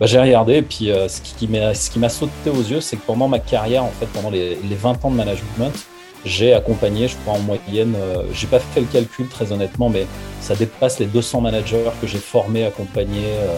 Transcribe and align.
bah, 0.00 0.06
j'ai 0.06 0.20
regardé 0.20 0.54
et 0.54 0.62
puis 0.62 0.90
euh, 0.90 1.08
ce 1.08 1.20
qui 1.20 1.98
m'a 1.98 2.08
sauté 2.08 2.50
aux 2.50 2.62
yeux, 2.62 2.80
c'est 2.80 2.96
que 2.96 3.06
pendant 3.06 3.28
ma 3.28 3.38
carrière, 3.38 3.84
en 3.84 3.92
fait, 3.98 4.06
pendant 4.06 4.30
les, 4.30 4.56
les 4.56 4.76
20 4.76 5.04
ans 5.04 5.10
de 5.10 5.16
management, 5.16 5.72
j'ai 6.24 6.52
accompagné, 6.52 7.08
je 7.08 7.16
crois 7.16 7.34
en 7.34 7.40
moyenne, 7.40 7.94
euh, 7.96 8.22
j'ai 8.32 8.46
pas 8.46 8.58
fait 8.58 8.80
le 8.80 8.86
calcul 8.86 9.28
très 9.28 9.52
honnêtement, 9.52 9.88
mais 9.88 10.06
ça 10.40 10.54
dépasse 10.54 10.98
les 10.98 11.06
200 11.06 11.40
managers 11.40 11.90
que 12.00 12.06
j'ai 12.06 12.18
formés, 12.18 12.64
accompagnés 12.64 13.24
euh, 13.24 13.56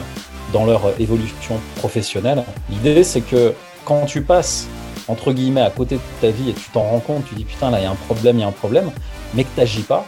dans 0.52 0.64
leur 0.66 0.92
évolution 1.00 1.58
professionnelle. 1.76 2.44
L'idée, 2.70 3.04
c'est 3.04 3.22
que 3.22 3.54
quand 3.84 4.04
tu 4.06 4.22
passes 4.22 4.68
entre 5.08 5.32
guillemets 5.32 5.62
à 5.62 5.70
côté 5.70 5.96
de 5.96 6.00
ta 6.20 6.30
vie 6.30 6.50
et 6.50 6.52
tu 6.52 6.70
t'en 6.70 6.82
rends 6.82 7.00
compte, 7.00 7.24
tu 7.28 7.34
dis 7.34 7.44
putain 7.44 7.70
là 7.70 7.80
il 7.80 7.82
y 7.82 7.86
a 7.86 7.90
un 7.90 7.96
problème, 7.96 8.36
il 8.36 8.40
y 8.40 8.44
a 8.44 8.48
un 8.48 8.52
problème, 8.52 8.90
mais 9.34 9.44
que 9.44 9.48
tu 9.54 9.60
n'agis 9.60 9.82
pas, 9.82 10.06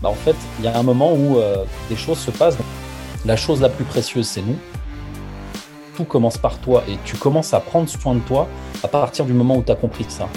bah, 0.00 0.08
en 0.08 0.14
fait 0.14 0.36
il 0.58 0.64
y 0.64 0.68
a 0.68 0.78
un 0.78 0.82
moment 0.82 1.12
où 1.12 1.38
euh, 1.38 1.64
des 1.88 1.96
choses 1.96 2.18
se 2.18 2.30
passent. 2.30 2.56
La 3.26 3.36
chose 3.36 3.60
la 3.60 3.68
plus 3.68 3.84
précieuse 3.84 4.28
c'est 4.28 4.42
nous. 4.42 4.56
Tout 5.98 6.04
commence 6.04 6.38
par 6.38 6.60
toi 6.60 6.84
et 6.88 6.96
tu 7.04 7.16
commences 7.16 7.52
à 7.54 7.58
prendre 7.58 7.88
soin 7.88 8.14
de 8.14 8.20
toi 8.20 8.46
à 8.84 8.86
partir 8.86 9.24
du 9.24 9.32
moment 9.32 9.56
où 9.56 9.64
tu 9.64 9.72
as 9.72 9.74
compris 9.74 10.06
ça. 10.06 10.28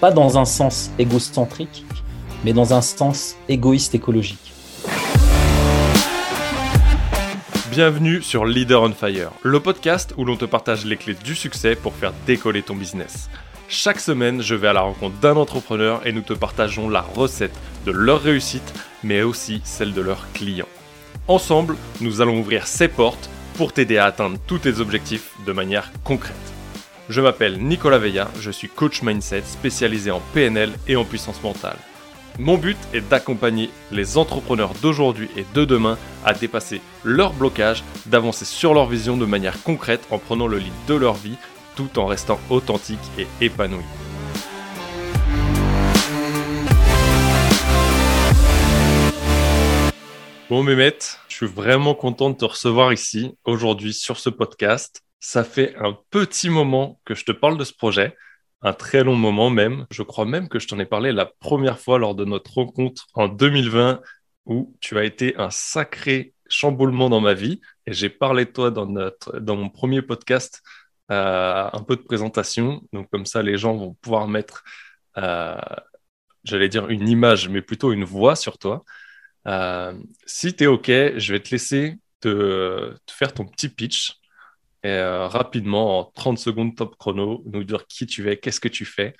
Pas 0.00 0.10
dans 0.10 0.38
un 0.38 0.44
sens 0.44 0.90
égocentrique, 0.98 1.84
mais 2.44 2.52
dans 2.52 2.74
un 2.74 2.80
sens 2.80 3.36
égoïste 3.48 3.94
écologique. 3.94 4.52
Bienvenue 7.70 8.22
sur 8.22 8.44
Leader 8.44 8.82
on 8.82 8.90
Fire, 8.90 9.30
le 9.44 9.60
podcast 9.60 10.14
où 10.16 10.24
l'on 10.24 10.34
te 10.34 10.46
partage 10.46 10.84
les 10.84 10.96
clés 10.96 11.14
du 11.14 11.36
succès 11.36 11.76
pour 11.76 11.92
faire 11.92 12.12
décoller 12.26 12.62
ton 12.62 12.74
business. 12.74 13.30
Chaque 13.68 14.00
semaine, 14.00 14.42
je 14.42 14.56
vais 14.56 14.66
à 14.66 14.72
la 14.72 14.80
rencontre 14.80 15.14
d'un 15.20 15.36
entrepreneur 15.36 16.04
et 16.04 16.10
nous 16.10 16.22
te 16.22 16.32
partageons 16.32 16.88
la 16.88 17.02
recette 17.02 17.56
de 17.86 17.92
leur 17.92 18.20
réussite, 18.20 18.74
mais 19.04 19.22
aussi 19.22 19.60
celle 19.62 19.92
de 19.92 20.00
leurs 20.00 20.32
clients. 20.32 20.66
Ensemble, 21.28 21.76
nous 22.00 22.20
allons 22.20 22.40
ouvrir 22.40 22.66
ces 22.66 22.88
portes 22.88 23.30
pour 23.56 23.72
t'aider 23.72 23.98
à 23.98 24.06
atteindre 24.06 24.38
tous 24.46 24.58
tes 24.58 24.80
objectifs 24.80 25.32
de 25.46 25.52
manière 25.52 25.90
concrète. 26.04 26.34
Je 27.08 27.20
m'appelle 27.20 27.58
Nicolas 27.58 27.98
Veilla, 27.98 28.30
je 28.40 28.50
suis 28.50 28.68
coach 28.68 29.02
mindset 29.02 29.42
spécialisé 29.42 30.10
en 30.10 30.20
PNL 30.32 30.72
et 30.88 30.96
en 30.96 31.04
puissance 31.04 31.42
mentale. 31.42 31.76
Mon 32.38 32.56
but 32.56 32.78
est 32.92 33.08
d'accompagner 33.08 33.70
les 33.92 34.18
entrepreneurs 34.18 34.72
d'aujourd'hui 34.82 35.28
et 35.36 35.44
de 35.54 35.64
demain 35.64 35.98
à 36.24 36.34
dépasser 36.34 36.80
leurs 37.04 37.32
blocages, 37.32 37.84
d'avancer 38.06 38.44
sur 38.44 38.74
leur 38.74 38.86
vision 38.86 39.16
de 39.16 39.26
manière 39.26 39.62
concrète 39.62 40.04
en 40.10 40.18
prenant 40.18 40.48
le 40.48 40.58
lead 40.58 40.72
de 40.88 40.94
leur 40.94 41.14
vie 41.14 41.36
tout 41.76 41.98
en 41.98 42.06
restant 42.06 42.40
authentique 42.50 42.98
et 43.18 43.26
épanoui. 43.40 43.84
Bon 50.50 50.62
Mehmet, 50.62 50.98
je 51.34 51.46
suis 51.46 51.52
vraiment 51.52 51.96
content 51.96 52.30
de 52.30 52.36
te 52.36 52.44
recevoir 52.44 52.92
ici 52.92 53.36
aujourd'hui 53.42 53.92
sur 53.92 54.20
ce 54.20 54.30
podcast. 54.30 55.02
Ça 55.18 55.42
fait 55.42 55.74
un 55.80 55.98
petit 56.10 56.48
moment 56.48 57.00
que 57.04 57.16
je 57.16 57.24
te 57.24 57.32
parle 57.32 57.58
de 57.58 57.64
ce 57.64 57.72
projet, 57.72 58.16
un 58.62 58.72
très 58.72 59.02
long 59.02 59.16
moment 59.16 59.50
même. 59.50 59.84
Je 59.90 60.04
crois 60.04 60.26
même 60.26 60.48
que 60.48 60.60
je 60.60 60.68
t'en 60.68 60.78
ai 60.78 60.86
parlé 60.86 61.10
la 61.10 61.26
première 61.26 61.80
fois 61.80 61.98
lors 61.98 62.14
de 62.14 62.24
notre 62.24 62.54
rencontre 62.54 63.08
en 63.14 63.26
2020 63.26 64.00
où 64.46 64.76
tu 64.78 64.96
as 64.96 65.02
été 65.02 65.34
un 65.36 65.50
sacré 65.50 66.34
chamboulement 66.48 67.10
dans 67.10 67.20
ma 67.20 67.34
vie 67.34 67.60
et 67.88 67.92
j'ai 67.92 68.10
parlé 68.10 68.44
de 68.44 68.50
toi 68.50 68.70
dans, 68.70 68.86
notre, 68.86 69.40
dans 69.40 69.56
mon 69.56 69.70
premier 69.70 70.02
podcast, 70.02 70.62
euh, 71.10 71.68
un 71.72 71.82
peu 71.82 71.96
de 71.96 72.02
présentation. 72.02 72.80
Donc 72.92 73.10
comme 73.10 73.26
ça, 73.26 73.42
les 73.42 73.58
gens 73.58 73.74
vont 73.74 73.94
pouvoir 73.94 74.28
mettre, 74.28 74.62
euh, 75.18 75.56
j'allais 76.44 76.68
dire 76.68 76.88
une 76.90 77.08
image, 77.08 77.48
mais 77.48 77.60
plutôt 77.60 77.90
une 77.90 78.04
voix 78.04 78.36
sur 78.36 78.56
toi. 78.56 78.84
Euh, 79.46 79.92
si 80.26 80.54
tu 80.54 80.64
es 80.64 80.66
OK, 80.66 80.86
je 80.88 81.32
vais 81.32 81.40
te 81.40 81.50
laisser 81.50 81.98
te, 82.20 82.94
faire 83.10 83.32
ton 83.32 83.44
petit 83.44 83.68
pitch 83.68 84.14
et 84.82 84.88
euh, 84.88 85.28
rapidement, 85.28 86.00
en 86.00 86.04
30 86.04 86.38
secondes 86.38 86.76
top 86.76 86.96
chrono, 86.96 87.42
nous 87.46 87.64
dire 87.64 87.86
qui 87.86 88.06
tu 88.06 88.30
es, 88.30 88.36
qu'est-ce 88.36 88.60
que 88.60 88.68
tu 88.68 88.84
fais. 88.84 89.14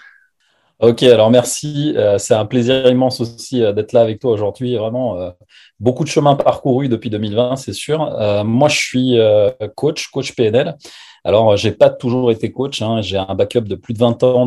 Ok, 0.81 1.03
alors 1.05 1.31
merci. 1.31 1.95
Euh, 1.97 2.19
c'est 2.19 2.35
un 2.35 2.45
plaisir 2.45 2.87
immense 2.89 3.21
aussi 3.21 3.61
d'être 3.61 3.93
là 3.93 4.01
avec 4.01 4.21
toi 4.21 4.33
aujourd'hui. 4.33 4.77
Vraiment, 4.77 5.33
beaucoup 5.79 6.05
de 6.05 6.09
chemin 6.09 6.35
parcouru 6.35 6.89
depuis 6.89 7.11
2020, 7.11 7.57
c'est 7.57 7.73
sûr. 7.73 7.99
moi, 8.45 8.69
je 8.69 8.77
suis 8.77 9.19
coach, 9.77 10.09
coach 10.09 10.35
PNL. 10.35 10.75
Alors, 11.27 11.57
j'ai 11.57 11.73
pas 11.73 11.89
toujours 11.89 12.31
été 12.31 12.53
coach. 12.53 12.83
Hein. 12.83 13.01
J'ai 13.01 13.17
un 13.17 13.35
backup 13.35 13.63
de 13.63 13.77
plus 13.77 13.95
de 13.95 13.99
20 14.01 14.23
ans 14.25 14.47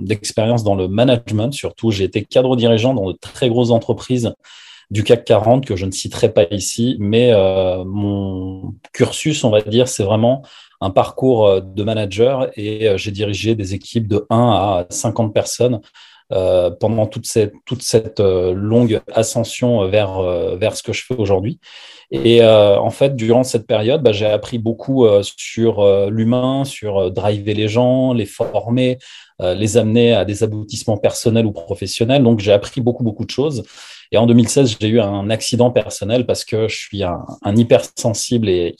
d'expérience 0.00 0.64
dans 0.64 0.74
le 0.74 0.88
management. 0.88 1.52
Surtout, 1.52 1.90
j'ai 1.90 2.04
été 2.04 2.24
cadre 2.24 2.56
dirigeant 2.56 2.94
dans 2.94 3.10
de 3.10 3.18
très 3.20 3.50
grosses 3.50 3.70
entreprises 3.70 4.32
du 4.90 5.04
CAC 5.04 5.24
40 5.24 5.66
que 5.66 5.76
je 5.76 5.86
ne 5.86 5.90
citerai 5.90 6.32
pas 6.32 6.44
ici, 6.50 6.96
mais 6.98 7.32
euh, 7.32 7.84
mon 7.84 8.74
cursus, 8.92 9.44
on 9.44 9.50
va 9.50 9.60
dire, 9.60 9.88
c'est 9.88 10.04
vraiment 10.04 10.42
un 10.80 10.90
parcours 10.90 11.46
euh, 11.46 11.60
de 11.60 11.82
manager 11.82 12.48
et 12.56 12.88
euh, 12.88 12.96
j'ai 12.96 13.10
dirigé 13.10 13.54
des 13.54 13.74
équipes 13.74 14.08
de 14.08 14.26
1 14.30 14.36
à 14.36 14.86
50 14.90 15.34
personnes 15.34 15.80
euh, 16.30 16.70
pendant 16.70 17.06
toute 17.06 17.24
cette, 17.24 17.54
toute 17.64 17.80
cette 17.80 18.20
euh, 18.20 18.52
longue 18.52 19.00
ascension 19.14 19.88
vers, 19.88 20.20
vers 20.58 20.76
ce 20.76 20.82
que 20.82 20.92
je 20.92 21.02
fais 21.02 21.14
aujourd'hui. 21.14 21.58
Et 22.10 22.42
euh, 22.42 22.78
en 22.78 22.90
fait, 22.90 23.16
durant 23.16 23.44
cette 23.44 23.66
période, 23.66 24.02
bah, 24.02 24.12
j'ai 24.12 24.26
appris 24.26 24.58
beaucoup 24.58 25.06
sur 25.22 26.10
l'humain, 26.10 26.66
sur 26.66 27.10
driver 27.10 27.54
les 27.54 27.68
gens, 27.68 28.12
les 28.12 28.26
former, 28.26 28.98
les 29.40 29.76
amener 29.78 30.12
à 30.14 30.26
des 30.26 30.42
aboutissements 30.42 30.98
personnels 30.98 31.46
ou 31.46 31.52
professionnels. 31.52 32.22
Donc, 32.22 32.40
j'ai 32.40 32.52
appris 32.52 32.82
beaucoup, 32.82 33.04
beaucoup 33.04 33.24
de 33.24 33.30
choses. 33.30 33.62
Et 34.12 34.16
en 34.16 34.26
2016, 34.26 34.76
j'ai 34.80 34.88
eu 34.88 35.00
un 35.00 35.30
accident 35.30 35.70
personnel 35.70 36.26
parce 36.26 36.44
que 36.44 36.68
je 36.68 36.76
suis 36.76 37.02
un, 37.02 37.24
un 37.42 37.56
hypersensible 37.56 38.48
et 38.48 38.76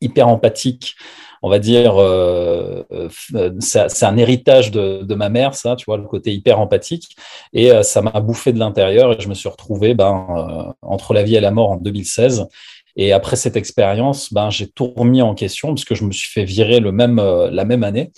hyper 0.00 0.28
empathique. 0.28 0.96
On 1.42 1.50
va 1.50 1.58
dire, 1.58 2.00
euh, 2.00 2.84
euh 2.92 3.08
c'est 3.60 4.04
un 4.04 4.16
héritage 4.16 4.70
de, 4.70 5.02
de, 5.02 5.14
ma 5.14 5.28
mère, 5.28 5.54
ça, 5.54 5.74
tu 5.74 5.84
vois, 5.86 5.96
le 5.96 6.04
côté 6.04 6.32
hyper 6.32 6.60
empathique. 6.60 7.16
Et 7.52 7.72
euh, 7.72 7.82
ça 7.82 8.00
m'a 8.00 8.20
bouffé 8.20 8.52
de 8.52 8.60
l'intérieur 8.60 9.12
et 9.12 9.20
je 9.20 9.28
me 9.28 9.34
suis 9.34 9.48
retrouvé 9.48 9.94
ben, 9.94 10.26
euh, 10.30 10.72
entre 10.82 11.14
la 11.14 11.24
vie 11.24 11.34
et 11.34 11.40
la 11.40 11.50
mort 11.50 11.72
en 11.72 11.76
2016. 11.76 12.46
Et 12.94 13.12
après 13.12 13.36
cette 13.36 13.56
expérience, 13.56 14.32
ben, 14.32 14.50
j'ai 14.50 14.68
tout 14.68 14.92
remis 14.96 15.22
en 15.22 15.34
question 15.34 15.68
parce 15.68 15.84
que 15.84 15.96
je 15.96 16.04
me 16.04 16.12
suis 16.12 16.28
fait 16.28 16.44
virer 16.44 16.78
le 16.78 16.92
même, 16.92 17.16
la 17.16 17.64
même 17.64 17.82
année. 17.82 18.12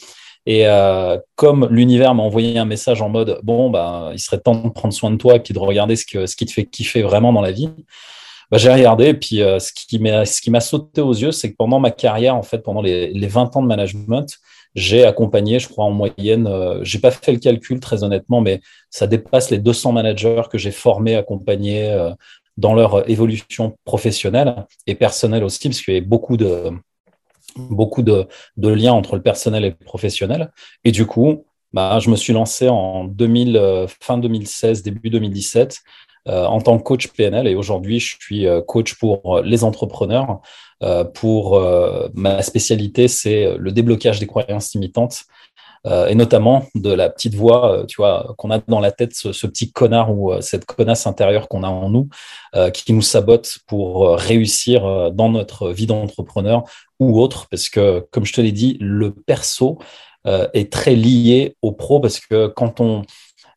Et 0.47 0.67
euh, 0.67 1.19
comme 1.37 1.69
l'univers 1.71 2.15
m'a 2.15 2.23
envoyé 2.23 2.59
un 2.59 2.65
message 2.67 3.01
en 3.01 3.09
mode 3.09 3.41
bon, 3.43 3.71
bah, 3.71 4.11
il 4.13 4.19
serait 4.19 4.39
temps 4.39 4.55
de 4.55 4.69
prendre 4.69 4.93
soin 4.93 5.11
de 5.11 5.17
toi 5.17 5.37
et 5.37 5.41
puis 5.41 5.55
de 5.55 5.59
regarder 5.59 5.97
ce, 5.97 6.05
que, 6.05 6.27
ce 6.27 6.37
qui 6.37 6.45
te 6.47 6.53
fait 6.53 6.65
kiffer 6.67 7.03
vraiment 7.03 7.33
dans 7.33 7.41
la 7.41 7.53
vie, 7.53 7.71
bah, 8.51 8.59
j'ai 8.59 8.73
regardé. 8.73 9.07
Et 9.07 9.15
puis 9.15 9.43
euh, 9.43 9.59
ce 9.59 9.73
qui 9.73 9.99
m'a 9.99 10.27
ce 10.27 10.41
qui 10.41 10.51
m'a 10.51 10.61
sauté 10.61 11.01
aux 11.01 11.15
yeux, 11.15 11.33
c'est 11.33 11.51
que 11.51 11.57
pendant 11.57 11.81
ma 11.81 11.91
carrière, 11.91 12.37
en 12.37 12.43
fait, 12.43 12.59
pendant 12.59 12.83
les, 12.83 13.13
les 13.13 13.27
20 13.27 13.57
ans 13.57 13.63
de 13.63 13.67
management, 13.67 14.39
j'ai 14.75 15.05
accompagné, 15.05 15.59
je 15.59 15.69
crois 15.69 15.85
en 15.85 15.91
moyenne, 15.91 16.47
euh, 16.47 16.81
j'ai 16.83 16.99
pas 16.99 17.11
fait 17.11 17.33
le 17.33 17.39
calcul 17.39 17.81
très 17.81 18.03
honnêtement, 18.03 18.41
mais 18.41 18.61
ça 18.91 19.07
dépasse 19.07 19.51
les 19.51 19.59
200 19.59 19.93
managers 19.93 20.43
que 20.51 20.59
j'ai 20.59 20.73
formés, 20.73 21.15
accompagnés 21.15 21.91
euh, 21.91 22.11
dans 22.57 22.75
leur 22.75 23.09
évolution 23.09 23.77
professionnelle 23.85 24.67
et 24.87 24.95
personnelle 24.95 25.45
aussi, 25.45 25.69
parce 25.69 25.81
qu'il 25.81 25.95
y 25.95 25.99
a 25.99 26.01
beaucoup 26.01 26.37
de 26.37 26.71
beaucoup 27.57 28.03
de, 28.03 28.27
liens 28.57 28.93
entre 28.93 29.17
le 29.17 29.23
personnel 29.23 29.65
et 29.65 29.71
le 29.71 29.85
professionnel. 29.85 30.53
Et 30.85 30.93
du 30.93 31.07
coup, 31.07 31.45
bah, 31.73 31.99
je 32.01 32.11
me 32.11 32.17
suis 32.17 32.33
lancé 32.33 32.69
en 32.69 33.05
2000, 33.05 33.57
euh, 33.57 33.87
fin 34.01 34.19
2016, 34.19 34.83
début 34.83 35.11
2017, 35.11 35.81
euh, 36.29 36.45
en 36.45 36.61
tant 36.61 36.79
que 36.79 36.83
coach 36.85 37.09
PNL. 37.09 37.47
Et 37.47 37.55
aujourd'hui, 37.55 38.01
je 38.01 38.17
suis 38.19 38.47
euh, 38.47 38.61
coach 38.63 38.95
pour 38.95 39.41
les 39.41 39.65
entrepreneurs. 39.65 40.41
Pour 41.15 41.59
ma 42.13 42.43
spécialité, 42.43 43.09
c'est 43.09 43.57
le 43.57 43.73
déblocage 43.73 44.19
des 44.19 44.27
croyances 44.27 44.75
limitantes. 44.75 45.23
Et 45.87 46.15
notamment 46.15 46.67
de 46.75 46.91
la 46.91 47.11
petite 47.11 47.35
voix, 47.35 47.85
tu 47.87 47.97
vois, 47.97 48.35
qu'on 48.39 48.51
a 48.51 48.59
dans 48.69 48.81
la 48.81 48.91
tête, 48.91 49.13
ce, 49.15 49.47
petit 49.47 49.71
connard 49.71 50.11
ou 50.11 50.33
cette 50.41 50.65
connasse 50.65 51.07
intérieure 51.07 51.47
qu'on 51.47 51.63
a 51.63 51.69
en 51.69 51.91
nous, 51.91 52.09
qui 52.73 52.93
nous 52.95 53.03
sabote 53.03 53.59
pour 53.67 54.17
réussir 54.17 55.13
dans 55.13 55.29
notre 55.29 55.71
vie 55.73 55.87
d'entrepreneur, 55.87 56.65
ou 57.01 57.21
autre, 57.21 57.49
parce 57.51 57.69
que, 57.69 58.07
comme 58.11 58.25
je 58.25 58.33
te 58.33 58.41
l'ai 58.41 58.53
dit, 58.53 58.79
le 58.81 59.13
perso 59.13 59.79
euh, 60.27 60.49
est 60.55 60.73
très 60.73 60.95
lié 60.95 61.57
au 61.61 61.73
pro, 61.73 62.01
parce 62.01 62.19
que 62.19 62.47
quand 62.47 62.81
on 62.81 63.03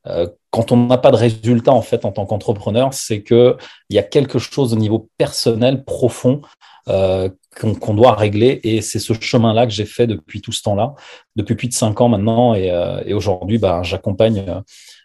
euh, 0.07 0.27
quand 0.51 0.71
on 0.71 0.87
n'a 0.87 0.97
pas 0.97 1.11
de 1.11 1.17
résultat 1.17 1.71
en 1.71 1.81
fait 1.81 2.05
en 2.05 2.11
tant 2.11 2.25
qu'entrepreneur, 2.25 2.93
c'est 2.93 3.21
que 3.21 3.57
il 3.89 3.95
y 3.95 3.99
a 3.99 4.03
quelque 4.03 4.39
chose 4.39 4.73
au 4.73 4.77
niveau 4.77 5.09
personnel 5.17 5.83
profond 5.83 6.41
euh, 6.87 7.29
qu'on 7.59 7.93
doit 7.93 8.15
régler, 8.15 8.59
et 8.63 8.81
c'est 8.81 8.99
ce 8.99 9.13
chemin-là 9.13 9.65
que 9.65 9.71
j'ai 9.71 9.85
fait 9.85 10.07
depuis 10.07 10.41
tout 10.41 10.51
ce 10.51 10.61
temps-là, 10.63 10.93
depuis 11.35 11.55
plus 11.55 11.67
de 11.67 11.73
cinq 11.73 12.01
ans 12.01 12.09
maintenant, 12.09 12.53
et, 12.53 12.71
euh, 12.71 13.01
et 13.05 13.13
aujourd'hui, 13.13 13.57
bah, 13.57 13.81
j'accompagne 13.83 14.45
euh, 14.47 14.61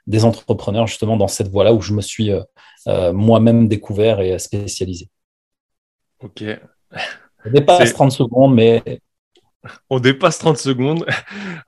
des 0.06 0.24
entrepreneurs 0.24 0.86
justement 0.86 1.16
dans 1.16 1.28
cette 1.28 1.48
voie-là 1.48 1.72
où 1.72 1.80
je 1.80 1.92
me 1.94 2.02
suis 2.02 2.30
euh, 2.30 3.12
moi-même 3.12 3.68
découvert 3.68 4.20
et 4.20 4.38
spécialisé. 4.38 5.08
Ok, 6.22 6.44
ça 6.90 7.50
dépasse 7.50 7.92
30 7.92 8.12
secondes, 8.12 8.54
mais 8.54 8.82
on 9.90 10.00
dépasse 10.00 10.38
30 10.38 10.58
secondes. 10.58 11.06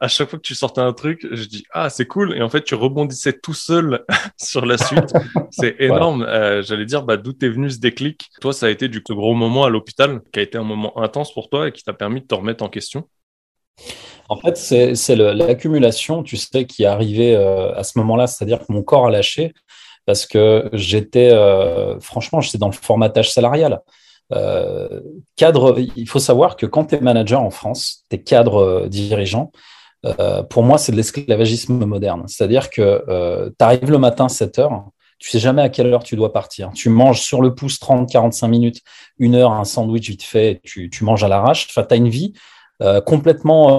À 0.01 0.09
chaque 0.09 0.31
fois 0.31 0.39
que 0.39 0.45
tu 0.45 0.55
sortais 0.55 0.81
un 0.81 0.93
truc, 0.93 1.27
je 1.31 1.45
dis 1.45 1.65
ah 1.73 1.91
c'est 1.91 2.07
cool 2.07 2.37
et 2.37 2.43
en 2.43 2.49
fait 2.49 2.65
tu 2.65 2.75
rebondissais 2.75 3.33
tout 3.33 3.55
seul 3.55 4.05
sur 4.41 4.67
la 4.67 4.79
suite. 4.79 5.13
C'est 5.51 5.77
énorme. 5.79 6.23
Euh, 6.23 6.63
j'allais 6.63 6.87
dire 6.87 7.03
bah, 7.03 7.17
d'où 7.17 7.33
t'es 7.33 7.49
venu 7.49 7.71
ce 7.71 7.79
déclic? 7.79 8.31
Toi 8.41 8.53
ça 8.53 8.67
a 8.67 8.71
été 8.71 8.89
du 8.89 9.01
gros 9.01 9.35
moment 9.35 9.65
à 9.65 9.71
l'hôpital 9.71 10.21
qui 10.33 10.41
a 10.41 10.43
été 10.43 10.59
un 10.59 10.65
moment 10.65 10.99
intense 10.99 11.33
pour 11.33 11.49
toi 11.49 11.69
et 11.69 11.73
qui 11.73 11.83
t'a 11.83 11.93
permis 11.93 12.21
de 12.21 12.27
te 12.27 12.35
remettre 12.35 12.65
en 12.65 12.69
question? 12.69 13.09
En 14.29 14.37
fait, 14.37 14.57
c'est 14.57 15.17
l'accumulation, 15.17 16.23
tu 16.23 16.37
sais, 16.39 16.65
qui 16.65 16.85
est 16.85 16.87
arrivée 16.87 17.37
euh, 17.37 17.75
à 17.75 17.85
ce 17.85 17.99
moment-là, 17.99 18.27
c'est-à-dire 18.27 18.61
que 18.61 18.73
mon 18.73 18.83
corps 18.83 19.07
a 19.07 19.11
lâché 19.11 19.53
parce 20.07 20.27
que 20.27 20.69
j'étais, 20.73 21.31
euh, 21.33 21.99
franchement, 22.01 22.41
j'étais 22.41 22.59
dans 22.59 22.69
le 22.69 22.75
formatage 22.75 23.33
salarial. 23.33 23.81
Euh, 24.33 25.01
cadre, 25.37 25.79
il 25.97 26.09
faut 26.09 26.19
savoir 26.19 26.57
que 26.57 26.67
quand 26.67 26.87
tu 26.87 26.95
es 26.97 27.01
manager 27.01 27.43
en 27.43 27.51
France, 27.51 28.05
tu 28.11 28.17
es 28.17 28.23
cadre 28.23 28.57
euh, 28.57 28.89
dirigeant, 28.89 29.53
euh, 30.07 30.43
pour 30.43 30.63
moi, 30.63 30.79
c'est 30.79 30.93
de 30.93 30.97
l'esclavagisme 30.97 31.85
moderne. 31.85 32.25
C'est-à-dire 32.27 32.71
que 32.71 33.51
tu 33.59 33.65
arrives 33.65 33.91
le 33.91 33.99
matin 33.99 34.29
7 34.29 34.59
heures, 34.59 34.85
tu 35.19 35.31
sais 35.31 35.39
jamais 35.39 35.63
à 35.63 35.69
quelle 35.69 35.87
heure 35.87 36.03
tu 36.03 36.17
dois 36.17 36.33
partir. 36.33 36.71
Tu 36.75 36.91
manges 36.91 37.23
sur 37.23 37.41
le 37.41 37.55
pouce 37.55 37.79
30, 37.79 38.11
45 38.11 38.49
minutes, 38.49 38.81
une 39.19 39.35
heure, 39.35 39.53
un 39.53 39.65
sandwich 39.65 40.11
vite 40.11 40.23
fait, 40.23 40.61
tu, 40.63 40.91
manges 41.03 41.25
à 41.25 41.29
l'arrache. 41.29 41.69
Enfin, 41.71 41.85
tu 41.85 41.95
as 41.95 41.97
une 41.97 42.11
vie 42.11 42.35
complètement, 43.07 43.79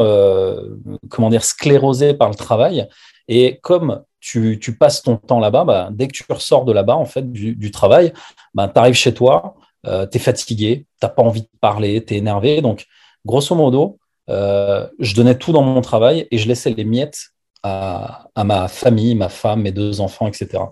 comment 1.09 1.29
dire, 1.29 1.43
sclérosée 1.43 2.15
par 2.15 2.29
le 2.29 2.35
travail. 2.35 2.87
Et 3.27 3.59
comme 3.61 4.01
tu, 4.19 4.59
passes 4.79 5.03
ton 5.03 5.17
temps 5.17 5.39
là-bas, 5.39 5.63
bah, 5.63 5.89
dès 5.91 6.07
que 6.07 6.13
tu 6.13 6.23
ressors 6.27 6.65
de 6.65 6.73
là-bas, 6.73 6.95
en 6.95 7.05
fait, 7.05 7.31
du, 7.31 7.55
du 7.55 7.69
travail, 7.69 8.13
bah, 8.55 8.67
tu 8.67 8.79
arrives 8.79 8.95
chez 8.95 9.13
toi, 9.13 9.55
euh, 9.87 10.07
tu 10.07 10.17
es 10.17 10.19
fatigué, 10.19 10.85
tu 11.01 11.07
pas 11.07 11.21
envie 11.21 11.41
de 11.41 11.49
parler, 11.61 12.03
tu 12.03 12.13
es 12.13 12.17
énervé. 12.17 12.61
Donc, 12.61 12.85
grosso 13.25 13.55
modo, 13.55 13.99
euh, 14.29 14.87
je 14.99 15.15
donnais 15.15 15.37
tout 15.37 15.51
dans 15.51 15.61
mon 15.61 15.81
travail 15.81 16.27
et 16.31 16.37
je 16.37 16.47
laissais 16.47 16.71
les 16.71 16.83
miettes 16.83 17.29
à, 17.63 18.27
ma 18.43 18.67
famille, 18.67 19.15
ma 19.15 19.29
femme, 19.29 19.63
mes 19.63 19.71
deux 19.71 19.99
enfants, 20.01 20.27
etc. 20.27 20.63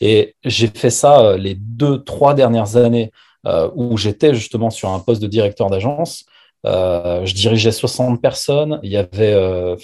Et 0.00 0.36
j'ai 0.44 0.68
fait 0.68 0.90
ça 0.90 1.20
euh, 1.20 1.36
les 1.36 1.54
deux, 1.54 2.02
trois 2.04 2.34
dernières 2.34 2.76
années 2.76 3.10
où 3.74 3.96
j'étais 3.96 4.34
justement 4.34 4.68
sur 4.68 4.90
un 4.90 4.98
poste 4.98 5.22
de 5.22 5.26
directeur 5.26 5.70
d'agence. 5.70 6.26
je 6.64 7.32
dirigeais 7.32 7.72
60 7.72 8.20
personnes. 8.20 8.78
Il 8.82 8.90
y 8.90 8.98
avait, 8.98 9.74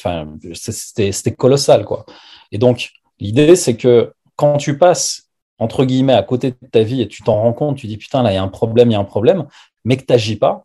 c'était 0.53 1.33
colossal, 1.33 1.87
quoi. 1.87 2.05
Et 2.53 2.59
donc, 2.59 2.91
l'idée, 3.19 3.57
c'est 3.57 3.77
que 3.79 4.13
quand 4.37 4.59
tu 4.59 4.77
passes 4.77 5.24
entre 5.59 5.85
guillemets, 5.85 6.15
à 6.15 6.23
côté 6.23 6.53
de 6.53 6.69
ta 6.71 6.83
vie 6.83 7.01
et 7.01 7.09
tu 7.09 7.23
t'en 7.23 7.41
rends 7.41 7.53
compte, 7.53 7.77
tu 7.77 7.87
dis 7.87 7.97
putain, 7.97 8.23
là, 8.23 8.33
il 8.33 8.35
y 8.35 8.39
a 8.39 8.43
un 8.43 8.49
problème, 8.49 8.91
il 8.91 8.95
y 8.95 8.97
a 8.97 9.01
un 9.01 9.05
problème, 9.05 9.47
mais 9.85 9.97
que 9.97 10.05
tu 10.05 10.13
n'agis 10.13 10.37
pas, 10.37 10.65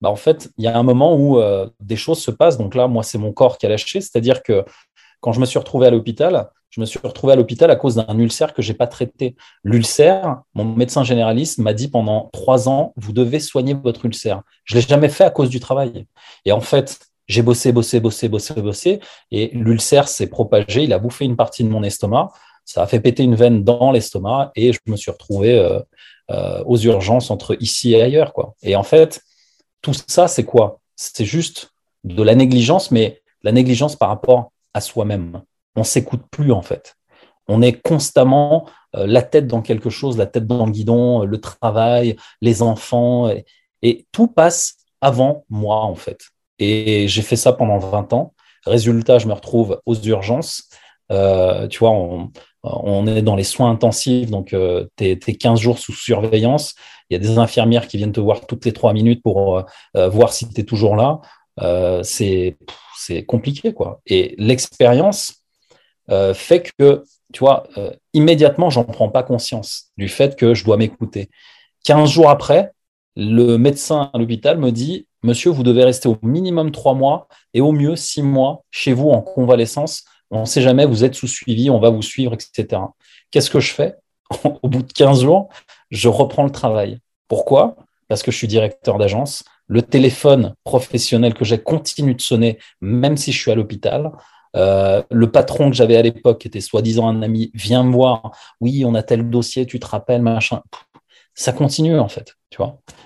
bah, 0.00 0.10
en 0.10 0.16
fait, 0.16 0.50
il 0.56 0.64
y 0.64 0.68
a 0.68 0.76
un 0.76 0.82
moment 0.82 1.14
où 1.14 1.38
euh, 1.38 1.68
des 1.80 1.96
choses 1.96 2.20
se 2.20 2.30
passent. 2.30 2.58
Donc 2.58 2.74
là, 2.74 2.88
moi, 2.88 3.02
c'est 3.02 3.18
mon 3.18 3.32
corps 3.32 3.58
qui 3.58 3.66
a 3.66 3.68
lâché. 3.68 4.00
C'est-à-dire 4.00 4.42
que 4.42 4.64
quand 5.20 5.32
je 5.32 5.40
me 5.40 5.46
suis 5.46 5.58
retrouvé 5.58 5.86
à 5.86 5.90
l'hôpital, 5.90 6.48
je 6.70 6.80
me 6.80 6.86
suis 6.86 7.00
retrouvé 7.02 7.32
à 7.32 7.36
l'hôpital 7.36 7.70
à 7.70 7.76
cause 7.76 7.96
d'un 7.96 8.18
ulcère 8.18 8.54
que 8.54 8.62
j'ai 8.62 8.74
pas 8.74 8.86
traité. 8.86 9.36
L'ulcère, 9.64 10.42
mon 10.54 10.64
médecin 10.64 11.04
généraliste 11.04 11.58
m'a 11.58 11.74
dit 11.74 11.88
pendant 11.88 12.30
trois 12.32 12.68
ans, 12.68 12.94
vous 12.96 13.12
devez 13.12 13.40
soigner 13.40 13.74
votre 13.74 14.06
ulcère. 14.06 14.42
Je 14.64 14.76
l'ai 14.76 14.80
jamais 14.80 15.08
fait 15.08 15.24
à 15.24 15.30
cause 15.30 15.50
du 15.50 15.60
travail. 15.60 16.06
Et 16.44 16.52
en 16.52 16.60
fait, 16.60 17.00
j'ai 17.26 17.42
bossé, 17.42 17.72
bossé, 17.72 18.00
bossé, 18.00 18.28
bossé, 18.28 18.54
bossé, 18.54 19.00
et 19.30 19.50
l'ulcère 19.52 20.08
s'est 20.08 20.28
propagé. 20.28 20.84
Il 20.84 20.92
a 20.92 20.98
bouffé 20.98 21.24
une 21.24 21.36
partie 21.36 21.64
de 21.64 21.68
mon 21.68 21.82
estomac 21.82 22.30
ça 22.70 22.84
a 22.84 22.86
fait 22.86 23.00
péter 23.00 23.24
une 23.24 23.34
veine 23.34 23.64
dans 23.64 23.90
l'estomac 23.90 24.52
et 24.54 24.72
je 24.72 24.78
me 24.86 24.94
suis 24.94 25.10
retrouvé 25.10 25.58
euh, 25.58 25.80
euh, 26.30 26.62
aux 26.66 26.78
urgences 26.78 27.32
entre 27.32 27.56
ici 27.60 27.94
et 27.94 28.02
ailleurs. 28.02 28.32
Quoi. 28.32 28.54
Et 28.62 28.76
en 28.76 28.84
fait, 28.84 29.22
tout 29.82 29.92
ça, 30.06 30.28
c'est 30.28 30.44
quoi? 30.44 30.78
C'est 30.94 31.24
juste 31.24 31.72
de 32.04 32.22
la 32.22 32.36
négligence, 32.36 32.92
mais 32.92 33.22
la 33.42 33.50
négligence 33.50 33.96
par 33.96 34.08
rapport 34.08 34.52
à 34.72 34.80
soi-même. 34.80 35.42
On 35.74 35.82
s'écoute 35.82 36.22
plus, 36.30 36.52
en 36.52 36.62
fait. 36.62 36.94
On 37.48 37.60
est 37.60 37.72
constamment 37.72 38.68
euh, 38.94 39.04
la 39.04 39.22
tête 39.22 39.48
dans 39.48 39.62
quelque 39.62 39.90
chose, 39.90 40.16
la 40.16 40.26
tête 40.26 40.46
dans 40.46 40.66
le 40.66 40.70
guidon, 40.70 41.24
le 41.24 41.40
travail, 41.40 42.14
les 42.40 42.62
enfants, 42.62 43.32
et, 43.82 44.06
tout 44.12 44.28
passe 44.28 44.76
avant 45.00 45.44
moi, 45.50 45.78
en 45.78 45.96
fait. 45.96 46.20
Et 46.60 47.08
j'ai 47.08 47.22
fait 47.22 47.34
ça 47.34 47.52
pendant 47.52 47.78
20 47.78 48.12
ans. 48.12 48.32
Résultat, 48.64 49.18
je 49.18 49.26
me 49.26 49.32
retrouve 49.32 49.80
aux 49.86 49.96
urgences. 49.96 50.68
Tu 51.08 51.78
vois, 51.78 51.90
on, 51.90 52.30
on 52.62 53.06
est 53.06 53.22
dans 53.22 53.36
les 53.36 53.44
soins 53.44 53.70
intensifs, 53.70 54.30
donc 54.30 54.52
euh, 54.52 54.86
tu 54.96 55.04
es, 55.04 55.16
15 55.16 55.60
jours 55.60 55.78
sous 55.78 55.92
surveillance. 55.92 56.74
Il 57.08 57.14
y 57.14 57.16
a 57.16 57.18
des 57.18 57.38
infirmières 57.38 57.88
qui 57.88 57.96
viennent 57.96 58.12
te 58.12 58.20
voir 58.20 58.46
toutes 58.46 58.64
les 58.64 58.72
trois 58.72 58.92
minutes 58.92 59.22
pour 59.22 59.58
euh, 59.58 59.62
euh, 59.96 60.08
voir 60.08 60.32
si 60.32 60.48
tu 60.48 60.60
es 60.60 60.64
toujours 60.64 60.96
là. 60.96 61.20
c'est 62.02 62.56
compliqué, 63.26 63.72
quoi. 63.72 64.00
Et 64.06 64.34
l'expérience 64.38 65.44
fait 66.34 66.72
que, 66.76 67.04
tu 67.32 67.40
vois, 67.40 67.64
immédiatement, 68.14 68.68
j'en 68.68 68.84
prends 68.84 69.08
pas 69.08 69.22
conscience 69.22 69.92
du 69.96 70.08
fait 70.08 70.36
que 70.36 70.54
je 70.54 70.64
dois 70.64 70.76
m'écouter. 70.76 71.30
15 71.84 72.10
jours 72.10 72.30
après, 72.30 72.72
le 73.16 73.56
médecin 73.58 74.10
à 74.12 74.18
l'hôpital 74.18 74.58
me 74.58 74.70
dit 74.70 75.06
Monsieur, 75.22 75.50
vous 75.50 75.62
devez 75.62 75.84
rester 75.84 76.08
au 76.08 76.16
minimum 76.22 76.72
trois 76.72 76.94
mois 76.94 77.28
et 77.52 77.60
au 77.60 77.72
mieux 77.72 77.94
six 77.94 78.22
mois 78.22 78.64
chez 78.70 78.92
vous 78.92 79.10
en 79.10 79.20
convalescence 79.20 80.04
on 80.30 80.40
ne 80.40 80.46
sait 80.46 80.62
jamais, 80.62 80.86
vous 80.86 81.04
êtes 81.04 81.14
sous 81.14 81.26
suivi, 81.26 81.70
on 81.70 81.80
va 81.80 81.90
vous 81.90 82.02
suivre, 82.02 82.34
etc. 82.34 82.82
Qu'est-ce 83.30 83.50
que 83.50 83.60
je 83.60 83.72
fais 83.72 83.96
Au 84.62 84.68
bout 84.68 84.82
de 84.82 84.92
15 84.92 85.22
jours, 85.22 85.48
je 85.90 86.08
reprends 86.08 86.44
le 86.44 86.50
travail. 86.50 86.98
Pourquoi? 87.28 87.76
Parce 88.08 88.22
que 88.22 88.30
je 88.30 88.36
suis 88.36 88.48
directeur 88.48 88.98
d'agence. 88.98 89.44
Le 89.66 89.82
téléphone 89.82 90.54
professionnel 90.64 91.34
que 91.34 91.44
j'ai 91.44 91.58
continue 91.58 92.14
de 92.14 92.20
sonner, 92.20 92.58
même 92.80 93.16
si 93.16 93.32
je 93.32 93.40
suis 93.40 93.50
à 93.50 93.54
l'hôpital. 93.54 94.10
Euh, 94.56 95.02
le 95.10 95.30
patron 95.30 95.70
que 95.70 95.76
j'avais 95.76 95.96
à 95.96 96.02
l'époque, 96.02 96.40
qui 96.40 96.48
était 96.48 96.60
soi-disant 96.60 97.08
un 97.08 97.22
ami, 97.22 97.50
vient 97.54 97.84
me 97.84 97.92
voir. 97.92 98.32
Oui, 98.60 98.84
on 98.84 98.94
a 98.94 99.02
tel 99.02 99.28
dossier, 99.30 99.66
tu 99.66 99.78
te 99.78 99.86
rappelles, 99.86 100.22
machin. 100.22 100.62
Ça 101.34 101.52
continue 101.52 101.98
en 101.98 102.08
fait, 102.08 102.34
tu. 102.50 102.60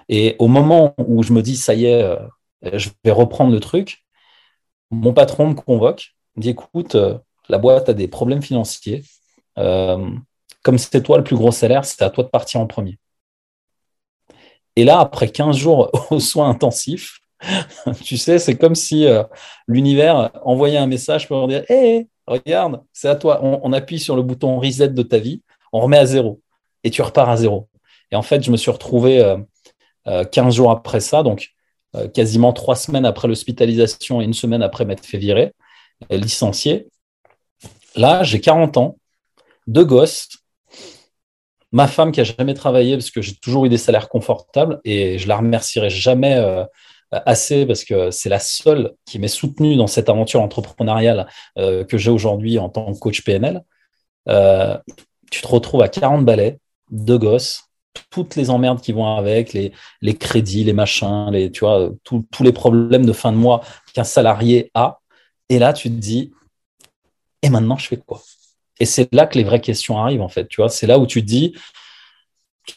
Et 0.09 0.37
au 0.39 0.49
moment 0.49 0.95
où 0.99 1.23
je 1.23 1.33
me 1.33 1.43
dis, 1.43 1.57
ça 1.57 1.75
y 1.75 1.85
est, 1.85 2.03
euh, 2.03 2.17
je 2.73 2.89
vais 3.05 3.11
reprendre 3.11 3.53
le 3.53 3.61
truc, 3.61 4.05
mon 4.91 5.13
patron 5.13 5.49
me 5.49 5.55
convoque 5.55 6.15
dit 6.37 6.51
écoute, 6.51 6.95
euh, 6.95 7.19
la 7.49 7.59
boîte 7.59 7.89
a 7.89 7.95
des 7.95 8.09
problèmes 8.09 8.43
financiers. 8.43 9.05
Euh, 9.59 10.11
comme 10.63 10.79
c'est 10.79 11.03
toi 11.03 11.19
le 11.19 11.25
plus 11.25 11.37
gros 11.37 11.53
salaire, 11.53 11.85
c'est 11.85 12.03
à 12.03 12.11
toi 12.11 12.25
de 12.25 12.29
partir 12.29 12.61
en 12.61 12.67
premier. 12.67 12.99
Et 14.77 14.85
là, 14.85 14.99
après 14.99 15.29
15 15.29 15.57
jours 15.57 15.91
aux 16.11 16.21
soins 16.21 16.49
intensifs, 16.49 17.21
tu 18.03 18.17
sais, 18.17 18.39
c'est 18.39 18.57
comme 18.57 18.75
si 18.75 19.07
euh, 19.07 19.23
l'univers 19.69 20.31
envoyait 20.45 20.79
un 20.79 20.87
message 20.87 21.29
pour 21.29 21.47
dire 21.47 21.65
Hé, 21.69 22.09
regarde, 22.27 22.83
c'est 22.93 23.09
à 23.09 23.17
toi. 23.17 23.41
On, 23.43 23.73
appuie 23.73 23.99
sur 23.99 24.17
le 24.17 24.23
bouton 24.23 24.59
reset 24.59 24.89
de 24.89 25.03
ta 25.03 25.19
vie, 25.19 25.43
on 25.73 25.81
remet 25.81 25.99
à 25.99 26.07
zéro 26.07 26.41
et 26.83 26.91
tu 26.91 27.03
repars 27.03 27.29
à 27.29 27.37
zéro. 27.37 27.69
Et 28.11 28.17
en 28.17 28.23
fait, 28.23 28.43
je 28.43 28.51
me 28.51 28.57
suis 28.57 28.71
retrouvé 28.71 29.37
15 30.33 30.55
jours 30.55 30.71
après 30.71 31.01
ça, 31.01 31.23
donc 31.23 31.51
quasiment 32.15 32.53
trois 32.53 32.77
semaines 32.77 33.05
après 33.05 33.29
l'hospitalisation 33.29 34.23
et 34.23 34.25
une 34.25 34.33
semaine 34.33 34.63
après 34.63 34.85
m'être 34.85 35.05
fait 35.05 35.19
virer 35.19 35.53
licencié. 36.11 36.89
Là, 37.97 38.23
j'ai 38.23 38.41
40 38.41 38.77
ans, 38.77 38.97
deux 39.67 39.85
gosses, 39.85 40.29
ma 41.75 41.89
femme 41.89 42.13
qui 42.13 42.21
a 42.21 42.25
jamais 42.25 42.55
travaillé 42.55 42.97
parce 42.97 43.11
que 43.11 43.21
j'ai 43.21 43.35
toujours 43.35 43.67
eu 43.67 43.69
des 43.69 43.79
salaires 43.79 44.09
confortables 44.09 44.81
et 44.85 45.19
je 45.19 45.27
la 45.27 45.37
remercierai 45.37 45.91
jamais 45.91 46.37
euh, 46.37 46.65
assez 47.11 47.67
parce 47.67 47.85
que 47.85 48.13
c'est 48.13 48.29
la 48.29 48.39
seule 48.39 48.93
qui 49.05 49.19
m'est 49.19 49.27
soutenue 49.27 49.75
dans 49.75 49.89
cette 49.89 50.09
aventure 50.09 50.41
entrepreneuriale 50.41 51.27
euh, 51.59 51.85
que 51.85 51.99
j'ai 51.99 52.13
aujourd'hui 52.13 52.61
en 52.61 52.69
tant 52.69 52.93
que 52.93 52.99
coach 53.01 53.23
PNL. 53.23 53.65
Euh, 54.29 54.79
tu 55.33 55.43
te 55.43 55.49
retrouves 55.49 55.83
à 55.83 55.89
40 55.89 56.25
balais, 56.25 56.59
deux 56.93 57.19
gosses, 57.19 57.65
toutes 58.09 58.37
les 58.37 58.51
emmerdes 58.51 58.81
qui 58.81 58.93
vont 58.93 59.17
avec, 59.17 59.53
les, 59.53 59.73
les 60.01 60.15
crédits, 60.15 60.63
les 60.63 60.73
machins, 60.73 61.29
les, 61.33 61.51
tu 61.51 61.61
vois, 61.61 61.91
tous 62.05 62.25
les 62.43 62.53
problèmes 62.53 63.05
de 63.05 63.13
fin 63.13 63.33
de 63.33 63.37
mois 63.37 63.63
qu'un 63.95 64.05
salarié 64.05 64.71
a. 64.75 65.01
Et 65.49 65.59
là, 65.59 65.73
tu 65.73 65.91
te 65.91 65.95
dis, 65.95 66.33
et 67.43 67.51
maintenant, 67.51 67.77
je 67.77 67.89
fais 67.89 67.97
quoi? 67.97 68.23
Et 68.81 68.87
c'est 68.87 69.13
là 69.13 69.27
que 69.27 69.39
les 69.39 69.45
vraies 69.45 69.61
questions 69.61 69.99
arrivent, 69.99 70.23
en 70.23 70.29
fait. 70.29 70.49
Tu 70.49 70.61
vois, 70.61 70.69
c'est 70.69 70.87
là 70.87 70.99
où 70.99 71.07
tu 71.07 71.21
te 71.23 71.27
dis, 71.27 71.55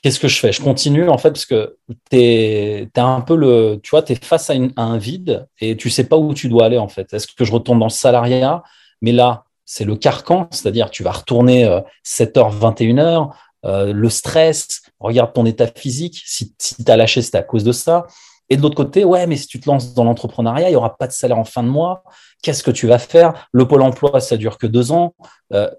qu'est-ce 0.02 0.20
que 0.20 0.28
je 0.28 0.40
fais? 0.40 0.52
Je 0.52 0.62
continue, 0.62 1.10
en 1.10 1.18
fait, 1.18 1.32
parce 1.32 1.46
que 1.46 1.78
tu 2.12 2.18
es, 2.18 2.90
un 2.98 3.22
peu 3.22 3.36
le. 3.36 3.80
Tu 3.82 3.92
vois, 3.92 4.04
tu 4.04 4.16
face 4.16 4.50
à, 4.50 4.56
un 4.76 4.98
vide 4.98 5.48
et 5.60 5.78
tu 5.78 5.90
sais 5.90 6.04
pas 6.04 6.18
où 6.18 6.34
tu 6.34 6.50
dois 6.50 6.66
aller, 6.66 6.78
en 6.78 6.90
fait. 6.90 7.14
Est-ce 7.14 7.28
que 7.28 7.46
je 7.46 7.52
retourne 7.52 7.80
dans 7.80 7.86
le 7.86 7.92
salariat? 7.92 8.64
Mais 9.02 9.12
là, 9.12 9.46
c'est 9.66 9.86
le 9.86 9.96
carcan, 9.96 10.48
c'est-à-dire 10.52 10.90
tu 10.92 11.04
vas 11.04 11.12
retourner 11.12 11.66
7h, 12.04 12.38
euh, 12.38 12.72
21h, 12.72 13.34
euh, 13.66 13.92
le 13.94 14.10
stress, 14.10 14.82
regarde 15.00 15.34
ton 15.34 15.46
état 15.46 15.68
physique, 15.68 16.22
si, 16.26 16.54
si 16.58 16.84
tu 16.84 16.92
as 16.92 16.96
lâché, 16.96 17.22
c'est 17.22 17.36
à 17.36 17.44
cause 17.44 17.64
de 17.64 17.72
ça. 17.72 18.08
Et 18.50 18.58
de 18.58 18.62
l'autre 18.62 18.76
côté, 18.76 19.04
ouais, 19.04 19.28
mais 19.28 19.36
si 19.36 19.48
tu 19.48 19.60
te 19.60 19.70
lances 19.70 19.94
dans 19.94 20.04
l'entrepreneuriat, 20.04 20.70
il 20.70 20.72
n'y 20.72 20.78
aura 20.78 20.96
pas 20.96 21.08
de 21.08 21.12
salaire 21.12 21.38
en 21.38 21.44
fin 21.44 21.64
de 21.64 21.68
mois. 21.68 22.04
Qu'est-ce 22.42 22.64
que 22.64 22.72
tu 22.72 22.88
vas 22.88 23.00
faire? 23.00 23.48
Le 23.52 23.68
pôle 23.68 23.82
emploi, 23.82 24.22
ça 24.22 24.38
dure 24.38 24.58
que 24.58 24.68
deux 24.68 24.92
ans. 24.92 25.16
Euh, 25.54 25.70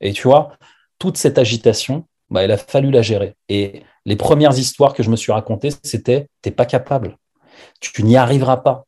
et 0.00 0.12
tu 0.12 0.22
vois, 0.22 0.50
toute 0.98 1.16
cette 1.16 1.38
agitation, 1.38 2.06
bah, 2.30 2.44
il 2.44 2.50
a 2.50 2.56
fallu 2.56 2.90
la 2.90 3.02
gérer. 3.02 3.36
Et 3.48 3.82
les 4.04 4.16
premières 4.16 4.58
histoires 4.58 4.94
que 4.94 5.02
je 5.02 5.10
me 5.10 5.16
suis 5.16 5.32
racontées, 5.32 5.70
c'était 5.82 6.28
t'es 6.42 6.50
pas 6.50 6.66
capable. 6.66 7.16
Tu, 7.80 8.02
n'y 8.02 8.16
arriveras 8.16 8.58
pas. 8.58 8.84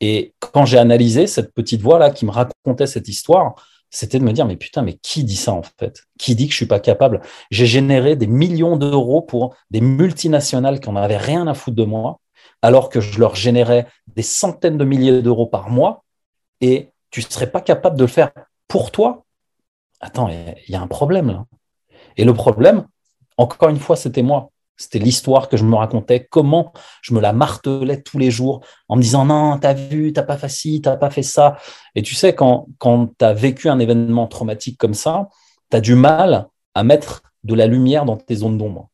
Et 0.00 0.34
quand 0.38 0.64
j'ai 0.64 0.78
analysé 0.78 1.26
cette 1.26 1.52
petite 1.52 1.80
voix-là 1.80 2.10
qui 2.10 2.24
me 2.24 2.30
racontait 2.30 2.86
cette 2.86 3.08
histoire, 3.08 3.54
c'était 3.90 4.18
de 4.18 4.24
me 4.24 4.32
dire, 4.32 4.46
mais 4.46 4.56
putain, 4.56 4.82
mais 4.82 4.94
qui 4.94 5.24
dit 5.24 5.36
ça 5.36 5.52
en 5.52 5.62
fait? 5.62 6.02
Qui 6.18 6.34
dit 6.34 6.46
que 6.46 6.52
je 6.52 6.56
suis 6.56 6.66
pas 6.66 6.80
capable? 6.80 7.20
J'ai 7.50 7.66
généré 7.66 8.16
des 8.16 8.26
millions 8.26 8.76
d'euros 8.76 9.22
pour 9.22 9.54
des 9.70 9.80
multinationales 9.80 10.80
qui 10.80 10.90
n'en 10.90 10.96
avaient 10.96 11.16
rien 11.16 11.46
à 11.46 11.54
foutre 11.54 11.76
de 11.76 11.84
moi, 11.84 12.20
alors 12.62 12.88
que 12.88 13.00
je 13.00 13.18
leur 13.18 13.34
générais 13.34 13.86
des 14.14 14.22
centaines 14.22 14.78
de 14.78 14.84
milliers 14.84 15.22
d'euros 15.22 15.46
par 15.46 15.70
mois, 15.70 16.04
et 16.60 16.90
tu 17.10 17.22
serais 17.22 17.50
pas 17.50 17.60
capable 17.60 17.96
de 17.96 18.04
le 18.04 18.08
faire 18.08 18.30
pour 18.66 18.90
toi? 18.90 19.24
Attends, 20.00 20.28
il 20.28 20.70
y 20.72 20.76
a 20.76 20.80
un 20.80 20.86
problème 20.86 21.28
là. 21.28 21.46
Et 22.16 22.24
le 22.24 22.34
problème, 22.34 22.86
encore 23.36 23.68
une 23.68 23.78
fois, 23.78 23.96
c'était 23.96 24.22
moi. 24.22 24.50
C'était 24.78 25.00
l'histoire 25.00 25.48
que 25.48 25.56
je 25.56 25.64
me 25.64 25.74
racontais, 25.74 26.26
comment 26.30 26.72
je 27.02 27.12
me 27.12 27.20
la 27.20 27.32
martelais 27.32 28.00
tous 28.00 28.18
les 28.18 28.30
jours 28.30 28.64
en 28.88 28.96
me 28.96 29.02
disant 29.02 29.24
non, 29.24 29.58
t'as 29.58 29.74
vu, 29.74 30.12
t'as 30.12 30.22
pas 30.22 30.38
fait 30.38 30.48
ci, 30.48 30.80
t'as 30.80 30.96
pas 30.96 31.10
fait 31.10 31.24
ça. 31.24 31.58
Et 31.96 32.02
tu 32.02 32.14
sais, 32.14 32.34
quand, 32.34 32.68
quand 32.78 33.08
tu 33.18 33.24
as 33.24 33.34
vécu 33.34 33.68
un 33.68 33.80
événement 33.80 34.28
traumatique 34.28 34.78
comme 34.78 34.94
ça, 34.94 35.28
tu 35.70 35.76
as 35.76 35.80
du 35.80 35.96
mal 35.96 36.46
à 36.74 36.84
mettre 36.84 37.22
de 37.42 37.54
la 37.54 37.66
lumière 37.66 38.04
dans 38.04 38.16
tes 38.16 38.36
zones 38.36 38.56
d'ombre. 38.56 38.88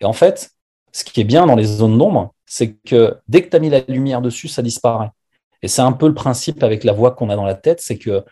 Et 0.00 0.04
en 0.04 0.12
fait, 0.12 0.50
ce 0.92 1.04
qui 1.04 1.20
est 1.20 1.24
bien 1.24 1.46
dans 1.46 1.56
les 1.56 1.64
zones 1.64 1.96
d'ombre, 1.96 2.34
c'est 2.44 2.74
que 2.74 3.16
dès 3.28 3.42
que 3.42 3.50
tu 3.50 3.56
as 3.56 3.60
mis 3.60 3.70
la 3.70 3.80
lumière 3.80 4.20
dessus, 4.20 4.48
ça 4.48 4.62
disparaît. 4.62 5.10
Et 5.62 5.68
c'est 5.68 5.82
un 5.82 5.92
peu 5.92 6.08
le 6.08 6.14
principe 6.14 6.62
avec 6.62 6.84
la 6.84 6.92
voix 6.92 7.12
qu'on 7.12 7.30
a 7.30 7.36
dans 7.36 7.46
la 7.46 7.54
tête, 7.54 7.80
c'est 7.80 7.98
que 7.98 8.24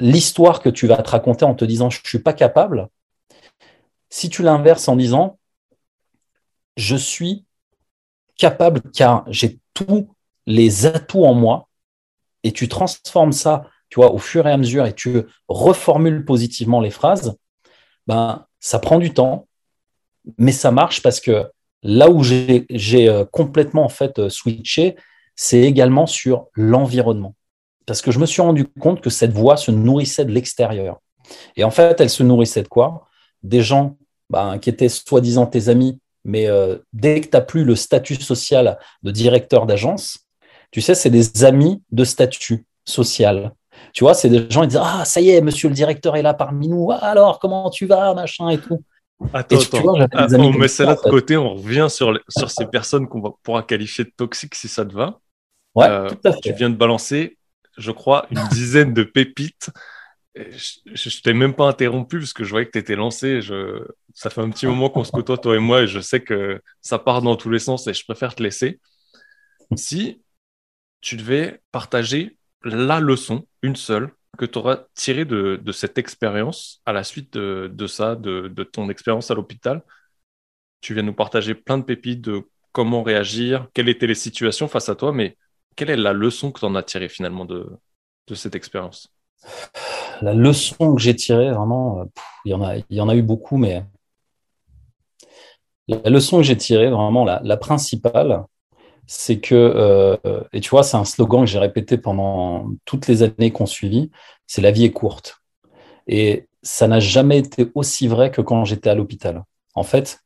l'histoire 0.00 0.60
que 0.60 0.70
tu 0.70 0.86
vas 0.86 0.96
te 0.96 1.10
raconter 1.10 1.44
en 1.44 1.54
te 1.54 1.64
disant 1.64 1.90
je 1.90 2.00
suis 2.04 2.20
pas 2.20 2.32
capable, 2.32 2.88
si 4.12 4.28
tu 4.28 4.42
l'inverses 4.42 4.88
en 4.88 4.96
disant 4.96 5.38
je 6.76 6.96
suis 6.96 7.46
capable 8.36 8.82
car 8.92 9.24
j'ai 9.28 9.58
tous 9.72 10.14
les 10.46 10.84
atouts 10.84 11.24
en 11.24 11.32
moi 11.32 11.70
et 12.42 12.52
tu 12.52 12.68
transformes 12.68 13.32
ça, 13.32 13.70
tu 13.88 14.00
au 14.00 14.18
fur 14.18 14.46
et 14.46 14.52
à 14.52 14.58
mesure 14.58 14.84
et 14.84 14.92
tu 14.94 15.22
reformules 15.48 16.26
positivement 16.26 16.80
les 16.80 16.90
phrases, 16.90 17.38
ben 18.06 18.46
ça 18.60 18.78
prend 18.78 18.98
du 18.98 19.14
temps, 19.14 19.48
mais 20.36 20.52
ça 20.52 20.72
marche 20.72 21.02
parce 21.02 21.18
que 21.18 21.50
là 21.82 22.10
où 22.10 22.22
j'ai 22.22 23.08
euh, 23.08 23.24
complètement 23.24 23.84
en 23.84 23.88
fait 23.88 24.18
euh, 24.18 24.28
switché, 24.28 24.94
c'est 25.36 25.62
également 25.62 26.06
sur 26.06 26.48
l'environnement. 26.54 27.34
Parce 27.86 28.02
que 28.02 28.10
je 28.10 28.18
me 28.18 28.26
suis 28.26 28.42
rendu 28.42 28.66
compte 28.66 29.00
que 29.00 29.10
cette 29.10 29.32
voix 29.32 29.56
se 29.56 29.70
nourrissait 29.70 30.26
de 30.26 30.32
l'extérieur. 30.32 31.00
Et 31.56 31.64
en 31.64 31.70
fait, 31.70 31.98
elle 32.00 32.10
se 32.10 32.22
nourrissait 32.22 32.62
de 32.62 32.68
quoi? 32.68 33.08
Des 33.42 33.62
gens 33.62 33.96
bah, 34.32 34.58
qui 34.58 34.70
étaient 34.70 34.88
soi-disant 34.88 35.46
tes 35.46 35.68
amis, 35.68 36.00
mais 36.24 36.48
euh, 36.48 36.78
dès 36.94 37.20
que 37.20 37.26
tu 37.26 37.36
n'as 37.36 37.42
plus 37.42 37.64
le 37.64 37.76
statut 37.76 38.14
social 38.14 38.78
de 39.02 39.10
directeur 39.10 39.66
d'agence, 39.66 40.20
tu 40.70 40.80
sais, 40.80 40.94
c'est 40.94 41.10
des 41.10 41.44
amis 41.44 41.82
de 41.90 42.02
statut 42.02 42.64
social. 42.86 43.52
Tu 43.92 44.04
vois, 44.04 44.14
c'est 44.14 44.30
des 44.30 44.48
gens 44.48 44.62
qui 44.62 44.68
disent 44.68 44.80
Ah, 44.82 45.04
ça 45.04 45.20
y 45.20 45.28
est, 45.28 45.42
monsieur 45.42 45.68
le 45.68 45.74
directeur 45.74 46.16
est 46.16 46.22
là 46.22 46.32
parmi 46.32 46.68
nous. 46.68 46.90
Ah, 46.90 47.10
alors, 47.10 47.40
comment 47.40 47.68
tu 47.68 47.84
vas, 47.84 48.14
machin 48.14 48.48
et 48.48 48.58
tout. 48.58 48.82
Attends, 49.34 49.58
attends. 49.58 50.08
Ah, 50.14 50.26
on 50.32 50.52
met 50.52 50.66
ça 50.66 50.86
là 50.86 50.94
de 50.94 51.00
côté, 51.00 51.36
on 51.36 51.54
revient 51.54 51.88
sur, 51.90 52.18
sur 52.28 52.50
ces 52.50 52.64
personnes 52.64 53.06
qu'on 53.08 53.20
pourra 53.42 53.62
qualifier 53.62 54.04
de 54.04 54.12
toxiques 54.16 54.54
si 54.54 54.66
ça 54.66 54.86
te 54.86 54.94
va. 54.94 55.20
Ouais, 55.74 55.88
euh, 55.88 56.08
tout 56.08 56.18
à 56.24 56.32
fait. 56.32 56.40
Tu 56.40 56.52
viens 56.54 56.70
de 56.70 56.76
balancer, 56.76 57.36
je 57.76 57.90
crois, 57.90 58.26
une 58.30 58.42
dizaine 58.48 58.94
de 58.94 59.02
pépites 59.02 59.68
je, 60.34 60.78
ne 60.84 61.22
t'ai 61.22 61.34
même 61.34 61.54
pas 61.54 61.68
interrompu 61.68 62.18
parce 62.18 62.32
que 62.32 62.44
je 62.44 62.50
voyais 62.50 62.66
que 62.66 62.72
tu 62.72 62.78
étais 62.78 62.96
lancé. 62.96 63.42
Je... 63.42 63.86
Ça 64.14 64.30
fait 64.30 64.40
un 64.40 64.50
petit 64.50 64.66
moment 64.66 64.90
qu'on 64.90 65.04
se 65.04 65.12
côtoie, 65.12 65.38
toi 65.38 65.56
et 65.56 65.58
moi, 65.58 65.82
et 65.82 65.86
je 65.86 66.00
sais 66.00 66.22
que 66.22 66.60
ça 66.80 66.98
part 66.98 67.22
dans 67.22 67.36
tous 67.36 67.50
les 67.50 67.58
sens 67.58 67.86
et 67.86 67.94
je 67.94 68.04
préfère 68.04 68.34
te 68.34 68.42
laisser. 68.42 68.80
Si 69.76 70.22
tu 71.00 71.16
devais 71.16 71.60
partager 71.72 72.36
la 72.64 73.00
leçon, 73.00 73.46
une 73.62 73.76
seule, 73.76 74.10
que 74.38 74.46
tu 74.46 74.58
auras 74.58 74.84
tirée 74.94 75.24
de, 75.24 75.60
cette 75.72 75.98
expérience 75.98 76.80
à 76.86 76.92
la 76.92 77.04
suite 77.04 77.34
de, 77.34 77.86
ça, 77.86 78.16
de, 78.16 78.48
ton 78.64 78.88
expérience 78.88 79.30
à 79.30 79.34
l'hôpital, 79.34 79.82
tu 80.80 80.94
viens 80.94 81.02
nous 81.02 81.14
partager 81.14 81.54
plein 81.54 81.78
de 81.78 81.84
pépites 81.84 82.22
de 82.22 82.48
comment 82.72 83.02
réagir, 83.02 83.68
quelles 83.74 83.88
étaient 83.90 84.06
les 84.06 84.14
situations 84.14 84.68
face 84.68 84.88
à 84.88 84.94
toi, 84.94 85.12
mais 85.12 85.36
quelle 85.76 85.90
est 85.90 85.96
la 85.96 86.12
leçon 86.14 86.50
que 86.52 86.60
tu 86.60 86.66
en 86.66 86.74
as 86.74 86.82
tirée 86.82 87.08
finalement 87.08 87.44
de 87.44 87.78
cette 88.34 88.54
expérience? 88.54 89.12
La 90.22 90.34
leçon 90.34 90.94
que 90.94 91.02
j'ai 91.02 91.16
tirée, 91.16 91.50
vraiment, 91.50 92.00
euh, 92.00 92.04
il, 92.44 92.50
y 92.90 93.00
en 93.00 93.08
a, 93.08 93.16
eu 93.16 93.22
beaucoup, 93.22 93.56
mais 93.56 93.84
la 95.88 96.10
leçon 96.10 96.38
que 96.38 96.44
j'ai 96.44 96.56
tirée, 96.56 96.90
vraiment, 96.90 97.24
la, 97.24 97.56
principale, 97.56 98.44
c'est 99.06 99.40
que, 99.40 99.54
euh, 99.54 100.16
et 100.52 100.60
tu 100.60 100.70
vois, 100.70 100.84
c'est 100.84 100.96
un 100.96 101.04
slogan 101.04 101.40
que 101.40 101.50
j'ai 101.50 101.58
répété 101.58 101.98
pendant 101.98 102.70
toutes 102.84 103.08
les 103.08 103.24
années 103.24 103.50
qu'on 103.50 103.66
suivit, 103.66 104.10
c'est 104.46 104.62
la 104.62 104.70
vie 104.70 104.84
est 104.84 104.92
courte. 104.92 105.42
Et 106.06 106.48
ça 106.62 106.86
n'a 106.86 107.00
jamais 107.00 107.38
été 107.38 107.70
aussi 107.74 108.06
vrai 108.06 108.30
que 108.30 108.40
quand 108.40 108.64
j'étais 108.64 108.90
à 108.90 108.94
l'hôpital. 108.94 109.42
En 109.74 109.82
fait, 109.82 110.20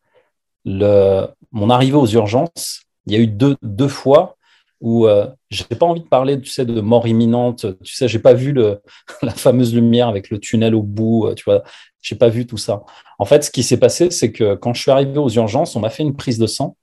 mon 0.67 1.71
arrivée 1.71 1.97
aux 1.97 2.07
urgences, 2.07 2.83
il 3.07 3.15
y 3.15 3.17
a 3.17 3.21
eu 3.21 3.29
deux 3.29 3.89
fois 3.89 4.36
où 4.81 5.07
euh, 5.07 5.27
j'ai 5.51 5.65
pas 5.65 5.87
envie 5.87 6.01
de 6.01 6.09
parler, 6.09 6.41
tu 6.41 6.51
sais, 6.51 6.65
de 6.65 6.81
mort 6.81 7.07
imminente. 7.07 7.67
Tu 7.83 7.95
sais, 7.95 8.09
j'ai 8.09 8.19
pas 8.19 8.35
vu 8.35 8.53
le, 8.53 8.83
la 9.23 9.33
fameuse 9.33 9.75
lumière 9.75 10.09
avec 10.09 10.31
le 10.31 10.39
tunnel 10.39 10.75
au 10.75 10.83
bout. 10.83 11.27
Euh, 11.27 11.35
tu 11.35 11.45
vois, 11.45 11.63
j'ai 12.03 12.17
pas 12.17 12.29
vu 12.29 12.47
tout 12.47 12.59
ça. 12.59 12.83
En 13.19 13.25
fait, 13.25 13.45
ce 13.45 13.51
qui 13.51 13.63
s'est 13.63 13.79
passé, 13.79 14.11
c'est 14.11 14.33
que 14.33 14.55
quand 14.55 14.75
je 14.75 14.83
suis 14.83 14.91
arrivé 14.91 15.19
aux 15.19 15.31
urgences, 15.31 15.77
on 15.77 15.81
m'a 15.81 15.91
fait 15.91 16.03
une 16.03 16.17
prise 16.17 16.39
de 16.39 16.47
sang. 16.47 16.77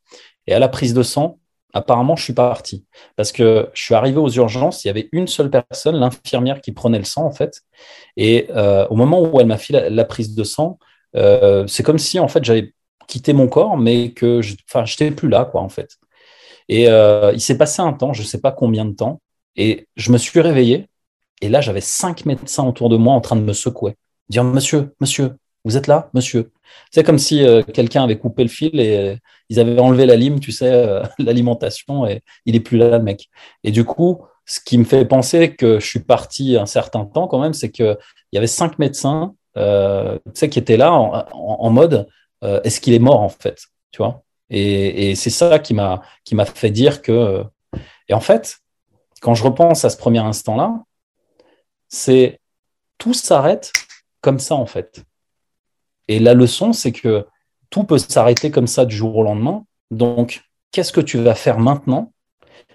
Et 0.47 0.53
à 0.53 0.59
la 0.59 0.67
prise 0.67 0.93
de 0.93 1.03
sang, 1.03 1.39
apparemment, 1.73 2.15
je 2.15 2.23
suis 2.23 2.33
parti 2.33 2.85
parce 3.15 3.31
que 3.31 3.69
je 3.73 3.83
suis 3.83 3.95
arrivé 3.95 4.17
aux 4.17 4.29
urgences. 4.29 4.83
Il 4.83 4.88
y 4.88 4.91
avait 4.91 5.09
une 5.12 5.27
seule 5.27 5.50
personne, 5.50 5.95
l'infirmière, 5.95 6.62
qui 6.62 6.71
prenait 6.71 7.00
le 7.00 7.05
sang 7.05 7.25
en 7.25 7.31
fait. 7.31 7.62
Et 8.17 8.47
euh, 8.51 8.88
au 8.89 8.95
moment 8.95 9.21
où 9.21 9.39
elle 9.39 9.47
m'a 9.47 9.57
fait 9.57 9.89
la, 9.89 10.05
prise 10.05 10.35
de 10.35 10.43
sang, 10.43 10.77
euh, 11.15 11.65
c'est 11.67 11.83
comme 11.83 12.00
si 12.00 12.19
en 12.19 12.27
fait 12.27 12.43
j'avais 12.43 12.73
quitté 13.07 13.33
mon 13.33 13.47
corps, 13.47 13.77
mais 13.77 14.12
que 14.12 14.41
je, 14.41 14.55
enfin, 14.69 14.85
j'étais 14.85 15.12
plus 15.12 15.29
là, 15.29 15.45
quoi, 15.45 15.62
en 15.62 15.69
fait. 15.69 15.97
Et 16.70 16.89
euh, 16.89 17.32
il 17.34 17.41
s'est 17.41 17.58
passé 17.58 17.82
un 17.82 17.93
temps, 17.93 18.13
je 18.13 18.22
ne 18.22 18.27
sais 18.27 18.39
pas 18.39 18.51
combien 18.51 18.86
de 18.86 18.93
temps, 18.93 19.22
et 19.55 19.88
je 19.96 20.12
me 20.12 20.17
suis 20.17 20.39
réveillé, 20.39 20.88
et 21.41 21.50
là, 21.50 21.62
j'avais 21.62 21.82
cinq 21.82 22.25
médecins 22.25 22.65
autour 22.65 22.89
de 22.89 22.98
moi 22.98 23.13
en 23.13 23.22
train 23.22 23.36
de 23.36 23.41
me 23.41 23.53
secouer, 23.53 23.96
dire 24.29 24.43
Monsieur, 24.43 24.93
monsieur, 25.00 25.34
vous 25.65 25.77
êtes 25.77 25.88
là, 25.88 26.10
monsieur. 26.13 26.51
C'est 26.91 27.03
comme 27.03 27.20
si 27.20 27.46
euh, 27.46 27.63
quelqu'un 27.63 28.03
avait 28.03 28.17
coupé 28.17 28.43
le 28.43 28.50
fil 28.50 28.79
et 28.79 28.98
euh, 28.98 29.15
ils 29.50 29.60
avaient 29.60 29.79
enlevé 29.79 30.05
la 30.05 30.15
lime, 30.15 30.39
tu 30.39 30.51
sais, 30.51 31.01
l'alimentation, 31.20 32.08
et 32.08 32.22
il 32.46 32.55
est 32.55 32.60
plus 32.60 32.77
là, 32.77 33.00
mec. 33.00 33.29
Et 33.63 33.72
du 33.72 33.84
coup, 33.86 34.22
ce 34.46 34.60
qui 34.60 34.77
me 34.77 34.84
fait 34.84 35.05
penser 35.05 35.55
que 35.55 35.79
je 35.79 35.86
suis 35.86 36.01
parti 36.01 36.58
un 36.58 36.65
certain 36.65 37.05
temps 37.05 37.27
quand 37.27 37.39
même, 37.39 37.53
c'est 37.53 37.72
qu'il 37.72 37.98
y 38.34 38.38
avait 38.38 38.48
cinq 38.48 38.79
médecins 38.79 39.36
tu 39.55 39.62
sais, 40.34 40.50
qui 40.50 40.60
étaient 40.60 40.77
là 40.77 40.91
en, 40.91 41.25
en 41.32 41.70
mode 41.70 42.08
est-ce 42.41 42.82
qu'il 42.82 42.93
est 42.93 43.00
mort 43.00 43.22
en 43.22 43.29
fait 43.29 43.58
tu 43.93 44.00
vois? 44.00 44.24
Et, 44.53 45.15
c'est 45.15 45.29
ça 45.29 45.60
qui 45.60 45.74
m'a 45.74 46.01
fait 46.55 46.69
dire 46.69 47.01
que. 47.01 47.43
Et 48.07 48.13
en 48.13 48.19
fait, 48.19 48.60
quand 49.22 49.33
je 49.33 49.43
repense 49.43 49.86
à 49.86 49.89
ce 49.89 49.98
premier 49.98 50.19
instant-là, 50.19 50.83
c'est 51.88 52.39
tout 52.98 53.13
s'arrête 53.13 53.72
comme 54.22 54.39
ça 54.39 54.55
en 54.55 54.65
fait. 54.65 55.03
Et 56.07 56.19
la 56.19 56.33
leçon, 56.33 56.74
c'est 56.74 56.91
que 56.91 57.25
tout 57.69 57.83
peut 57.83 57.98
s'arrêter 57.98 58.51
comme 58.51 58.67
ça 58.67 58.86
du 58.86 58.95
jour 58.95 59.15
au 59.15 59.24
lendemain. 59.24 59.65
Donc, 59.89 60.43
qu'est-ce 60.72 60.91
que 60.91 61.01
tu 61.01 61.17
vas 61.17 61.36
faire 61.36 61.60
maintenant? 61.60 62.13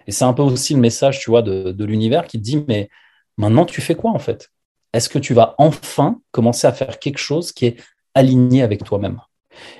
Et 0.07 0.13
c'est 0.13 0.25
un 0.25 0.33
peu 0.33 0.43
aussi 0.43 0.75
le 0.75 0.81
message, 0.81 1.21
tu 1.21 1.31
vois, 1.31 1.43
de, 1.43 1.73
de 1.73 1.85
l'univers 1.85 2.27
qui 2.27 2.39
te 2.39 2.43
dit, 2.43 2.65
mais 2.67 2.89
maintenant, 3.37 3.67
tu 3.67 3.81
fais 3.81 3.95
quoi 3.95 4.11
en 4.11 4.19
fait? 4.19 4.51
Est-ce 4.93 5.09
que 5.09 5.19
tu 5.19 5.35
vas 5.35 5.55
enfin 5.59 6.21
commencer 6.33 6.67
à 6.67 6.73
faire 6.73 6.99
quelque 6.99 7.19
chose 7.19 7.53
qui 7.53 7.67
est 7.67 7.77
aligné 8.15 8.63
avec 8.63 8.83
toi-même? 8.85 9.21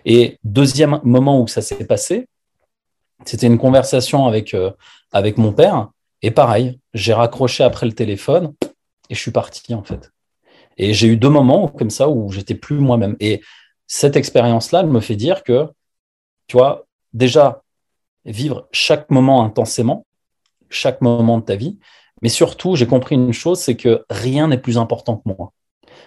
Et 0.05 0.39
deuxième 0.45 1.01
moment 1.03 1.41
où 1.41 1.47
ça 1.47 1.63
s'est 1.63 1.85
passé, 1.85 2.29
c'était 3.25 3.47
une 3.47 3.59
conversation 3.59 4.27
avec, 4.27 4.55
euh, 4.55 4.71
avec 5.13 5.39
mon 5.39 5.53
père. 5.53 5.89
Et 6.23 6.31
pareil, 6.31 6.81
j'ai 6.95 7.13
raccroché 7.13 7.65
après 7.65 7.87
le 7.87 7.93
téléphone 7.93 8.55
et 9.11 9.15
je 9.15 9.21
suis 9.21 9.31
parti 9.31 9.75
en 9.75 9.83
fait. 9.83 10.13
Et 10.77 10.95
j'ai 10.95 11.09
eu 11.09 11.17
deux 11.17 11.29
moments 11.29 11.69
comme 11.69 11.91
ça 11.91 12.09
où 12.09 12.31
j'étais 12.31 12.55
plus 12.55 12.79
moi-même. 12.79 13.17
Et 13.21 13.43
cette 13.87 14.17
expérience-là, 14.17 14.81
elle 14.81 14.87
me 14.87 15.01
fait 15.01 15.17
dire 15.17 15.43
que, 15.43 15.67
tu 16.47 16.57
vois, 16.57 16.87
déjà, 17.13 17.63
vivre 18.25 18.69
chaque 18.71 19.11
moment 19.11 19.43
intensément, 19.43 20.07
chaque 20.71 21.01
moment 21.01 21.39
de 21.39 21.45
ta 21.45 21.57
vie, 21.57 21.79
mais 22.23 22.29
surtout, 22.29 22.77
j'ai 22.77 22.87
compris 22.87 23.15
une 23.15 23.33
chose, 23.33 23.59
c'est 23.59 23.77
que 23.77 24.05
rien 24.11 24.49
n'est 24.49 24.59
plus 24.59 24.79
important 24.79 25.17
que 25.17 25.29
moi. 25.29 25.53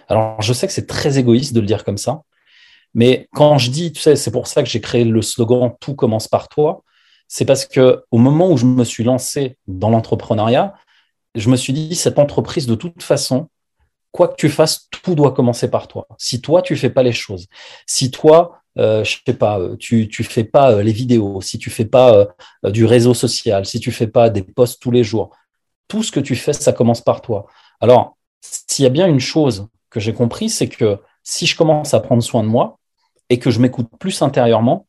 Alors, 0.08 0.40
je 0.40 0.52
sais 0.52 0.66
que 0.66 0.72
c'est 0.72 0.86
très 0.86 1.18
égoïste 1.18 1.54
de 1.54 1.60
le 1.60 1.66
dire 1.66 1.84
comme 1.84 1.98
ça, 1.98 2.22
mais 2.94 3.28
quand 3.34 3.58
je 3.58 3.70
dis, 3.70 3.92
tu 3.92 4.00
sais, 4.00 4.16
c'est 4.16 4.30
pour 4.30 4.46
ça 4.46 4.62
que 4.62 4.68
j'ai 4.68 4.80
créé 4.80 5.04
le 5.04 5.22
slogan 5.22 5.72
Tout 5.80 5.94
commence 5.94 6.28
par 6.28 6.48
toi, 6.48 6.82
c'est 7.28 7.44
parce 7.44 7.64
que 7.64 8.04
au 8.10 8.18
moment 8.18 8.50
où 8.50 8.56
je 8.56 8.66
me 8.66 8.84
suis 8.84 9.04
lancé 9.04 9.56
dans 9.66 9.90
l'entrepreneuriat, 9.90 10.74
je 11.34 11.48
me 11.48 11.56
suis 11.56 11.72
dit, 11.72 11.94
cette 11.94 12.18
entreprise, 12.18 12.66
de 12.66 12.74
toute 12.74 13.02
façon, 13.02 13.48
quoi 14.10 14.28
que 14.28 14.36
tu 14.36 14.50
fasses, 14.50 14.88
tout 14.90 15.14
doit 15.14 15.32
commencer 15.32 15.70
par 15.70 15.88
toi. 15.88 16.06
Si 16.18 16.42
toi, 16.42 16.60
tu 16.60 16.76
fais 16.76 16.90
pas 16.90 17.02
les 17.02 17.12
choses, 17.12 17.46
si 17.86 18.10
toi, 18.10 18.58
euh, 18.78 19.02
je 19.04 19.16
sais 19.26 19.34
pas, 19.34 19.58
euh, 19.58 19.76
tu 19.76 20.08
tu 20.08 20.24
fais 20.24 20.44
pas 20.44 20.72
euh, 20.72 20.82
les 20.82 20.92
vidéos, 20.92 21.40
si 21.40 21.58
tu 21.58 21.70
fais 21.70 21.84
pas 21.84 22.26
du 22.64 22.84
réseau 22.84 23.14
social, 23.14 23.66
si 23.66 23.80
tu 23.80 23.90
fais 23.92 24.06
pas 24.06 24.30
des 24.30 24.42
posts 24.42 24.80
tous 24.80 24.90
les 24.90 25.04
jours, 25.04 25.30
tout 25.88 26.02
ce 26.02 26.12
que 26.12 26.20
tu 26.20 26.36
fais, 26.36 26.52
ça 26.52 26.72
commence 26.72 27.00
par 27.00 27.22
toi. 27.22 27.46
Alors, 27.80 28.16
s'il 28.40 28.82
y 28.84 28.86
a 28.86 28.90
bien 28.90 29.06
une 29.06 29.20
chose 29.20 29.68
que 29.90 30.00
j'ai 30.00 30.12
compris, 30.14 30.50
c'est 30.50 30.68
que 30.68 30.98
si 31.22 31.46
je 31.46 31.56
commence 31.56 31.94
à 31.94 32.00
prendre 32.00 32.22
soin 32.22 32.42
de 32.42 32.48
moi 32.48 32.78
et 33.32 33.38
que 33.38 33.50
je 33.50 33.60
m'écoute 33.60 33.88
plus 33.98 34.20
intérieurement, 34.20 34.86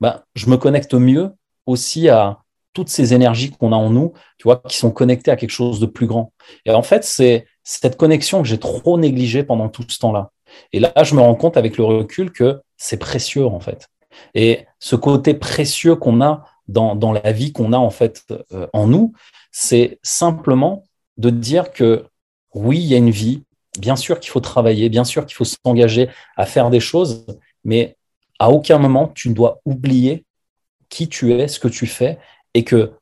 ben, 0.00 0.22
je 0.34 0.48
me 0.48 0.56
connecte 0.56 0.94
mieux 0.94 1.32
aussi 1.66 2.08
à 2.08 2.38
toutes 2.72 2.88
ces 2.88 3.12
énergies 3.12 3.50
qu'on 3.50 3.70
a 3.70 3.76
en 3.76 3.90
nous, 3.90 4.14
tu 4.38 4.44
vois, 4.44 4.62
qui 4.66 4.78
sont 4.78 4.90
connectées 4.90 5.30
à 5.30 5.36
quelque 5.36 5.50
chose 5.50 5.78
de 5.78 5.84
plus 5.84 6.06
grand. 6.06 6.32
Et 6.64 6.70
en 6.70 6.82
fait, 6.82 7.04
c'est 7.04 7.46
cette 7.64 7.98
connexion 7.98 8.40
que 8.40 8.48
j'ai 8.48 8.58
trop 8.58 8.98
négligée 8.98 9.44
pendant 9.44 9.68
tout 9.68 9.84
ce 9.86 9.98
temps-là. 9.98 10.30
Et 10.72 10.80
là, 10.80 10.90
je 11.02 11.14
me 11.14 11.20
rends 11.20 11.34
compte 11.34 11.58
avec 11.58 11.76
le 11.76 11.84
recul 11.84 12.32
que 12.32 12.62
c'est 12.78 12.96
précieux, 12.96 13.44
en 13.44 13.60
fait. 13.60 13.88
Et 14.34 14.64
ce 14.78 14.96
côté 14.96 15.34
précieux 15.34 15.96
qu'on 15.96 16.22
a 16.22 16.46
dans, 16.68 16.96
dans, 16.96 17.12
la 17.12 17.30
vie 17.32 17.52
qu'on 17.52 17.74
a, 17.74 17.78
en 17.78 17.90
fait, 17.90 18.24
euh, 18.52 18.66
en 18.72 18.86
nous, 18.86 19.12
c'est 19.50 19.98
simplement 20.02 20.84
de 21.18 21.28
dire 21.28 21.72
que 21.72 22.06
oui, 22.54 22.78
il 22.78 22.86
y 22.86 22.94
a 22.94 22.98
une 22.98 23.10
vie, 23.10 23.42
bien 23.78 23.96
sûr 23.96 24.18
qu'il 24.18 24.30
faut 24.30 24.40
travailler, 24.40 24.88
bien 24.88 25.04
sûr 25.04 25.26
qu'il 25.26 25.34
faut 25.34 25.44
s'engager 25.44 26.08
à 26.38 26.46
faire 26.46 26.70
des 26.70 26.80
choses, 26.80 27.26
mais 27.66 27.96
à 28.38 28.50
aucun 28.50 28.78
moment 28.78 29.08
tu 29.08 29.28
ne 29.28 29.34
dois 29.34 29.60
oublier 29.66 30.24
qui 30.88 31.08
tu 31.08 31.34
es, 31.34 31.48
ce 31.48 31.58
que 31.58 31.68
tu 31.68 31.86
fais 31.86 32.18
et 32.54 32.64
que 32.64 32.92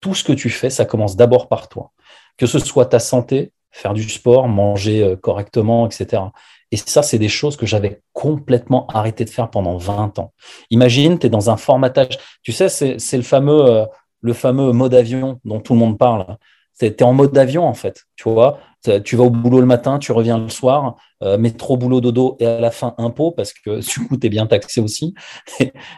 tout 0.00 0.14
ce 0.14 0.22
que 0.22 0.32
tu 0.32 0.50
fais, 0.50 0.70
ça 0.70 0.84
commence 0.84 1.16
d'abord 1.16 1.48
par 1.48 1.68
toi. 1.68 1.92
Que 2.36 2.46
ce 2.46 2.58
soit 2.58 2.86
ta 2.86 2.98
santé, 2.98 3.52
faire 3.70 3.94
du 3.94 4.08
sport, 4.08 4.46
manger 4.46 5.02
euh, 5.02 5.16
correctement, 5.16 5.86
etc. 5.86 6.22
Et 6.70 6.76
ça, 6.76 7.02
c'est 7.02 7.18
des 7.18 7.28
choses 7.28 7.56
que 7.56 7.66
j'avais 7.66 8.00
complètement 8.12 8.86
arrêté 8.88 9.24
de 9.24 9.30
faire 9.30 9.50
pendant 9.50 9.76
20 9.76 10.18
ans. 10.18 10.32
Imagine, 10.70 11.18
tu 11.18 11.26
es 11.26 11.30
dans 11.30 11.50
un 11.50 11.56
formatage. 11.56 12.18
Tu 12.42 12.52
sais, 12.52 12.68
c'est 12.68 13.16
le 13.16 13.22
fameux, 13.22 13.64
euh, 13.64 13.86
le 14.20 14.32
fameux 14.32 14.72
mode 14.72 14.94
avion 14.94 15.40
dont 15.44 15.60
tout 15.60 15.72
le 15.72 15.80
monde 15.80 15.98
parle. 15.98 16.36
Tu 16.78 16.86
es 16.86 17.02
en 17.02 17.12
mode 17.12 17.36
avion, 17.36 17.66
en 17.66 17.74
fait. 17.74 18.04
Tu 18.16 18.28
vois, 18.28 18.58
tu 19.04 19.16
vas 19.16 19.24
au 19.24 19.30
boulot 19.30 19.60
le 19.60 19.66
matin, 19.66 19.98
tu 19.98 20.12
reviens 20.12 20.38
le 20.38 20.48
soir, 20.48 20.96
euh, 21.22 21.38
métro, 21.38 21.76
boulot, 21.76 22.00
dodo, 22.00 22.36
et 22.40 22.46
à 22.46 22.60
la 22.60 22.70
fin, 22.70 22.94
impôt, 22.98 23.30
parce 23.32 23.52
que 23.52 23.80
du 24.00 24.06
coup, 24.06 24.16
tu 24.16 24.26
es 24.26 24.30
bien 24.30 24.46
taxé 24.46 24.80
aussi. 24.80 25.14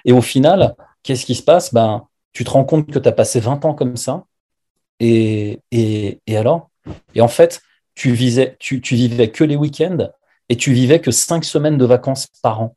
Et, 0.05 0.13
au 0.13 0.23
final, 0.23 0.75
qu'est-ce 1.03 1.27
qui 1.27 1.35
se 1.35 1.43
passe? 1.43 1.73
Ben, 1.73 2.07
tu 2.33 2.45
te 2.45 2.51
rends 2.51 2.65
compte 2.65 2.91
que 2.91 2.99
tu 2.99 3.09
as 3.09 3.13
passé 3.13 3.41
20 3.41 3.65
ans 3.65 3.75
comme 3.75 3.97
ça. 3.97 4.25
Et, 5.01 5.61
alors? 6.29 6.71
Et 7.15 7.21
en 7.21 7.29
fait, 7.29 7.61
tu, 7.95 8.13
visais, 8.13 8.57
tu, 8.59 8.81
vivais 8.81 9.31
que 9.31 9.45
les 9.45 9.57
week-ends 9.57 10.09
et 10.49 10.57
tu 10.57 10.73
vivais 10.73 11.01
que 11.01 11.11
5 11.11 11.45
semaines 11.45 11.79
de 11.79 11.85
vacances 11.85 12.27
par 12.43 12.61
an. 12.63 12.77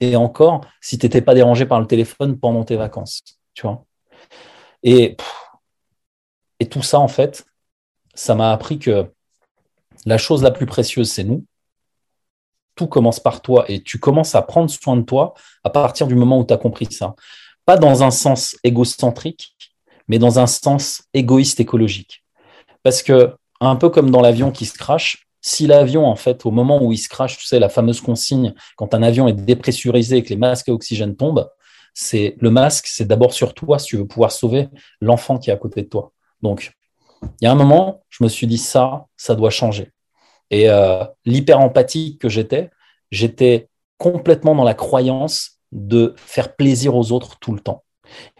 Et 0.00 0.16
encore, 0.16 0.62
si 0.80 0.98
tu 0.98 1.06
n'étais 1.06 1.22
pas 1.22 1.34
dérangé 1.34 1.66
par 1.66 1.80
le 1.80 1.86
téléphone 1.86 2.38
pendant 2.38 2.64
tes 2.64 2.76
vacances. 2.76 3.22
Tu 3.54 3.62
vois 3.62 3.84
et 6.60 6.68
tout 6.68 6.82
ça, 6.82 6.98
en 6.98 7.08
fait, 7.08 7.44
ça 8.14 8.34
m'a 8.34 8.52
appris 8.52 8.78
que 8.78 9.12
la 10.06 10.18
chose 10.18 10.42
la 10.42 10.50
plus 10.50 10.66
précieuse, 10.66 11.10
c'est 11.10 11.24
nous. 11.24 11.44
Tout 12.74 12.86
commence 12.86 13.20
par 13.20 13.42
toi 13.42 13.64
et 13.68 13.82
tu 13.82 13.98
commences 13.98 14.34
à 14.34 14.42
prendre 14.42 14.70
soin 14.70 14.96
de 14.96 15.02
toi 15.02 15.34
à 15.64 15.70
partir 15.70 16.06
du 16.06 16.14
moment 16.14 16.38
où 16.38 16.44
tu 16.44 16.54
as 16.54 16.58
compris 16.58 16.86
ça 16.90 17.14
pas 17.66 17.76
dans 17.76 18.02
un 18.02 18.10
sens 18.10 18.56
égocentrique, 18.64 19.54
mais 20.08 20.18
dans 20.18 20.38
un 20.38 20.46
sens 20.46 21.02
égoïste 21.12 21.60
écologique. 21.60 22.24
Parce 22.82 23.02
que, 23.02 23.34
un 23.60 23.76
peu 23.76 23.90
comme 23.90 24.10
dans 24.10 24.22
l'avion 24.22 24.52
qui 24.52 24.64
se 24.64 24.78
crache, 24.78 25.26
si 25.42 25.66
l'avion, 25.66 26.06
en 26.06 26.16
fait, 26.16 26.46
au 26.46 26.50
moment 26.50 26.82
où 26.82 26.92
il 26.92 26.98
se 26.98 27.08
crache, 27.08 27.36
tu 27.36 27.44
sais, 27.44 27.58
la 27.58 27.68
fameuse 27.68 28.00
consigne, 28.00 28.54
quand 28.76 28.94
un 28.94 29.02
avion 29.02 29.28
est 29.28 29.32
dépressurisé 29.32 30.18
et 30.18 30.22
que 30.22 30.30
les 30.30 30.36
masques 30.36 30.68
à 30.68 30.72
oxygène 30.72 31.16
tombent, 31.16 31.50
c'est 31.92 32.36
le 32.38 32.50
masque, 32.50 32.86
c'est 32.86 33.06
d'abord 33.06 33.32
sur 33.32 33.52
toi 33.54 33.78
si 33.78 33.88
tu 33.88 33.96
veux 33.96 34.06
pouvoir 34.06 34.30
sauver 34.30 34.68
l'enfant 35.00 35.38
qui 35.38 35.50
est 35.50 35.52
à 35.52 35.56
côté 35.56 35.82
de 35.82 35.88
toi. 35.88 36.12
Donc, 36.42 36.72
il 37.22 37.44
y 37.44 37.46
a 37.46 37.52
un 37.52 37.56
moment, 37.56 38.04
je 38.10 38.22
me 38.22 38.28
suis 38.28 38.46
dit 38.46 38.58
ça, 38.58 39.06
ça 39.16 39.34
doit 39.34 39.50
changer. 39.50 39.90
Et 40.50 40.70
euh, 40.70 41.04
l'hyper 41.24 41.60
empathique 41.60 42.20
que 42.20 42.28
j'étais, 42.28 42.70
j'étais 43.10 43.68
complètement 43.98 44.54
dans 44.54 44.64
la 44.64 44.74
croyance 44.74 45.58
de 45.72 46.14
faire 46.16 46.54
plaisir 46.54 46.94
aux 46.94 47.12
autres 47.12 47.38
tout 47.38 47.52
le 47.52 47.60
temps. 47.60 47.84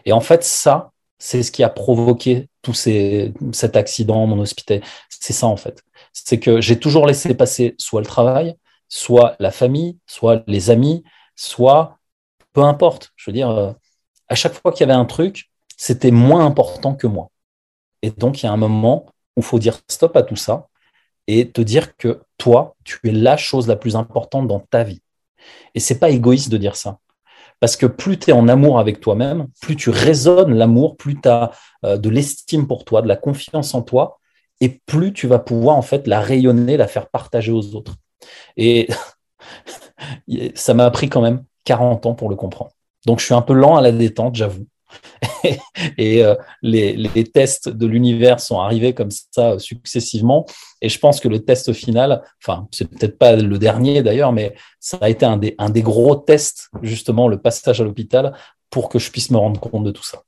Et 0.05 0.13
en 0.13 0.21
fait, 0.21 0.43
ça, 0.43 0.91
c'est 1.19 1.43
ce 1.43 1.51
qui 1.51 1.63
a 1.63 1.69
provoqué 1.69 2.49
tout 2.61 2.73
ces, 2.73 3.33
cet 3.51 3.75
accident, 3.75 4.25
mon 4.27 4.39
hospitalité. 4.39 4.85
C'est 5.09 5.33
ça, 5.33 5.47
en 5.47 5.57
fait. 5.57 5.83
C'est 6.13 6.39
que 6.39 6.61
j'ai 6.61 6.79
toujours 6.79 7.05
laissé 7.05 7.33
passer 7.35 7.75
soit 7.77 8.01
le 8.01 8.07
travail, 8.07 8.55
soit 8.87 9.35
la 9.39 9.51
famille, 9.51 9.97
soit 10.05 10.43
les 10.47 10.69
amis, 10.69 11.03
soit 11.35 11.97
peu 12.53 12.61
importe. 12.61 13.11
Je 13.15 13.29
veux 13.29 13.33
dire, 13.33 13.49
euh, 13.49 13.73
à 14.29 14.35
chaque 14.35 14.53
fois 14.53 14.71
qu'il 14.71 14.81
y 14.81 14.89
avait 14.89 14.99
un 14.99 15.05
truc, 15.05 15.49
c'était 15.75 16.11
moins 16.11 16.45
important 16.45 16.95
que 16.95 17.07
moi. 17.07 17.29
Et 18.01 18.11
donc, 18.11 18.41
il 18.41 18.45
y 18.45 18.49
a 18.49 18.51
un 18.51 18.57
moment 18.57 19.05
où 19.35 19.41
il 19.41 19.43
faut 19.43 19.59
dire 19.59 19.79
stop 19.87 20.15
à 20.15 20.23
tout 20.23 20.35
ça 20.35 20.67
et 21.27 21.51
te 21.51 21.61
dire 21.61 21.95
que 21.97 22.21
toi, 22.37 22.75
tu 22.83 22.99
es 23.03 23.11
la 23.11 23.37
chose 23.37 23.67
la 23.67 23.75
plus 23.75 23.95
importante 23.95 24.47
dans 24.47 24.59
ta 24.59 24.83
vie. 24.83 25.01
Et 25.75 25.79
c'est 25.79 25.99
pas 25.99 26.09
égoïste 26.09 26.49
de 26.49 26.57
dire 26.57 26.75
ça. 26.75 26.99
Parce 27.59 27.75
que 27.75 27.85
plus 27.85 28.19
tu 28.19 28.29
es 28.29 28.33
en 28.33 28.47
amour 28.47 28.79
avec 28.79 28.99
toi-même, 28.99 29.47
plus 29.61 29.75
tu 29.75 29.89
résonnes 29.89 30.53
l'amour, 30.53 30.95
plus 30.95 31.19
tu 31.19 31.27
as 31.27 31.51
euh, 31.85 31.97
de 31.97 32.09
l'estime 32.09 32.67
pour 32.67 32.85
toi, 32.85 33.01
de 33.01 33.07
la 33.07 33.15
confiance 33.15 33.73
en 33.73 33.81
toi, 33.81 34.19
et 34.61 34.81
plus 34.85 35.13
tu 35.13 35.27
vas 35.27 35.39
pouvoir 35.39 35.75
en 35.75 35.81
fait 35.81 36.07
la 36.07 36.19
rayonner, 36.19 36.77
la 36.77 36.87
faire 36.87 37.09
partager 37.09 37.51
aux 37.51 37.75
autres. 37.75 37.95
Et 38.57 38.87
ça 40.55 40.73
m'a 40.73 40.89
pris 40.91 41.09
quand 41.09 41.21
même 41.21 41.43
40 41.63 42.05
ans 42.05 42.13
pour 42.13 42.29
le 42.29 42.35
comprendre. 42.35 42.71
Donc 43.05 43.19
je 43.19 43.25
suis 43.25 43.33
un 43.33 43.41
peu 43.41 43.53
lent 43.53 43.75
à 43.75 43.81
la 43.81 43.91
détente, 43.91 44.35
j'avoue. 44.35 44.67
et 45.97 46.23
euh, 46.23 46.35
les, 46.61 47.23
tests 47.25 47.69
de 47.69 47.85
l'univers 47.85 48.39
sont 48.39 48.59
arrivés 48.59 48.93
comme 48.93 49.11
ça 49.11 49.53
euh, 49.53 49.59
successivement. 49.59 50.45
Et 50.81 50.89
je 50.89 50.99
pense 50.99 51.19
que 51.19 51.27
le 51.27 51.43
test 51.43 51.73
final, 51.73 52.23
enfin, 52.43 52.67
c'est 52.71 52.89
peut-être 52.89 53.17
pas 53.17 53.35
le 53.35 53.57
dernier 53.57 54.03
d'ailleurs, 54.03 54.31
mais 54.31 54.55
ça 54.79 54.97
a 55.01 55.09
été 55.09 55.25
un 55.25 55.37
des, 55.37 55.81
gros 55.81 56.15
tests, 56.15 56.69
justement, 56.81 57.27
le 57.27 57.39
passage 57.39 57.81
à 57.81 57.83
l'hôpital 57.83 58.33
pour 58.69 58.89
que 58.89 58.99
je 58.99 59.11
puisse 59.11 59.31
me 59.31 59.37
rendre 59.37 59.59
compte 59.59 59.83
de 59.83 59.91
tout 59.91 60.03
ça. 60.03 60.23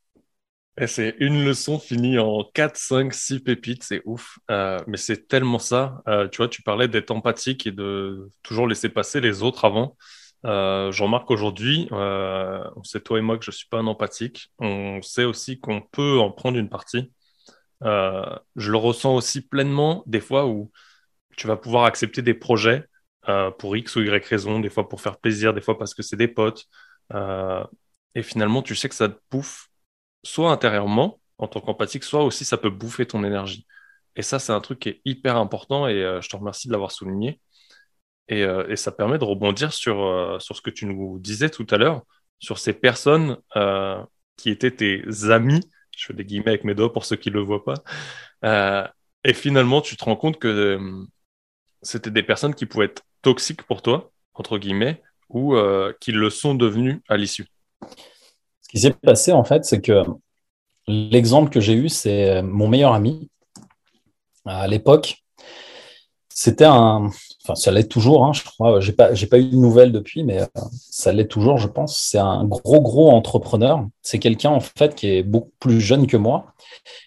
Et 0.81 0.87
c'est 0.87 1.15
une 1.19 1.43
leçon 1.43 1.77
finie 1.77 2.19
en 2.19 2.45
4, 2.53 2.77
5, 2.77 3.13
6 3.13 3.39
pépites, 3.41 3.83
c'est 3.83 4.01
ouf. 4.05 4.39
Euh, 4.49 4.79
mais 4.87 4.95
c'est 4.95 5.27
tellement 5.27 5.59
ça. 5.59 6.01
tu 6.31 6.37
vois, 6.37 6.47
tu 6.47 6.61
parlais 6.61 6.87
d'être 6.87 7.11
empathique 7.11 7.67
et 7.67 7.71
de 7.71 8.31
toujours 8.43 8.65
laisser 8.65 8.87
passer 8.87 9.19
les 9.19 9.43
autres 9.43 9.65
avant. 9.65 9.97
Euh, 10.45 10.91
je 10.91 11.04
remarque 11.04 11.30
aujourd'hui, 11.32 11.88
euh, 11.91 12.63
on 12.75 12.84
sait 12.84 13.02
toi 13.02 13.19
et 13.19 13.21
moi 13.21 13.38
que 13.38 13.45
je 13.45 13.52
suis 13.52 13.67
pas 13.67 13.80
un 13.80 13.88
empathique. 13.88 14.52
On 14.60 15.02
sait 15.02 15.25
aussi 15.25 15.60
qu'on 15.60 15.82
peut 15.82 16.19
en 16.19 16.32
prendre 16.32 16.58
une 16.58 16.69
partie. 16.69 17.12
Euh, 17.84 18.23
je 18.56 18.71
le 18.71 18.78
ressens 18.78 19.15
aussi 19.15 19.47
pleinement 19.47 20.04
des 20.06 20.21
fois 20.21 20.47
où 20.47 20.71
tu 21.38 21.47
vas 21.47 21.58
pouvoir 21.58 21.86
accepter 21.86 22.21
des 22.21 22.34
projets 22.34 22.86
euh, 23.30 23.52
pour 23.52 23.78
X 23.78 23.95
ou 23.97 24.02
Y 24.02 24.25
raison, 24.25 24.60
des 24.60 24.69
fois 24.69 24.89
pour 24.89 25.02
faire 25.02 25.17
plaisir, 25.19 25.54
des 25.54 25.62
fois 25.62 25.78
parce 25.78 25.93
que 25.93 26.04
c'est 26.04 26.17
des 26.17 26.28
potes. 26.30 26.65
Et 28.15 28.23
finalement, 28.23 28.62
tu 28.62 28.75
sais 28.75 28.89
que 28.89 28.95
ça 28.95 29.10
te 29.10 29.19
bouffe 29.32 29.69
soit 30.23 30.52
intérieurement 30.52 31.19
en 31.38 31.47
tant 31.47 31.62
qu'empathique, 31.62 32.04
soit 32.04 32.23
aussi 32.23 32.45
ça 32.45 32.58
peut 32.58 32.69
bouffer 32.69 33.06
ton 33.06 33.23
énergie. 33.23 33.65
Et 34.15 34.21
ça, 34.21 34.39
c'est 34.39 34.52
un 34.52 34.62
truc 34.62 34.80
qui 34.80 34.89
est 34.89 35.02
hyper 35.06 35.38
important 35.38 35.88
et 35.88 36.19
je 36.21 36.30
te 36.30 36.36
remercie 36.36 36.67
de 36.67 36.73
l'avoir 36.73 36.91
souligné. 36.91 37.39
Euh, 38.31 38.67
et, 38.67 38.75
ça 38.75 38.91
permet 38.91 39.17
de 39.17 39.23
rebondir 39.23 39.73
sur, 39.73 40.03
euh, 40.03 40.39
sur 40.39 40.55
ce 40.55 40.61
que 40.61 40.69
tu 40.69 40.85
nous 40.85 41.19
disais 41.19 41.49
tout 41.49 41.65
à 41.71 41.77
l'heure, 41.77 42.03
sur 42.39 42.59
ces 42.59 42.73
personnes 42.73 43.37
euh, 43.55 44.01
qui 44.37 44.49
étaient 44.49 44.71
tes 44.71 45.03
amis. 45.29 45.61
Je 45.97 46.05
fais 46.07 46.13
des 46.13 46.25
guillemets 46.25 46.49
avec 46.49 46.63
mes 46.63 46.75
doigts 46.75 46.93
pour 46.93 47.05
ceux 47.05 47.15
qui 47.15 47.29
ne 47.29 47.35
le 47.35 47.41
voient 47.41 47.63
pas. 47.63 48.93
et 49.23 49.33
finalement, 49.33 49.81
tu 49.81 49.97
te 49.97 50.05
rends 50.05 50.15
compte 50.15 50.39
que 50.39 50.79
c'était 51.81 52.11
des 52.11 52.23
personnes 52.23 52.55
qui 52.55 52.65
pouvaient 52.65 52.85
être 52.85 53.03
toxiques 53.21 53.63
pour 53.63 53.81
toi, 53.81 54.11
entre 54.33 54.57
guillemets, 54.57 55.01
ou 55.27 55.55
qui 55.99 56.13
le 56.13 56.29
sont 56.29 56.55
devenus 56.55 57.01
à 57.09 57.17
l'issue. 57.17 57.47
Ce 58.61 58.69
qui 58.69 58.79
s'est 58.79 58.93
passé, 58.93 59.33
en 59.33 59.43
fait, 59.43 59.65
c'est 59.65 59.81
que 59.81 60.03
l'exemple 60.87 61.49
que 61.49 61.59
j'ai 61.59 61.73
eu, 61.73 61.89
c'est 61.89 62.41
mon 62.43 62.69
meilleur 62.69 62.93
ami. 62.93 63.29
À 64.45 64.67
l'époque, 64.67 65.17
c'était 66.29 66.65
un, 66.65 67.09
ça 67.55 67.71
l'est 67.71 67.88
toujours, 67.88 68.25
hein, 68.25 68.33
je 68.33 68.43
crois. 68.43 68.79
J'ai 68.79 68.91
pas, 68.91 69.09
pas 69.29 69.39
eu 69.39 69.49
de 69.49 69.55
nouvelles 69.55 69.91
depuis, 69.91 70.23
mais 70.23 70.41
euh, 70.41 70.45
ça 70.71 71.12
l'est 71.12 71.27
toujours, 71.27 71.57
je 71.57 71.67
pense. 71.67 71.97
C'est 71.97 72.17
un 72.17 72.43
gros 72.45 72.81
gros 72.81 73.09
entrepreneur. 73.12 73.85
C'est 74.01 74.19
quelqu'un 74.19 74.51
en 74.51 74.59
fait 74.59 74.95
qui 74.95 75.07
est 75.07 75.23
beaucoup 75.23 75.51
plus 75.59 75.81
jeune 75.81 76.07
que 76.07 76.17
moi. 76.17 76.53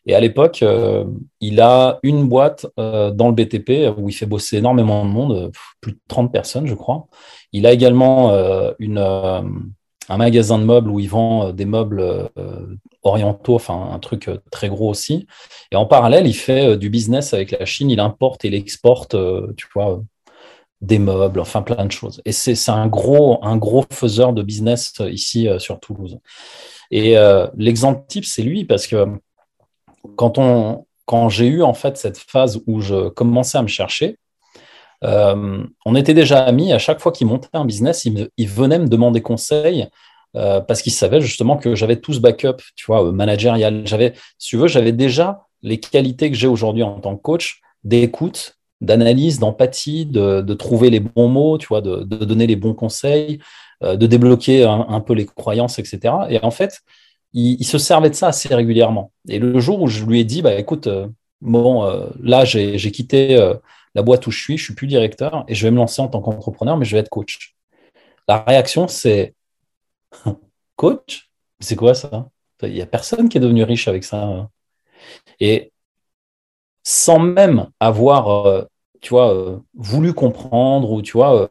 Et 0.06 0.14
à 0.14 0.20
l'époque, 0.20 0.62
euh, 0.62 1.04
il 1.40 1.60
a 1.60 1.98
une 2.02 2.28
boîte 2.28 2.66
euh, 2.78 3.10
dans 3.10 3.28
le 3.28 3.34
BTP 3.34 3.96
où 3.96 4.08
il 4.08 4.12
fait 4.12 4.26
bosser 4.26 4.58
énormément 4.58 5.04
de 5.04 5.10
monde, 5.10 5.52
plus 5.80 5.92
de 5.92 5.98
30 6.08 6.32
personnes, 6.32 6.66
je 6.66 6.74
crois. 6.74 7.06
Il 7.52 7.66
a 7.66 7.72
également 7.72 8.32
un 8.32 10.16
magasin 10.16 10.58
de 10.58 10.64
meubles 10.64 10.90
où 10.90 11.00
ils 11.00 11.08
vendent 11.08 11.54
des 11.54 11.66
meubles 11.66 12.30
orientaux, 13.02 13.54
enfin 13.54 13.90
un 13.92 13.98
truc 13.98 14.30
très 14.50 14.70
gros 14.70 14.88
aussi. 14.88 15.26
Et 15.70 15.76
en 15.76 15.84
parallèle, 15.84 16.26
il 16.26 16.34
fait 16.34 16.78
du 16.78 16.88
business 16.88 17.34
avec 17.34 17.50
la 17.50 17.66
Chine, 17.66 17.90
il 17.90 18.00
importe 18.00 18.46
et 18.46 18.48
il 18.48 18.54
exporte, 18.54 19.14
tu 19.56 19.66
vois, 19.74 20.02
des 20.82 20.98
meubles, 20.98 21.40
enfin 21.40 21.62
plein 21.62 21.86
de 21.86 21.92
choses. 21.92 22.20
Et 22.24 22.32
c'est 22.32 22.68
un 22.68 22.86
gros, 22.88 23.38
un 23.42 23.56
gros 23.56 23.84
faiseur 23.90 24.32
de 24.32 24.42
business 24.42 24.92
ici 25.10 25.48
sur 25.58 25.80
Toulouse. 25.80 26.18
Et 26.90 27.16
l'exemple 27.56 28.04
type, 28.08 28.24
c'est 28.24 28.42
lui, 28.42 28.64
parce 28.64 28.86
que 28.86 29.06
quand, 30.16 30.38
on, 30.38 30.84
quand 31.06 31.28
j'ai 31.28 31.46
eu 31.46 31.62
en 31.62 31.74
fait 31.74 31.96
cette 31.96 32.18
phase 32.18 32.60
où 32.66 32.80
je 32.80 33.08
commençais 33.08 33.58
à 33.58 33.62
me 33.62 33.68
chercher, 33.68 34.18
euh, 35.04 35.64
on 35.84 35.94
était 35.94 36.14
déjà 36.14 36.44
amis. 36.44 36.72
À 36.72 36.78
chaque 36.78 37.00
fois 37.00 37.12
qu'il 37.12 37.26
montait 37.26 37.48
un 37.52 37.64
business, 37.64 38.04
il, 38.04 38.48
venait 38.48 38.78
me 38.78 38.88
demander 38.88 39.20
conseil 39.20 39.88
euh, 40.36 40.60
parce 40.60 40.82
qu'il 40.82 40.92
savait 40.92 41.20
justement 41.20 41.56
que 41.56 41.74
j'avais 41.74 41.96
tout 41.96 42.12
ce 42.12 42.20
backup, 42.20 42.62
tu 42.76 42.86
vois, 42.86 43.04
euh, 43.06 43.12
managérial. 43.12 43.86
J'avais, 43.86 44.14
si 44.38 44.50
tu 44.50 44.56
veux, 44.56 44.68
j'avais 44.68 44.92
déjà 44.92 45.46
les 45.62 45.78
qualités 45.78 46.30
que 46.30 46.36
j'ai 46.36 46.48
aujourd'hui 46.48 46.82
en 46.82 47.00
tant 47.00 47.16
que 47.16 47.22
coach 47.22 47.60
d'écoute, 47.84 48.56
d'analyse, 48.82 49.38
d'empathie, 49.38 50.06
de, 50.06 50.54
trouver 50.54 50.90
les 50.90 51.00
bons 51.00 51.28
mots, 51.28 51.58
tu 51.58 51.68
vois, 51.68 51.80
de, 51.80 52.04
donner 52.04 52.46
les 52.46 52.56
bons 52.56 52.74
conseils, 52.74 53.40
de 53.82 54.06
débloquer 54.06 54.64
un, 54.64 55.00
peu 55.00 55.14
les 55.14 55.26
croyances, 55.26 55.78
etc. 55.78 56.14
Et 56.28 56.42
en 56.42 56.50
fait, 56.50 56.80
il, 57.32 57.64
se 57.64 57.78
servait 57.78 58.10
de 58.10 58.14
ça 58.14 58.28
assez 58.28 58.54
régulièrement. 58.54 59.12
Et 59.28 59.38
le 59.38 59.58
jour 59.60 59.80
où 59.82 59.86
je 59.88 60.04
lui 60.04 60.20
ai 60.20 60.24
dit, 60.24 60.42
bah 60.42 60.54
écoute, 60.54 60.88
bon, 61.40 61.84
là 62.20 62.44
j'ai 62.44 62.90
quitté 62.90 63.36
la 63.94 64.02
boîte 64.02 64.26
où 64.26 64.30
je 64.30 64.42
suis, 64.42 64.58
je 64.58 64.64
suis 64.64 64.74
plus 64.74 64.86
directeur 64.86 65.44
et 65.48 65.54
je 65.54 65.66
vais 65.66 65.70
me 65.70 65.76
lancer 65.76 66.02
en 66.02 66.08
tant 66.08 66.20
qu'entrepreneur, 66.20 66.76
mais 66.76 66.84
je 66.84 66.96
vais 66.96 67.00
être 67.00 67.08
coach. 67.08 67.54
La 68.28 68.42
réaction, 68.42 68.88
c'est 68.88 69.34
coach? 70.76 71.30
C'est 71.60 71.76
quoi 71.76 71.94
ça? 71.94 72.28
Il 72.62 72.72
n'y 72.72 72.82
a 72.82 72.86
personne 72.86 73.28
qui 73.28 73.38
est 73.38 73.40
devenu 73.40 73.64
riche 73.64 73.88
avec 73.88 74.04
ça. 74.04 74.22
Hein. 74.22 74.48
Et 75.40 75.72
sans 76.84 77.18
même 77.18 77.68
avoir, 77.80 78.46
euh, 78.46 78.64
tu 79.02 79.10
vois, 79.10 79.34
euh, 79.34 79.58
voulu 79.74 80.14
comprendre 80.14 80.90
ou 80.90 81.02
tu 81.02 81.12
vois, 81.12 81.42
euh, 81.42 81.48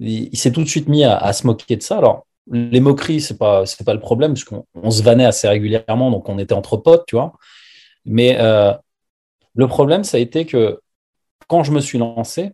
il, 0.00 0.36
s'est 0.36 0.50
tout 0.50 0.64
de 0.64 0.68
suite 0.68 0.88
mis 0.88 1.04
à, 1.04 1.32
se 1.32 1.46
moquer 1.46 1.76
de 1.76 1.82
ça. 1.82 1.98
Alors, 1.98 2.26
les 2.50 2.80
moqueries, 2.80 3.20
c'est 3.20 3.38
pas, 3.38 3.64
c'est 3.66 3.84
pas 3.84 3.94
le 3.94 4.00
problème, 4.00 4.34
parce 4.34 4.44
qu'on 4.44 4.90
se 4.90 5.02
vannait 5.02 5.24
assez 5.24 5.46
régulièrement, 5.48 6.10
donc 6.10 6.28
on 6.28 6.38
était 6.38 6.54
entre 6.54 6.76
potes, 6.76 7.06
tu 7.06 7.14
vois. 7.16 7.34
Mais 8.04 8.36
le 9.54 9.68
problème, 9.68 10.04
ça 10.04 10.16
a 10.16 10.20
été 10.20 10.46
que 10.46 10.80
quand 11.46 11.62
je 11.62 11.72
me 11.72 11.80
suis 11.80 11.98
lancé, 11.98 12.52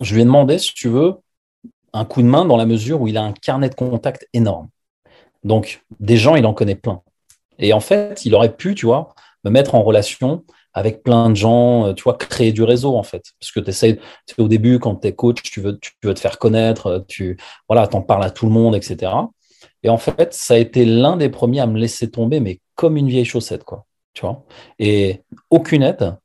je 0.00 0.14
lui 0.14 0.22
ai 0.22 0.24
demandé, 0.24 0.58
si 0.58 0.74
tu 0.74 0.88
veux, 0.88 1.14
un 1.92 2.04
coup 2.04 2.22
de 2.22 2.26
main 2.26 2.44
dans 2.44 2.56
la 2.56 2.66
mesure 2.66 3.00
où 3.00 3.08
il 3.08 3.16
a 3.16 3.22
un 3.22 3.32
carnet 3.32 3.70
de 3.70 3.74
contact 3.74 4.28
énorme. 4.32 4.68
Donc, 5.44 5.84
des 6.00 6.16
gens, 6.16 6.36
il 6.36 6.44
en 6.46 6.54
connaît 6.54 6.74
plein. 6.74 7.02
Et 7.58 7.72
en 7.72 7.80
fait, 7.80 8.24
il 8.24 8.34
aurait 8.34 8.54
pu, 8.54 8.74
tu 8.74 8.86
vois, 8.86 9.14
me 9.44 9.50
mettre 9.50 9.74
en 9.74 9.82
relation 9.82 10.44
avec 10.74 11.02
plein 11.02 11.30
de 11.30 11.36
gens, 11.36 11.86
euh, 11.86 11.92
tu 11.94 12.02
vois, 12.02 12.14
créer 12.14 12.52
du 12.52 12.62
réseau, 12.62 12.96
en 12.96 13.04
fait. 13.04 13.22
Parce 13.40 13.52
que 13.52 13.60
tu 13.60 13.70
essaies, 13.70 13.98
au 14.38 14.48
début, 14.48 14.78
quand 14.80 14.96
tu 14.96 15.08
es 15.08 15.14
coach, 15.14 15.42
tu 15.42 15.60
veux, 15.60 15.78
tu 15.78 15.92
veux 16.02 16.14
te 16.14 16.20
faire 16.20 16.38
connaître, 16.38 16.86
euh, 16.88 17.00
tu 17.06 17.38
voilà, 17.68 17.88
en 17.92 18.02
parles 18.02 18.24
à 18.24 18.30
tout 18.30 18.46
le 18.46 18.52
monde, 18.52 18.74
etc. 18.74 19.12
Et 19.82 19.88
en 19.88 19.98
fait, 19.98 20.34
ça 20.34 20.54
a 20.54 20.56
été 20.58 20.84
l'un 20.84 21.16
des 21.16 21.28
premiers 21.28 21.60
à 21.60 21.66
me 21.66 21.78
laisser 21.78 22.10
tomber, 22.10 22.40
mais 22.40 22.60
comme 22.74 22.96
une 22.96 23.08
vieille 23.08 23.24
chaussette, 23.24 23.64
quoi. 23.64 23.86
Tu 24.12 24.22
vois 24.22 24.44
Et 24.78 25.22
aucune 25.50 25.82
aide. 25.82 26.16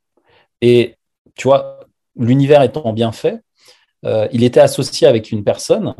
Et 0.60 0.96
tu 1.36 1.48
vois, 1.48 1.80
l'univers 2.16 2.62
étant 2.62 2.92
bien 2.92 3.12
fait, 3.12 3.40
euh, 4.04 4.28
il 4.32 4.44
était 4.44 4.60
associé 4.60 5.06
avec 5.06 5.30
une 5.30 5.44
personne, 5.44 5.94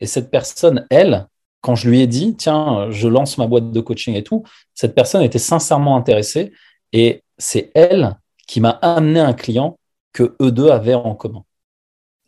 et 0.00 0.06
cette 0.06 0.30
personne, 0.30 0.86
elle, 0.90 1.26
quand 1.60 1.74
je 1.74 1.88
lui 1.88 2.00
ai 2.00 2.06
dit, 2.06 2.36
tiens, 2.36 2.90
je 2.90 3.08
lance 3.08 3.38
ma 3.38 3.46
boîte 3.46 3.70
de 3.70 3.80
coaching 3.80 4.14
et 4.14 4.22
tout, 4.22 4.44
cette 4.74 4.94
personne 4.94 5.22
était 5.22 5.38
sincèrement 5.38 5.96
intéressée, 5.96 6.52
et 6.92 7.23
c'est 7.38 7.70
elle 7.74 8.16
qui 8.46 8.60
m'a 8.60 8.70
amené 8.70 9.20
un 9.20 9.32
client 9.32 9.78
que 10.12 10.36
eux 10.40 10.52
deux 10.52 10.70
avaient 10.70 10.94
en 10.94 11.14
commun. 11.14 11.44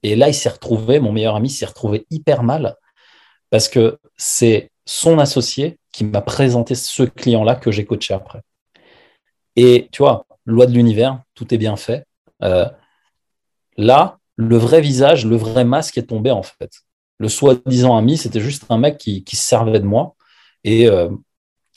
Et 0.02 0.16
là, 0.16 0.28
il 0.28 0.34
s'est 0.34 0.48
retrouvé, 0.48 1.00
mon 1.00 1.12
meilleur 1.12 1.36
ami 1.36 1.50
s'est 1.50 1.66
retrouvé 1.66 2.06
hyper 2.10 2.42
mal, 2.42 2.76
parce 3.50 3.68
que 3.68 3.98
c'est 4.16 4.70
son 4.84 5.18
associé 5.18 5.78
qui 5.92 6.04
m'a 6.04 6.20
présenté 6.20 6.74
ce 6.74 7.02
client-là 7.02 7.56
que 7.56 7.70
j'ai 7.70 7.84
coaché 7.84 8.14
après. 8.14 8.42
Et 9.56 9.88
tu 9.90 10.02
vois, 10.02 10.26
loi 10.44 10.66
de 10.66 10.72
l'univers, 10.72 11.22
tout 11.34 11.52
est 11.52 11.58
bien 11.58 11.76
fait. 11.76 12.06
Euh, 12.42 12.66
là, 13.76 14.18
le 14.36 14.56
vrai 14.56 14.80
visage, 14.80 15.26
le 15.26 15.36
vrai 15.36 15.64
masque 15.64 15.98
est 15.98 16.08
tombé 16.08 16.30
en 16.30 16.42
fait. 16.42 16.70
Le 17.18 17.28
soi-disant 17.28 17.96
ami, 17.96 18.18
c'était 18.18 18.40
juste 18.40 18.64
un 18.68 18.78
mec 18.78 18.98
qui, 18.98 19.24
se 19.26 19.36
servait 19.36 19.80
de 19.80 19.86
moi 19.86 20.14
et 20.64 20.88
euh, 20.88 21.08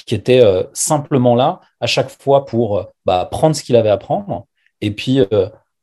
qui 0.09 0.15
était 0.15 0.41
euh, 0.41 0.63
simplement 0.73 1.35
là 1.35 1.61
à 1.79 1.85
chaque 1.85 2.09
fois 2.09 2.45
pour 2.45 2.87
bah, 3.05 3.27
prendre 3.29 3.55
ce 3.55 3.61
qu'il 3.61 3.75
avait 3.75 3.91
à 3.91 3.97
prendre 3.97 4.47
et 4.81 4.89
puis 4.91 5.21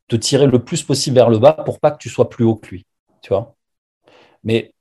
te 0.09 0.17
tirer 0.17 0.47
le 0.47 0.65
plus 0.65 0.83
possible 0.83 1.15
vers 1.15 1.31
le 1.31 1.39
bas 1.39 1.53
pour 1.53 1.79
pas 1.79 1.93
que 1.93 1.99
tu 1.99 2.09
sois 2.09 2.29
plus 2.29 2.45
haut 2.45 2.57
que 2.57 2.69
lui. 2.71 2.87
Tu 3.23 3.29
vois 3.29 3.55
Mais 4.43 4.73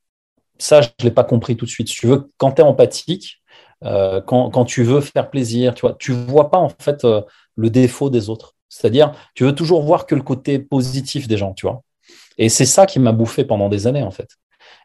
ça, 0.57 0.81
je 0.81 0.87
ne 0.99 1.03
l'ai 1.03 1.11
pas 1.11 1.23
compris 1.23 1.55
tout 1.57 1.65
de 1.65 1.69
suite. 1.69 1.87
Tu 1.87 2.07
veux, 2.07 2.31
quand 2.37 2.53
tu 2.53 2.61
es 2.61 2.65
empathique, 2.65 3.41
quand, 3.81 4.49
quand, 4.49 4.65
tu 4.65 4.83
veux 4.83 5.01
faire 5.01 5.29
plaisir, 5.29 5.75
tu 5.75 5.81
vois, 5.81 5.95
tu 5.99 6.13
vois 6.13 6.49
pas 6.49 6.57
en 6.57 6.69
fait 6.69 7.05
le 7.55 7.69
défaut 7.69 8.09
des 8.09 8.29
autres. 8.29 8.55
C'est-à-dire, 8.69 9.13
tu 9.35 9.43
veux 9.43 9.53
toujours 9.53 9.83
voir 9.83 10.05
que 10.05 10.15
le 10.15 10.21
côté 10.21 10.59
positif 10.59 11.27
des 11.27 11.37
gens, 11.37 11.53
tu 11.53 11.67
vois. 11.67 11.83
Et 12.37 12.49
c'est 12.49 12.65
ça 12.65 12.85
qui 12.85 12.99
m'a 12.99 13.11
bouffé 13.11 13.45
pendant 13.45 13.69
des 13.69 13.87
années, 13.87 14.03
en 14.03 14.11
fait. 14.11 14.29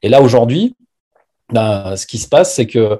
Et 0.02 0.08
là, 0.08 0.22
aujourd'hui, 0.22 0.76
ben, 1.52 1.96
ce 1.96 2.06
qui 2.06 2.18
se 2.18 2.28
passe, 2.28 2.54
c'est 2.54 2.66
que, 2.66 2.78
euh, 2.78 2.96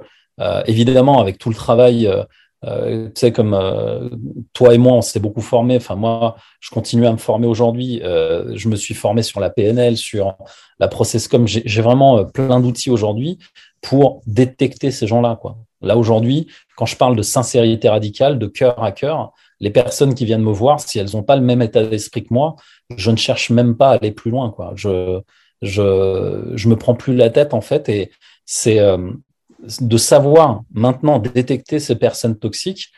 évidemment, 0.65 1.19
avec 1.19 1.37
tout 1.37 1.49
le 1.49 1.55
travail, 1.55 2.07
euh, 2.07 2.23
euh, 2.65 3.07
tu 3.07 3.19
sais, 3.19 3.31
comme 3.31 3.57
toi 4.53 4.73
et 4.73 4.77
moi, 4.77 4.93
on 4.93 5.01
s'est 5.01 5.19
beaucoup 5.19 5.41
formé. 5.41 5.77
Enfin, 5.77 5.95
moi, 5.95 6.35
je 6.59 6.69
continue 6.69 7.05
à 7.07 7.11
me 7.11 7.17
former 7.17 7.47
aujourd'hui. 7.47 8.01
je 8.03 8.67
me 8.67 8.75
suis 8.75 8.93
formé 8.93 9.23
sur 9.23 9.39
la 9.39 9.49
PNL, 9.49 9.97
sur 9.97 10.35
la 10.79 10.87
process.com. 10.87 11.47
J'ai 11.47 11.81
vraiment 11.81 12.25
plein 12.25 12.59
d'outils 12.59 12.91
aujourd'hui 12.91 13.39
pour 13.81 14.21
détecter 14.27 14.91
ces 14.91 15.07
gens-là. 15.07 15.37
Quoi. 15.41 15.57
Là, 15.81 15.97
aujourd'hui, 15.97 16.47
quand 16.75 16.85
je 16.85 16.95
parle 16.95 17.15
de 17.15 17.23
sincérité 17.23 17.89
radicale, 17.89 18.37
de 18.37 18.47
cœur 18.47 18.83
à 18.83 18.91
cœur, 18.91 19.33
les 19.59 19.71
personnes 19.71 20.13
qui 20.13 20.25
viennent 20.25 20.43
me 20.43 20.51
voir, 20.51 20.79
si 20.79 20.99
elles 20.99 21.11
n'ont 21.13 21.23
pas 21.23 21.35
le 21.35 21.41
même 21.41 21.61
état 21.61 21.83
d'esprit 21.83 22.23
que 22.23 22.33
moi, 22.33 22.55
je 22.95 23.11
ne 23.11 23.15
cherche 23.15 23.49
même 23.49 23.75
pas 23.75 23.89
à 23.89 23.93
aller 23.95 24.11
plus 24.11 24.31
loin. 24.31 24.51
Quoi. 24.51 24.73
Je, 24.75 25.21
je, 25.61 26.51
je 26.55 26.69
me 26.69 26.75
prends 26.75 26.95
plus 26.95 27.15
la 27.15 27.29
tête, 27.29 27.53
en 27.53 27.61
fait, 27.61 27.89
et 27.89 28.11
c'est 28.45 28.79
euh, 28.79 29.11
de 29.81 29.97
savoir 29.97 30.61
maintenant 30.71 31.19
détecter 31.19 31.79
ces 31.79 31.95
personnes 31.95 32.37
toxiques. 32.37 32.91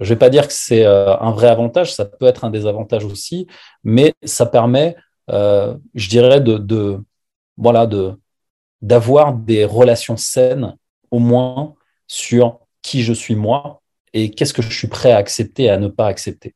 Je 0.00 0.08
vais 0.10 0.18
pas 0.18 0.30
dire 0.30 0.46
que 0.46 0.52
c'est 0.52 0.84
euh, 0.84 1.16
un 1.18 1.30
vrai 1.30 1.48
avantage, 1.48 1.94
ça 1.94 2.04
peut 2.04 2.26
être 2.26 2.44
un 2.44 2.50
désavantage 2.50 3.04
aussi, 3.04 3.46
mais 3.82 4.14
ça 4.24 4.46
permet, 4.46 4.96
euh, 5.30 5.74
je 5.94 6.08
dirais, 6.08 6.40
de, 6.40 6.58
de 6.58 7.00
voilà, 7.56 7.86
de 7.86 8.14
d'avoir 8.82 9.32
des 9.32 9.64
relations 9.64 10.18
saines, 10.18 10.76
au 11.10 11.18
moins 11.18 11.74
sur 12.06 12.60
qui 12.82 13.02
je 13.02 13.12
suis 13.12 13.34
moi 13.34 13.80
et 14.12 14.30
qu'est-ce 14.30 14.52
que 14.52 14.62
je 14.62 14.72
suis 14.72 14.86
prêt 14.88 15.12
à 15.12 15.16
accepter 15.16 15.64
et 15.64 15.70
à 15.70 15.78
ne 15.78 15.88
pas 15.88 16.06
accepter. 16.06 16.54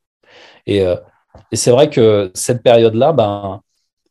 Et, 0.66 0.82
euh, 0.82 0.96
et 1.50 1.56
c'est 1.56 1.70
vrai 1.70 1.88
que 1.90 2.30
cette 2.34 2.62
période-là, 2.62 3.12
ben, 3.12 3.62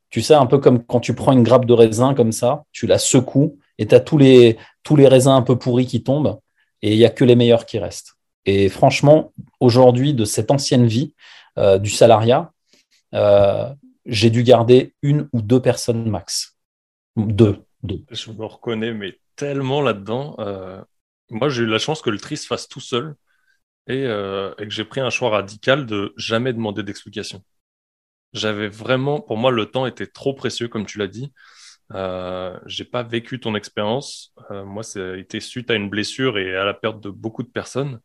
tu 0.09 0.21
sais, 0.21 0.33
un 0.33 0.47
peu 0.47 0.57
comme 0.57 0.83
quand 0.83 0.99
tu 0.99 1.13
prends 1.13 1.33
une 1.33 1.43
grappe 1.43 1.65
de 1.65 1.73
raisin 1.73 2.13
comme 2.13 2.31
ça, 2.31 2.63
tu 2.71 2.87
la 2.87 2.97
secoues 2.97 3.59
et 3.79 3.87
tu 3.87 3.95
as 3.95 3.99
tous 3.99 4.17
les, 4.19 4.57
raisins 4.91 5.31
un 5.31 5.41
peu 5.41 5.57
pourris 5.57 5.87
qui 5.87 6.03
tombent 6.03 6.39
et 6.83 6.93
il 6.93 6.97
n'y 6.97 7.05
a 7.05 7.09
que 7.09 7.25
les 7.25 7.35
meilleurs 7.35 7.65
qui 7.65 7.79
restent. 7.79 8.13
Et 8.45 8.69
franchement, 8.69 9.33
aujourd'hui, 9.59 10.13
de 10.13 10.25
cette 10.25 10.51
ancienne 10.51 10.85
vie 10.85 11.15
euh, 11.57 11.79
du 11.79 11.89
salariat, 11.89 12.51
euh, 13.15 13.73
j'ai 14.05 14.29
dû 14.29 14.43
garder 14.43 14.93
une 15.01 15.27
ou 15.33 15.41
deux 15.41 15.61
personnes 15.61 16.07
max. 16.07 16.57
Deux, 17.15 17.63
deux. 17.81 18.03
Je 18.11 18.31
me 18.31 18.45
reconnais, 18.45 18.93
mais 18.93 19.17
tellement 19.35 19.81
là-dedans. 19.81 20.35
moi, 21.31 21.49
j'ai 21.49 21.63
eu 21.63 21.65
la 21.65 21.79
chance 21.79 22.03
que 22.03 22.11
le 22.11 22.19
tri 22.19 22.37
se 22.37 22.45
fasse 22.45 22.67
tout 22.67 22.79
seul. 22.79 23.15
Euh, 23.89 24.53
et, 24.59 24.65
que 24.65 24.73
j'ai 24.73 24.85
pris 24.85 25.01
un 25.01 25.09
choix 25.09 25.29
radical 25.29 25.85
de 25.85 26.13
jamais 26.15 26.53
demander 26.53 26.83
d'explication. 26.83 27.43
J'avais 28.33 28.67
vraiment, 28.67 29.19
pour 29.19 29.37
moi, 29.37 29.51
le 29.51 29.65
temps 29.65 29.87
était 29.87 30.05
trop 30.05 30.33
précieux, 30.33 30.67
comme 30.67 30.85
tu 30.85 30.99
l'as 30.99 31.07
dit. 31.07 31.33
Euh, 31.93 32.59
j'ai 32.65 32.85
pas 32.85 33.03
vécu 33.03 33.39
ton 33.39 33.55
expérience. 33.55 34.33
Euh, 34.51 34.63
moi, 34.65 34.83
ça 34.83 35.17
été 35.17 35.39
suite 35.39 35.71
à 35.71 35.75
une 35.75 35.89
blessure 35.89 36.37
et 36.37 36.55
à 36.55 36.65
la 36.65 36.73
perte 36.73 36.99
de 37.01 37.09
beaucoup 37.09 37.43
de 37.43 37.49
personnes. 37.49 37.99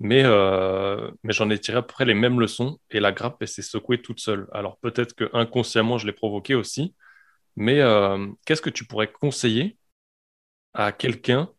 Mais, 0.00 0.22
euh, 0.24 1.10
mais 1.24 1.32
j'en 1.32 1.50
ai 1.50 1.58
tiré 1.58 1.78
à 1.78 1.82
peu 1.82 1.92
près 1.92 2.04
les 2.04 2.14
mêmes 2.14 2.40
leçons 2.40 2.78
et 2.90 3.00
la 3.00 3.12
grappe, 3.12 3.44
s'est 3.46 3.62
secouée 3.62 4.00
toute 4.00 4.20
seule. 4.20 4.46
Alors 4.52 4.78
peut-être 4.78 5.14
que 5.14 5.28
inconsciemment, 5.32 5.98
je 5.98 6.06
l'ai 6.06 6.12
provoqué 6.12 6.54
aussi. 6.54 6.94
Mais 7.56 7.82
qu'est-ce 8.46 8.62
que 8.62 8.70
tu 8.70 8.86
pourrais 8.86 9.10
conseiller 9.10 9.78
à 10.74 10.92
quelqu'un 10.92 11.50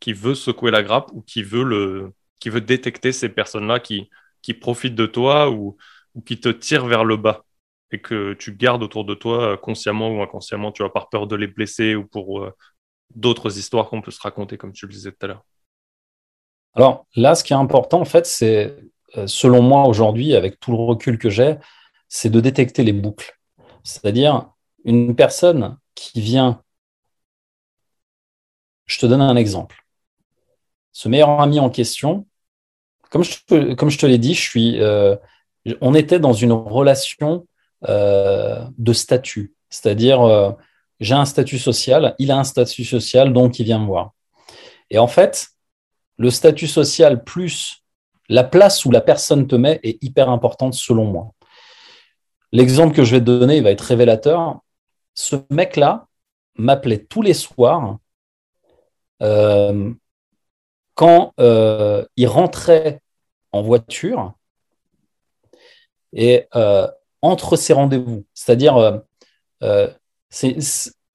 qui 0.00 0.12
veut 0.12 0.34
secouer 0.34 0.70
la 0.70 0.82
grappe 0.82 1.10
ou 1.12 1.22
qui 1.22 1.42
veut 1.42 1.64
le, 1.64 2.12
qui 2.40 2.50
veut 2.50 2.60
détecter 2.60 3.12
ces 3.12 3.30
personnes-là 3.30 3.80
qui, 3.80 4.10
qui 4.42 4.52
profitent 4.54 4.94
de 4.94 5.06
toi 5.06 5.50
ou 5.50 5.78
qui 6.26 6.40
te 6.40 6.50
tirent 6.50 6.86
vers 6.86 7.04
le 7.04 7.16
bas? 7.16 7.45
Et 7.92 8.00
que 8.00 8.34
tu 8.34 8.52
gardes 8.54 8.82
autour 8.82 9.04
de 9.04 9.14
toi 9.14 9.52
euh, 9.52 9.56
consciemment 9.56 10.10
ou 10.10 10.22
inconsciemment, 10.22 10.72
tu 10.72 10.82
vois, 10.82 10.92
par 10.92 11.08
peur 11.08 11.26
de 11.26 11.36
les 11.36 11.46
blesser 11.46 11.94
ou 11.94 12.06
pour, 12.06 12.42
euh, 12.42 12.52
d'autres 13.14 13.58
histoires 13.58 13.88
qu'on 13.88 14.02
peut 14.02 14.10
se 14.10 14.20
raconter, 14.20 14.56
comme 14.56 14.72
tu 14.72 14.86
le 14.86 14.92
disais 14.92 15.12
tout 15.12 15.18
à 15.22 15.26
l'heure 15.28 15.44
Alors 16.74 17.06
là, 17.14 17.34
ce 17.34 17.44
qui 17.44 17.52
est 17.52 17.56
important, 17.56 18.00
en 18.00 18.04
fait, 18.04 18.26
c'est, 18.26 18.76
euh, 19.16 19.26
selon 19.26 19.62
moi, 19.62 19.86
aujourd'hui, 19.86 20.34
avec 20.34 20.58
tout 20.58 20.72
le 20.72 20.78
recul 20.78 21.18
que 21.18 21.30
j'ai, 21.30 21.56
c'est 22.08 22.30
de 22.30 22.40
détecter 22.40 22.82
les 22.82 22.92
boucles. 22.92 23.38
C'est-à-dire, 23.84 24.50
une 24.84 25.14
personne 25.14 25.78
qui 25.94 26.20
vient. 26.20 26.62
Je 28.86 28.98
te 28.98 29.06
donne 29.06 29.20
un 29.22 29.36
exemple. 29.36 29.84
Ce 30.92 31.08
meilleur 31.08 31.40
ami 31.40 31.60
en 31.60 31.70
question, 31.70 32.26
comme 33.10 33.22
je, 33.22 33.38
te 33.46 34.06
l'ai 34.06 34.18
dit, 34.18 34.34
je 34.34 34.40
suis, 34.40 34.80
on 35.80 35.94
était 35.94 36.18
dans 36.18 36.32
une 36.32 36.52
relation 36.52 37.46
de 37.82 38.92
statut. 38.92 39.56
C'est-à-dire, 39.68 40.22
euh, 40.22 40.52
j'ai 41.00 41.14
un 41.14 41.24
statut 41.24 41.58
social, 41.58 42.14
il 42.18 42.30
a 42.30 42.38
un 42.38 42.44
statut 42.44 42.84
social, 42.84 43.32
donc 43.32 43.58
il 43.58 43.64
vient 43.64 43.78
me 43.78 43.86
voir. 43.86 44.12
Et 44.90 44.98
en 44.98 45.06
fait, 45.06 45.48
le 46.18 46.30
statut 46.30 46.66
social 46.66 47.24
plus 47.24 47.82
la 48.28 48.44
place 48.44 48.84
où 48.84 48.90
la 48.90 49.00
personne 49.00 49.46
te 49.46 49.54
met 49.54 49.78
est 49.82 50.02
hyper 50.02 50.30
importante 50.30 50.74
selon 50.74 51.04
moi. 51.04 51.32
L'exemple 52.52 52.94
que 52.94 53.04
je 53.04 53.16
vais 53.16 53.20
te 53.20 53.24
donner, 53.24 53.58
il 53.58 53.62
va 53.62 53.70
être 53.70 53.82
révélateur. 53.82 54.60
Ce 55.14 55.36
mec-là 55.50 56.06
m'appelait 56.56 57.04
tous 57.04 57.22
les 57.22 57.34
soirs 57.34 57.98
euh, 59.22 59.92
quand 60.94 61.34
il 61.38 62.26
rentrait 62.26 63.02
en 63.52 63.62
voiture 63.62 64.32
et 66.14 66.48
entre 67.22 67.56
ses 67.56 67.72
rendez-vous. 67.72 68.24
C'est-à-dire, 68.34 69.02
euh, 69.62 69.88
c'est, 70.28 70.56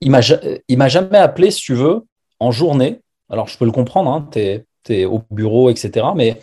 il 0.02 0.12
ne 0.12 0.76
m'a 0.76 0.88
jamais 0.88 1.18
appelé, 1.18 1.52
si 1.52 1.62
tu 1.62 1.74
veux, 1.76 2.02
en 2.40 2.52
journée. 2.52 3.02
Alors, 3.30 3.48
je 3.48 3.58
peux 3.58 3.66
le 3.66 3.72
comprendre, 3.72 4.12
hein, 4.12 4.28
tu 4.32 4.40
es, 4.40 5.06
au 5.06 5.24
bureau, 5.32 5.70
etc. 5.70 6.08
Mais 6.16 6.40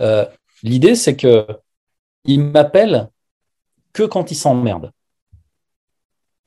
euh, 0.00 0.24
l'idée, 0.62 0.94
c'est 0.94 1.16
que 1.16 1.46
il 2.24 2.42
m'appelle 2.42 3.08
que 3.92 4.02
quand 4.02 4.30
il 4.30 4.34
s'emmerde. 4.34 4.90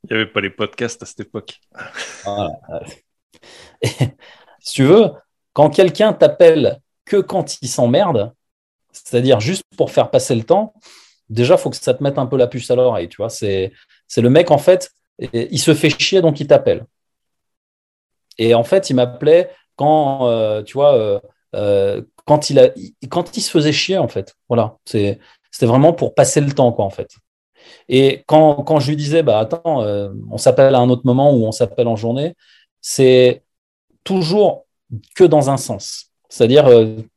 Il 0.04 0.16
n'y 0.16 0.22
avait 0.22 0.32
pas 0.32 0.42
les 0.42 0.50
podcasts 0.50 1.04
à 1.04 1.06
cette 1.06 1.22
époque. 1.22 1.60
si 3.84 4.74
tu 4.74 4.84
veux, 4.84 5.12
quand 5.54 5.70
quelqu'un 5.70 6.14
t'appelle 6.14 6.82
que 7.06 7.18
quand 7.18 7.62
il 7.62 7.68
s'emmerde, 7.68 8.34
c'est-à-dire 8.92 9.40
juste 9.40 9.64
pour 9.78 9.92
faire 9.92 10.10
passer 10.10 10.36
le 10.36 10.44
temps, 10.44 10.74
déjà, 11.30 11.58
faut 11.58 11.70
que 11.70 11.76
ça 11.76 11.94
te 11.94 12.04
mette 12.04 12.18
un 12.18 12.26
peu 12.26 12.38
la 12.38 12.48
puce 12.48 12.70
à 12.72 12.76
l'oreille. 12.76 13.10
Tu 13.10 13.18
vois, 13.18 13.30
c'est 13.30 13.72
le 14.16 14.30
mec, 14.30 14.52
en 14.52 14.58
fait, 14.58 14.92
il 15.34 15.60
se 15.60 15.74
fait 15.74 15.90
chier, 15.90 16.22
donc 16.22 16.40
il 16.40 16.48
t'appelle. 16.48 16.86
Et 18.38 18.54
en 18.54 18.64
fait, 18.64 18.90
il 18.90 18.96
m'appelait 18.96 19.52
quand, 19.76 20.28
euh, 20.28 20.64
tu 20.64 20.74
vois, 20.74 20.96
euh, 20.96 21.20
euh, 21.56 22.02
quand, 22.26 22.50
il 22.50 23.42
se 23.42 23.50
faisait 23.50 23.72
chier, 23.72 23.98
en 23.98 24.08
fait. 24.08 24.36
Voilà. 24.50 24.78
C'était 24.86 25.20
vraiment 25.62 25.94
pour 25.94 26.14
passer 26.14 26.42
le 26.42 26.52
temps, 26.52 26.76
en 26.78 26.90
fait. 26.90 27.10
Et 27.90 28.24
quand, 28.28 28.64
quand 28.64 28.80
je 28.80 28.90
lui 28.90 28.98
disais, 28.98 29.24
bah 29.24 29.40
attends, 29.40 29.84
on 30.30 30.38
s'appelle 30.38 30.76
à 30.76 30.80
un 30.80 30.90
autre 30.90 31.04
moment 31.06 31.34
ou 31.34 31.46
on 31.46 31.52
s'appelle 31.52 31.88
en 31.88 31.96
journée, 31.96 32.36
c'est 32.82 33.44
toujours 34.04 34.66
que 35.16 35.24
dans 35.24 35.50
un 35.50 35.58
sens. 35.58 36.07
C'est-à-dire, 36.30 36.68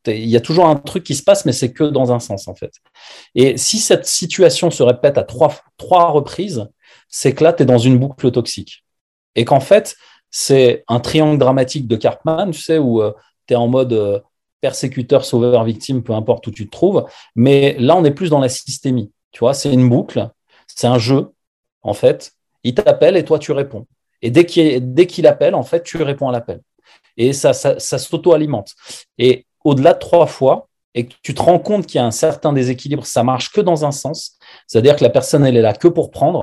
il 0.07 0.29
y 0.29 0.37
a 0.37 0.41
toujours 0.41 0.67
un 0.67 0.77
truc 0.77 1.05
qui 1.05 1.15
se 1.15 1.23
passe, 1.23 1.45
mais 1.45 1.53
c'est 1.53 1.73
que 1.73 1.85
dans 1.85 2.13
un 2.13 2.21
sens, 2.21 2.47
en 2.47 2.55
fait. 2.55 2.73
Et 3.35 3.57
si 3.57 3.79
cette 3.79 4.07
situation 4.07 4.71
se 4.71 4.83
répète 4.83 5.19
à 5.19 5.25
trois, 5.25 5.53
trois 5.77 6.11
reprises, 6.11 6.69
c'est 7.09 7.35
que 7.35 7.43
là, 7.43 7.53
tu 7.53 7.65
es 7.65 7.67
dans 7.67 7.79
une 7.79 7.99
boucle 7.99 8.31
toxique. 8.31 8.85
Et 9.35 9.45
qu'en 9.45 9.61
fait, 9.61 9.97
c'est 10.31 10.85
un 10.89 11.01
triangle 11.01 11.39
dramatique 11.39 11.89
de 11.89 11.97
Cartman, 11.97 12.53
tu 12.53 12.61
sais, 12.61 12.79
où 12.79 13.03
euh, 13.03 13.13
tu 13.47 13.55
es 13.55 13.57
en 13.57 13.67
mode 13.67 13.93
euh, 13.93 14.21
persécuteur, 14.61 15.25
sauveur, 15.25 15.65
victime, 15.65 16.03
peu 16.03 16.13
importe 16.13 16.47
où 16.47 16.51
tu 16.51 16.67
te 16.67 16.71
trouves. 16.71 17.05
Mais 17.35 17.77
là, 17.79 17.97
on 17.97 18.05
est 18.05 18.11
plus 18.13 18.31
dans 18.31 18.41
la 18.41 18.49
systémie. 18.49 19.11
Tu 19.33 19.41
vois, 19.41 19.55
c'est 19.55 19.73
une 19.73 19.89
boucle, 19.89 20.29
c'est 20.67 20.87
un 20.87 20.99
jeu, 20.99 21.33
en 21.83 21.95
fait. 21.95 22.33
Il 22.63 22.75
t'appelle 22.75 23.17
et 23.17 23.25
toi, 23.25 23.39
tu 23.39 23.53
réponds. 23.53 23.87
Et 24.23 24.31
dès 24.31 24.45
qu'il 24.45 25.27
appelle, 25.27 25.55
en 25.55 25.63
fait, 25.63 25.83
tu 25.83 26.03
réponds 26.03 26.29
à 26.29 26.33
l'appel. 26.33 26.61
Et 27.17 27.33
ça, 27.33 27.53
ça, 27.53 27.99
s'auto-alimente. 27.99 28.73
Et 29.19 29.47
au-delà 29.65 29.95
de 29.95 29.99
trois 29.99 30.27
fois, 30.27 30.69
et 30.95 31.07
que 31.07 31.15
tu 31.23 31.35
te 31.35 31.43
rends 31.43 31.59
compte 31.59 31.87
qu'il 31.87 31.97
y 31.97 32.03
a 32.03 32.07
un 32.07 32.11
certain 32.11 32.53
déséquilibre, 32.53 33.07
ça 33.07 33.23
marche 33.23 33.53
que 33.53 33.61
dans 33.61 33.85
un 33.85 33.93
sens, 33.93 34.39
c'est-à-dire 34.67 34.97
que 34.97 35.05
la 35.05 35.11
personne, 35.11 35.45
elle 35.45 35.57
est 35.57 35.63
là 35.63 35.73
que 35.73 35.89
pour 35.89 36.11
prendre, 36.11 36.43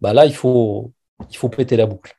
bah 0.00 0.12
là, 0.12 0.26
il 0.26 0.34
faut, 0.34 0.92
il 1.30 1.36
faut 1.36 1.48
péter 1.48 1.76
la 1.76 1.86
boucle. 1.86 2.16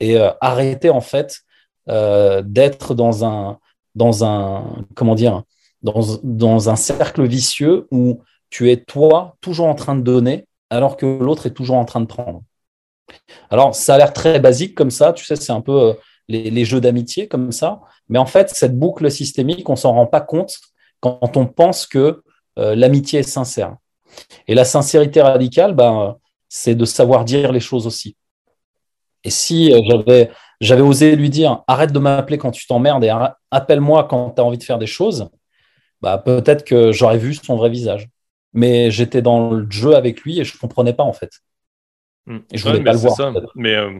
Et 0.00 0.18
euh, 0.18 0.30
arrêter, 0.40 0.90
en 0.90 1.00
fait, 1.00 1.40
euh, 1.88 2.42
d'être 2.44 2.94
dans 2.94 3.24
un, 3.24 3.58
dans 3.94 4.24
un, 4.24 4.84
comment 4.94 5.14
dire, 5.14 5.42
dans, 5.82 6.00
dans 6.22 6.70
un 6.70 6.76
cercle 6.76 7.26
vicieux 7.26 7.88
où 7.90 8.20
tu 8.50 8.70
es, 8.70 8.76
toi, 8.76 9.36
toujours 9.40 9.66
en 9.66 9.74
train 9.74 9.96
de 9.96 10.02
donner, 10.02 10.46
alors 10.70 10.96
que 10.96 11.06
l'autre 11.06 11.46
est 11.46 11.54
toujours 11.54 11.76
en 11.76 11.84
train 11.84 12.00
de 12.00 12.06
prendre. 12.06 12.42
Alors, 13.50 13.74
ça 13.74 13.94
a 13.94 13.98
l'air 13.98 14.12
très 14.12 14.40
basique 14.40 14.74
comme 14.74 14.90
ça, 14.90 15.12
tu 15.12 15.24
sais, 15.24 15.36
c'est 15.36 15.52
un 15.52 15.60
peu 15.60 15.80
euh, 15.80 15.94
les, 16.32 16.64
jeux 16.64 16.80
d'amitié 16.80 17.28
comme 17.28 17.52
ça, 17.52 17.80
mais 18.08 18.18
en 18.18 18.26
fait, 18.26 18.50
cette 18.50 18.78
boucle 18.78 19.10
systémique, 19.10 19.68
on 19.68 19.76
s'en 19.76 19.92
rend 19.92 20.06
pas 20.06 20.20
compte 20.20 20.56
quand 21.00 21.36
on 21.36 21.46
pense 21.46 21.86
que 21.86 22.22
l'amitié 22.56 23.20
est 23.20 23.24
sincère. 23.24 23.76
Et 24.48 24.54
la 24.54 24.64
sincérité 24.64 25.22
radicale, 25.22 25.74
ben, 25.74 26.16
c'est 26.48 26.74
de 26.74 26.84
savoir 26.84 27.24
dire 27.24 27.52
les 27.52 27.60
choses 27.60 27.86
aussi. 27.86 28.16
Et 29.24 29.30
si 29.30 29.72
euh, 29.72 29.80
j'avais, 29.88 30.30
j'avais 30.60 30.82
osé 30.82 31.16
lui 31.16 31.30
dire 31.30 31.62
arrête 31.66 31.92
de 31.92 31.98
m'appeler 31.98 32.38
quand 32.38 32.50
tu 32.50 32.66
t'emmerdes 32.66 33.04
et 33.04 33.12
appelle-moi 33.50 34.04
quand 34.04 34.30
tu 34.30 34.40
as 34.40 34.44
envie 34.44 34.58
de 34.58 34.64
faire 34.64 34.78
des 34.78 34.86
choses, 34.86 35.28
bah, 36.00 36.18
peut-être 36.18 36.64
que 36.64 36.92
j'aurais 36.92 37.18
vu 37.18 37.34
son 37.34 37.56
vrai 37.56 37.70
visage. 37.70 38.08
Mais 38.52 38.90
j'étais 38.90 39.22
dans 39.22 39.50
le 39.50 39.70
jeu 39.70 39.94
avec 39.94 40.20
lui 40.22 40.40
et 40.40 40.44
je 40.44 40.54
ne 40.54 40.60
comprenais 40.60 40.92
pas 40.92 41.04
en 41.04 41.12
fait. 41.12 41.30
Et 42.28 42.56
je 42.56 42.64
voulais 42.64 42.84
pas 42.84 42.92
le 42.92 42.98
voir. 42.98 43.16
Ça. 43.16 43.32
Mais 43.56 43.74
euh, 43.74 43.98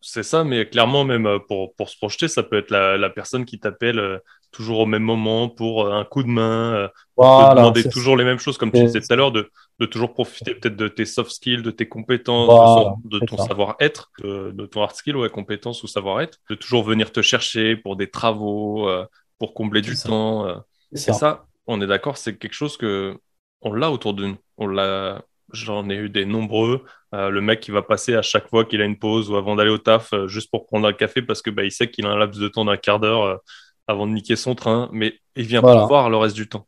c'est 0.00 0.22
ça, 0.22 0.44
mais 0.44 0.66
clairement, 0.68 1.04
même 1.04 1.26
euh, 1.26 1.38
pour, 1.38 1.74
pour, 1.74 1.88
se 1.88 1.96
projeter, 1.96 2.28
ça 2.28 2.42
peut 2.42 2.58
être 2.58 2.70
la, 2.70 2.98
la 2.98 3.08
personne 3.08 3.46
qui 3.46 3.58
t'appelle 3.58 4.20
toujours 4.50 4.80
au 4.80 4.86
même 4.86 5.02
moment 5.02 5.48
pour 5.48 5.92
un 5.92 6.04
coup 6.04 6.22
de 6.22 6.28
main, 6.28 6.88
voilà, 7.16 7.54
demander 7.54 7.88
toujours 7.88 8.16
les 8.16 8.24
mêmes 8.24 8.38
choses, 8.38 8.56
comme 8.56 8.70
tu 8.70 8.82
disais 8.84 9.00
tout 9.00 9.12
à 9.12 9.16
l'heure, 9.16 9.32
de, 9.32 9.50
de 9.80 9.86
toujours 9.86 10.12
profiter 10.12 10.54
peut-être 10.54 10.76
de 10.76 10.88
tes 10.88 11.04
soft 11.04 11.30
skills, 11.30 11.62
de 11.62 11.70
tes 11.70 11.88
compétences, 11.88 12.96
de, 13.04 13.18
ton 13.18 13.36
savoir-être, 13.36 14.10
de, 14.22 14.66
ton 14.66 14.82
hard 14.82 14.94
skill, 14.94 15.16
ouais, 15.16 15.28
compétences 15.28 15.82
ou 15.82 15.86
savoir-être, 15.86 16.38
de 16.48 16.54
toujours 16.54 16.84
venir 16.84 17.12
te 17.12 17.22
chercher 17.22 17.76
pour 17.76 17.96
des 17.96 18.08
travaux, 18.08 18.88
euh, 18.88 19.04
pour 19.38 19.54
combler 19.54 19.82
du 19.82 19.96
temps. 19.96 20.46
Euh. 20.46 20.54
Et 20.92 20.98
ça. 20.98 21.46
on 21.66 21.80
est 21.80 21.86
d'accord, 21.86 22.16
c'est 22.16 22.36
quelque 22.36 22.54
chose 22.54 22.76
que 22.76 23.18
on 23.60 23.72
l'a 23.72 23.90
autour 23.90 24.14
de 24.14 24.26
nous. 24.26 24.36
On 24.58 24.66
l'a, 24.66 25.22
j'en 25.54 25.88
ai 25.88 25.94
eu 25.94 26.08
des 26.10 26.24
nombreux. 26.26 26.84
Euh, 27.14 27.30
le 27.30 27.40
mec 27.40 27.60
qui 27.60 27.70
va 27.70 27.82
passer 27.82 28.14
à 28.14 28.22
chaque 28.22 28.48
fois 28.48 28.64
qu'il 28.64 28.80
a 28.82 28.84
une 28.84 28.98
pause 28.98 29.30
ou 29.30 29.36
avant 29.36 29.56
d'aller 29.56 29.70
au 29.70 29.78
taf, 29.78 30.12
juste 30.26 30.50
pour 30.50 30.66
prendre 30.66 30.86
un 30.88 30.92
café 30.92 31.22
parce 31.22 31.42
que 31.42 31.50
bah, 31.50 31.64
il 31.64 31.72
sait 31.72 31.90
qu'il 31.90 32.06
a 32.06 32.10
un 32.10 32.18
laps 32.18 32.40
de 32.40 32.48
temps 32.48 32.64
d'un 32.64 32.76
quart 32.76 33.00
d'heure 33.00 33.40
avant 33.86 34.06
de 34.06 34.12
niquer 34.12 34.36
son 34.36 34.54
train, 34.54 34.88
mais 34.92 35.14
il 35.36 35.46
vient 35.46 35.62
pas 35.62 35.86
voir 35.86 36.10
le 36.10 36.16
reste 36.16 36.36
du 36.36 36.48
temps. 36.48 36.66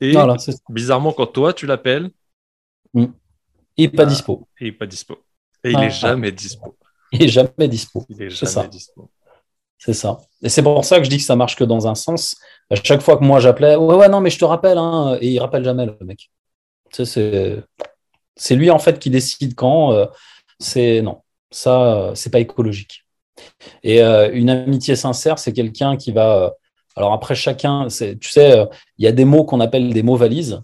Et 0.00 0.14
bizarrement, 0.68 1.12
quand 1.12 1.26
toi 1.26 1.52
tu 1.52 1.66
l'appelles, 1.66 2.10
Mm. 2.94 3.06
Il 3.76 3.84
n'est 3.84 3.90
pas 3.90 4.06
dispo. 4.06 4.48
Il 4.60 4.68
n'est 4.68 4.72
pas 4.72 4.86
dispo. 4.86 5.16
Et 5.64 5.72
il 5.72 5.78
n'est 5.78 5.90
jamais 5.90 6.32
dispo. 6.32 6.76
Il 7.12 7.20
n'est 7.20 7.28
jamais 7.28 7.68
dispo. 7.68 8.06
Il 8.08 8.22
est 8.22 8.30
jamais 8.30 8.68
dispo. 8.68 9.10
C'est 9.78 9.92
ça. 9.92 10.18
Et 10.42 10.48
c'est 10.48 10.62
pour 10.62 10.84
ça 10.84 10.98
que 10.98 11.04
je 11.04 11.10
dis 11.10 11.18
que 11.18 11.24
ça 11.24 11.36
marche 11.36 11.56
que 11.56 11.64
dans 11.64 11.86
un 11.86 11.94
sens. 11.94 12.36
À 12.70 12.76
chaque 12.76 13.02
fois 13.02 13.18
que 13.18 13.24
moi 13.24 13.40
j'appelais, 13.40 13.76
ouais, 13.76 13.96
ouais, 13.96 14.08
non, 14.08 14.20
mais 14.20 14.30
je 14.30 14.38
te 14.38 14.44
rappelle, 14.44 14.78
hein, 14.78 15.18
et 15.20 15.28
il 15.28 15.38
rappelle 15.40 15.64
jamais 15.64 15.84
le 15.84 15.96
mec. 16.02 16.30
Tu 16.90 17.04
sais, 17.04 17.04
c'est 17.04 17.64
lui 18.50 18.70
en 18.70 18.78
fait 18.78 18.98
qui 18.98 19.10
décide 19.10 19.54
quand. 19.54 19.92
Euh, 19.92 20.06
c'est 20.58 21.02
non, 21.02 21.22
ça, 21.50 22.12
c'est 22.14 22.30
pas 22.30 22.40
écologique. 22.40 23.04
Et 23.82 24.02
euh, 24.02 24.30
une 24.32 24.50
amitié 24.50 24.96
sincère, 24.96 25.38
c'est 25.38 25.52
quelqu'un 25.52 25.96
qui 25.96 26.12
va. 26.12 26.36
Euh, 26.36 26.50
alors 26.96 27.12
après, 27.12 27.34
chacun, 27.34 27.88
tu 27.88 28.28
sais, 28.28 28.68
il 28.98 29.04
y 29.04 29.08
a 29.08 29.12
des 29.12 29.24
mots 29.24 29.44
qu'on 29.44 29.60
appelle 29.60 29.92
des 29.92 30.02
mots 30.02 30.16
valises. 30.16 30.60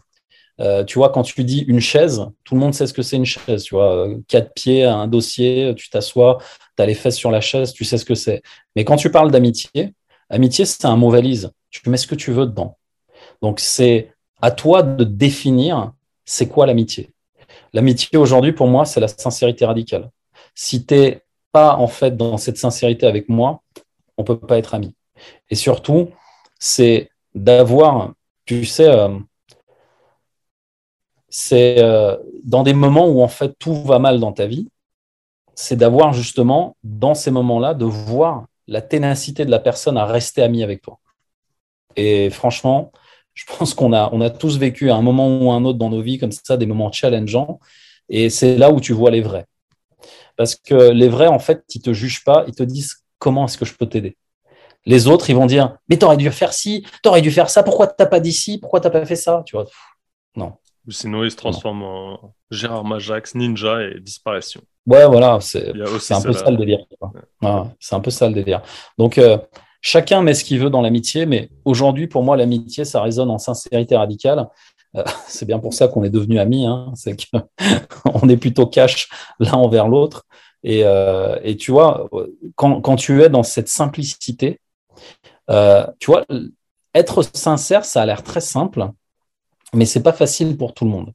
Euh, 0.61 0.85
tu 0.85 0.99
vois, 0.99 1.09
quand 1.09 1.23
tu 1.23 1.43
dis 1.43 1.61
une 1.61 1.81
chaise, 1.81 2.27
tout 2.45 2.55
le 2.55 2.61
monde 2.61 2.75
sait 2.75 2.87
ce 2.87 2.93
que 2.93 3.03
c'est 3.03 3.17
une 3.17 3.25
chaise. 3.25 3.65
Tu 3.65 3.75
vois, 3.75 4.09
quatre 4.29 4.53
pieds, 4.55 4.85
un 4.85 5.09
dossier, 5.09 5.75
tu 5.77 5.91
t'assois, 5.91 6.39
tu 6.77 6.83
as 6.83 6.87
les 6.87 6.95
fesses 6.95 7.17
sur 7.17 7.31
la 7.31 7.41
chaise, 7.41 7.73
tu 7.73 7.85
sais 7.85 7.99
ce 7.99 8.05
que 8.05 8.15
c'est. 8.15 8.43
Mais 8.77 8.85
quand 8.85 8.97
tu 8.97 9.11
parles 9.11 9.31
d'amitié, 9.31 9.95
amitié, 10.29 10.65
c'est 10.67 10.85
un 10.85 10.97
mot 10.97 11.11
valise. 11.11 11.51
Tu 11.71 11.89
mets 11.89 11.97
ce 11.97 12.07
que 12.07 12.15
tu 12.15 12.31
veux 12.31 12.47
dedans. 12.47 12.79
Donc, 13.43 13.59
c'est 13.59 14.13
à 14.43 14.51
toi 14.51 14.83
de 14.83 15.05
définir 15.05 15.93
c'est 16.25 16.49
quoi 16.49 16.67
l'amitié. 16.67 17.11
L'amitié 17.73 18.19
aujourd'hui, 18.19 18.53
pour 18.53 18.69
moi, 18.69 18.85
c'est 18.85 19.01
la 19.01 19.09
sincérité 19.09 19.65
radicale. 19.65 20.11
Si 20.55 20.85
tu 20.87 20.95
n'es 20.95 21.23
pas 21.53 21.77
en 21.77 21.87
fait 21.87 22.17
dans 22.17 22.37
cette 22.37 22.57
sincérité 22.57 23.07
avec 23.07 23.29
moi, 23.29 23.63
on 24.17 24.25
peut 24.25 24.39
pas 24.39 24.59
être 24.59 24.75
amis. 24.75 24.95
Et 25.51 25.55
surtout, 25.55 26.11
c'est 26.59 27.11
d'avoir, 27.35 28.13
tu 28.45 28.65
sais, 28.65 28.89
euh, 28.89 29.19
c'est 31.29 31.83
euh, 31.83 32.17
dans 32.45 32.63
des 32.63 32.75
moments 32.75 33.07
où 33.09 33.23
en 33.23 33.29
fait 33.29 33.55
tout 33.59 33.83
va 33.85 33.99
mal 33.99 34.21
dans 34.21 34.33
ta 34.33 34.47
vie, 34.47 34.69
c'est 35.55 35.77
d'avoir 35.77 36.13
justement 36.13 36.77
dans 36.83 37.15
ces 37.15 37.31
moments-là 37.31 37.75
de 37.75 37.85
voir 37.85 38.47
la 38.67 38.83
ténacité 38.83 39.45
de 39.45 39.51
la 39.51 39.59
personne 39.59 39.97
à 39.97 40.05
rester 40.05 40.43
ami 40.43 40.63
avec 40.63 40.83
toi. 40.83 40.99
Et 41.97 42.31
franchement, 42.31 42.93
je 43.41 43.57
pense 43.57 43.73
qu'on 43.73 43.95
a, 43.95 44.11
on 44.13 44.21
a 44.21 44.29
tous 44.29 44.59
vécu 44.59 44.91
à 44.91 44.97
un 44.97 45.03
moment 45.03 45.41
ou 45.41 45.51
un 45.51 45.65
autre 45.65 45.79
dans 45.79 45.89
nos 45.89 46.03
vies 46.03 46.19
comme 46.19 46.33
ça, 46.33 46.59
des 46.59 46.67
moments 46.67 46.93
challengeants. 46.93 47.59
Et 48.11 48.29
c'est 48.29 48.59
là 48.59 48.71
où 48.71 48.81
tu 48.81 48.93
vois 48.93 49.11
les 49.11 49.23
vrais. 49.23 49.47
Parce 50.37 50.57
que 50.57 50.91
les 50.91 51.09
vrais, 51.09 51.27
en 51.27 51.39
fait, 51.39 51.65
ils 51.75 51.81
te 51.81 51.95
jugent 51.95 52.23
pas, 52.23 52.45
ils 52.49 52.55
te 52.55 52.63
disent 52.63 53.03
comment 53.19 53.47
est-ce 53.47 53.57
que 53.57 53.65
je 53.65 53.75
peux 53.75 53.87
t'aider? 53.87 54.19
Les 54.85 55.07
autres, 55.07 55.31
ils 55.31 55.37
vont 55.37 55.47
dire, 55.47 55.79
mais 55.89 55.97
t'aurais 55.97 56.19
dû 56.19 56.31
faire 56.31 56.53
ci, 56.53 56.87
t'aurais 57.03 57.23
dû 57.23 57.31
faire 57.31 57.49
ça, 57.49 57.63
pourquoi 57.63 57.87
t'as 57.87 58.07
pas 58.07 58.21
dit 58.21 58.33
ci, 58.33 58.59
pourquoi 58.59 58.81
t'as 58.81 58.91
pas 58.91 59.07
fait 59.07 59.17
ça, 59.17 59.43
tu 59.47 59.57
vois. 59.57 59.67
Non. 60.37 60.53
Sinon, 60.89 61.25
il 61.25 61.31
se 61.31 61.37
transforme 61.37 61.83
en 61.83 62.35
Gérard 62.51 62.85
Majax, 62.85 63.35
ninja 63.35 63.83
et 63.83 64.01
disparition. 64.01 64.61
Ouais, 64.87 65.07
voilà, 65.07 65.39
c'est 65.41 65.71
un 66.11 66.23
peu 66.23 66.33
ça 66.33 66.51
le 66.51 66.57
délire. 66.59 66.85
c'est 67.79 67.95
un 67.95 68.01
peu 68.01 68.11
ça 68.11 68.29
le 68.29 68.35
délire. 68.35 68.63
Donc, 68.99 69.17
euh, 69.17 69.39
chacun 69.81 70.23
met 70.23 70.35
ce 70.35 70.45
qu'il 70.45 70.59
veut 70.59 70.71
dans 70.71 70.83
l'amitié, 70.83 71.27
mais 71.27 71.51
aujourd'hui, 71.65 72.07
pour 72.07 72.23
moi, 72.23 72.37
l'amitié, 72.37 72.85
ça 72.85 73.03
résonne 73.03 73.31
en 73.31 73.39
sincérité 73.39 73.97
radicale. 73.97 74.47
Euh, 74.97 75.05
c'est 75.29 75.47
bien 75.47 75.59
pour 75.59 75.75
ça 75.75 75.89
qu'on 75.89 76.05
est 76.05 76.11
devenus 76.11 76.41
amis, 76.41 76.67
hein, 76.67 76.93
c'est 76.95 77.17
qu'on 77.17 78.29
est 78.29 78.37
plutôt 78.37 78.67
cash 78.67 79.09
l'un 79.39 79.55
envers 79.55 79.89
l'autre. 79.89 80.25
Et, 80.63 80.83
euh, 80.85 81.55
tu 81.55 81.71
vois, 81.71 82.11
quand, 82.55 82.97
tu 82.97 83.23
es 83.23 83.31
dans 83.31 83.43
cette 83.43 83.69
simplicité, 83.69 84.61
tu 85.49 86.07
vois, 86.07 86.27
être 86.95 87.23
sincère, 87.23 87.85
ça 87.85 88.03
a 88.03 88.07
l'air 88.07 88.23
très 88.23 88.41
simple, 88.43 88.91
mais 89.73 89.87
c'est 89.87 90.03
pas 90.03 90.13
facile 90.13 90.57
pour 90.57 90.75
tout 90.75 90.85
le 90.85 90.91
monde. 90.91 91.13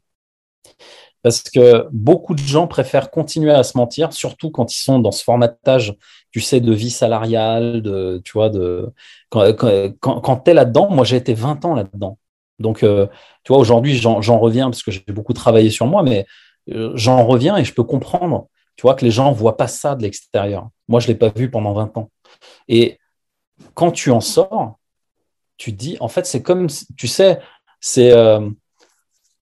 Parce 1.26 1.42
que 1.42 1.88
beaucoup 1.92 2.36
de 2.36 2.40
gens 2.40 2.68
préfèrent 2.68 3.10
continuer 3.10 3.50
à 3.50 3.64
se 3.64 3.76
mentir, 3.80 4.14
surtout 4.14 4.52
quand 4.52 4.72
ils 4.72 4.78
sont 4.78 5.00
dans 5.00 5.10
ce 5.10 5.24
formatage, 5.24 5.96
tu 6.30 6.40
sais, 6.40 6.60
de 6.60 6.72
vie 6.72 6.92
salariale, 6.92 7.82
de, 7.82 8.22
tu 8.24 8.34
vois, 8.34 8.52
de, 8.52 8.94
quand, 9.30 9.52
quand, 10.00 10.38
tu 10.38 10.52
es 10.52 10.54
là-dedans, 10.54 10.88
moi 10.92 11.04
j'ai 11.04 11.16
été 11.16 11.34
20 11.34 11.66
ans 11.66 11.74
là-dedans. 11.74 12.20
Donc, 12.60 12.84
euh, 12.84 13.08
tu 13.44 13.52
vois, 13.52 13.58
aujourd'hui, 13.58 13.96
j'en 13.96 14.38
reviens 14.38 14.66
parce 14.70 14.84
que 14.84 14.92
j'ai 14.92 15.02
beaucoup 15.08 15.34
travaillé 15.34 15.72
sur 15.72 15.88
moi, 15.88 16.04
mais 16.04 16.28
euh, 16.70 16.92
j'en 16.94 17.26
reviens 17.26 17.58
et 17.58 17.66
je 17.66 17.74
peux 17.74 17.84
comprendre, 17.84 18.48
tu 18.76 18.84
vois, 18.84 18.94
que 18.94 19.04
les 19.04 19.10
gens 19.10 19.32
ne 19.32 19.36
voient 19.36 19.58
pas 19.58 19.68
ça 19.68 19.96
de 19.96 20.04
l'extérieur. 20.04 20.70
Moi, 20.88 21.00
je 21.00 21.08
ne 21.08 21.14
l'ai 21.14 21.18
pas 21.18 21.30
vu 21.30 21.50
pendant 21.50 21.74
20 21.74 21.98
ans. 21.98 22.12
Et 22.68 23.00
quand 23.74 23.90
tu 23.90 24.12
en 24.12 24.22
sors, 24.22 24.78
tu 25.58 25.72
te 25.72 25.78
dis, 25.78 25.98
en 26.02 26.08
fait, 26.08 26.28
c'est 26.28 26.44
comme, 26.44 26.68
tu 26.96 27.08
sais, 27.08 27.40
c'est 27.80 28.12
euh, 28.12 28.48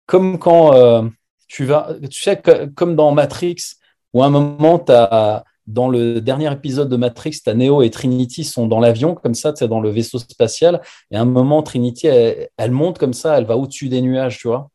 comme 0.06 0.40
quand 0.40 1.12
tu 1.54 1.66
vas, 1.66 1.90
sais, 2.10 2.42
comme 2.76 2.96
dans 2.96 3.12
Matrix, 3.12 3.58
où 4.12 4.24
à 4.24 4.26
un 4.26 4.32
moment, 4.32 4.84
dans 5.68 5.88
le 5.88 6.20
dernier 6.20 6.52
épisode 6.52 6.90
de 6.90 6.96
Matrix, 6.96 7.42
as 7.46 7.54
Neo 7.54 7.84
et 7.84 7.92
Trinity 7.92 8.44
sont 8.44 8.66
dans 8.66 8.80
l'avion, 8.80 9.14
comme 9.14 9.36
ça, 9.36 9.54
tu 9.54 9.68
dans 9.68 9.80
le 9.80 9.92
vaisseau 9.92 10.18
spatial, 10.18 10.82
et 11.12 11.16
à 11.16 11.22
un 11.22 11.26
moment, 11.26 11.62
Trinity, 11.62 12.08
elle, 12.08 12.72
monte 12.72 12.98
comme 12.98 13.14
ça, 13.14 13.38
elle 13.38 13.46
va 13.46 13.56
au-dessus 13.56 13.88
des 13.88 14.02
nuages, 14.02 14.40
tu 14.40 14.48
vois. 14.48 14.72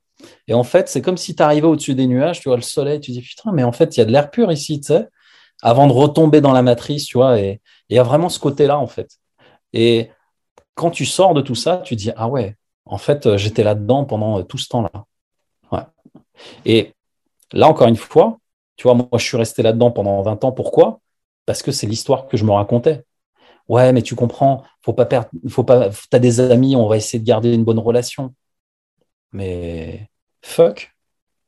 Et 0.47 0.55
en 0.55 0.63
fait, 0.63 0.89
c'est 0.89 1.03
comme 1.03 1.17
si 1.17 1.35
tu 1.35 1.43
arrivais 1.43 1.67
au-dessus 1.67 1.97
des 1.97 2.07
nuages, 2.07 2.39
tu 2.39 2.49
vois 2.49 2.55
le 2.55 2.63
soleil, 2.63 3.01
tu 3.01 3.11
dis 3.11 3.23
putain, 3.23 3.51
mais 3.51 3.65
en 3.65 3.73
fait, 3.73 3.97
il 3.97 3.99
y 3.99 4.03
a 4.05 4.07
de 4.07 4.13
l'air 4.13 4.31
pur 4.31 4.53
ici, 4.53 4.81
tu 4.81 4.87
sais, 4.87 5.09
avant 5.63 5.89
de 5.89 5.93
retomber 5.93 6.41
dans 6.41 6.53
la 6.53 6.63
matrice, 6.63 7.07
tu 7.07 7.19
vois, 7.19 7.41
et 7.41 7.61
il 7.89 7.97
y 7.97 7.99
a 7.99 8.05
vraiment 8.05 8.29
ce 8.29 8.39
côté-là, 8.39 8.79
en 8.79 8.87
fait. 8.87 9.19
Et 9.73 10.11
quand 10.77 10.93
tu 10.93 11.07
sors 11.07 11.35
de 11.35 11.41
tout 11.41 11.57
ça, 11.57 11.79
tu 11.79 11.97
dis 11.97 12.13
ah 12.15 12.29
ouais, 12.29 12.57
en 12.87 12.99
fait, 12.99 13.27
euh, 13.27 13.37
j'étais 13.37 13.65
là-dedans 13.65 14.05
pendant 14.05 14.39
euh, 14.39 14.43
tout 14.45 14.59
ce 14.59 14.69
temps-là. 14.69 15.07
Et 16.65 16.95
là, 17.53 17.69
encore 17.69 17.89
une 17.89 17.97
fois, 17.97 18.39
tu 18.77 18.85
vois, 18.85 18.95
moi, 18.95 19.09
je 19.15 19.25
suis 19.25 19.37
resté 19.37 19.63
là-dedans 19.63 19.91
pendant 19.91 20.23
20 20.23 20.45
ans. 20.45 20.53
Pourquoi? 20.53 21.01
Parce 21.47 21.63
que 21.63 21.73
c'est 21.73 21.87
l'histoire 21.87 22.29
que 22.29 22.37
je 22.37 22.45
me 22.45 22.53
racontais. 22.53 23.05
Ouais, 23.69 23.93
mais 23.93 24.03
tu 24.03 24.15
comprends, 24.15 24.65
faut 24.83 24.95
pas 24.95 25.07
perdre, 25.07 25.29
faut 25.49 25.65
pas, 25.65 25.91
t'as 26.11 26.19
des 26.19 26.41
amis, 26.41 26.75
on 26.77 26.89
va 26.89 26.97
essayer 26.97 27.19
de 27.19 27.27
garder 27.27 27.53
une 27.53 27.65
bonne 27.65 27.79
relation. 27.79 28.35
Mais 29.33 30.09
fuck, 30.43 30.95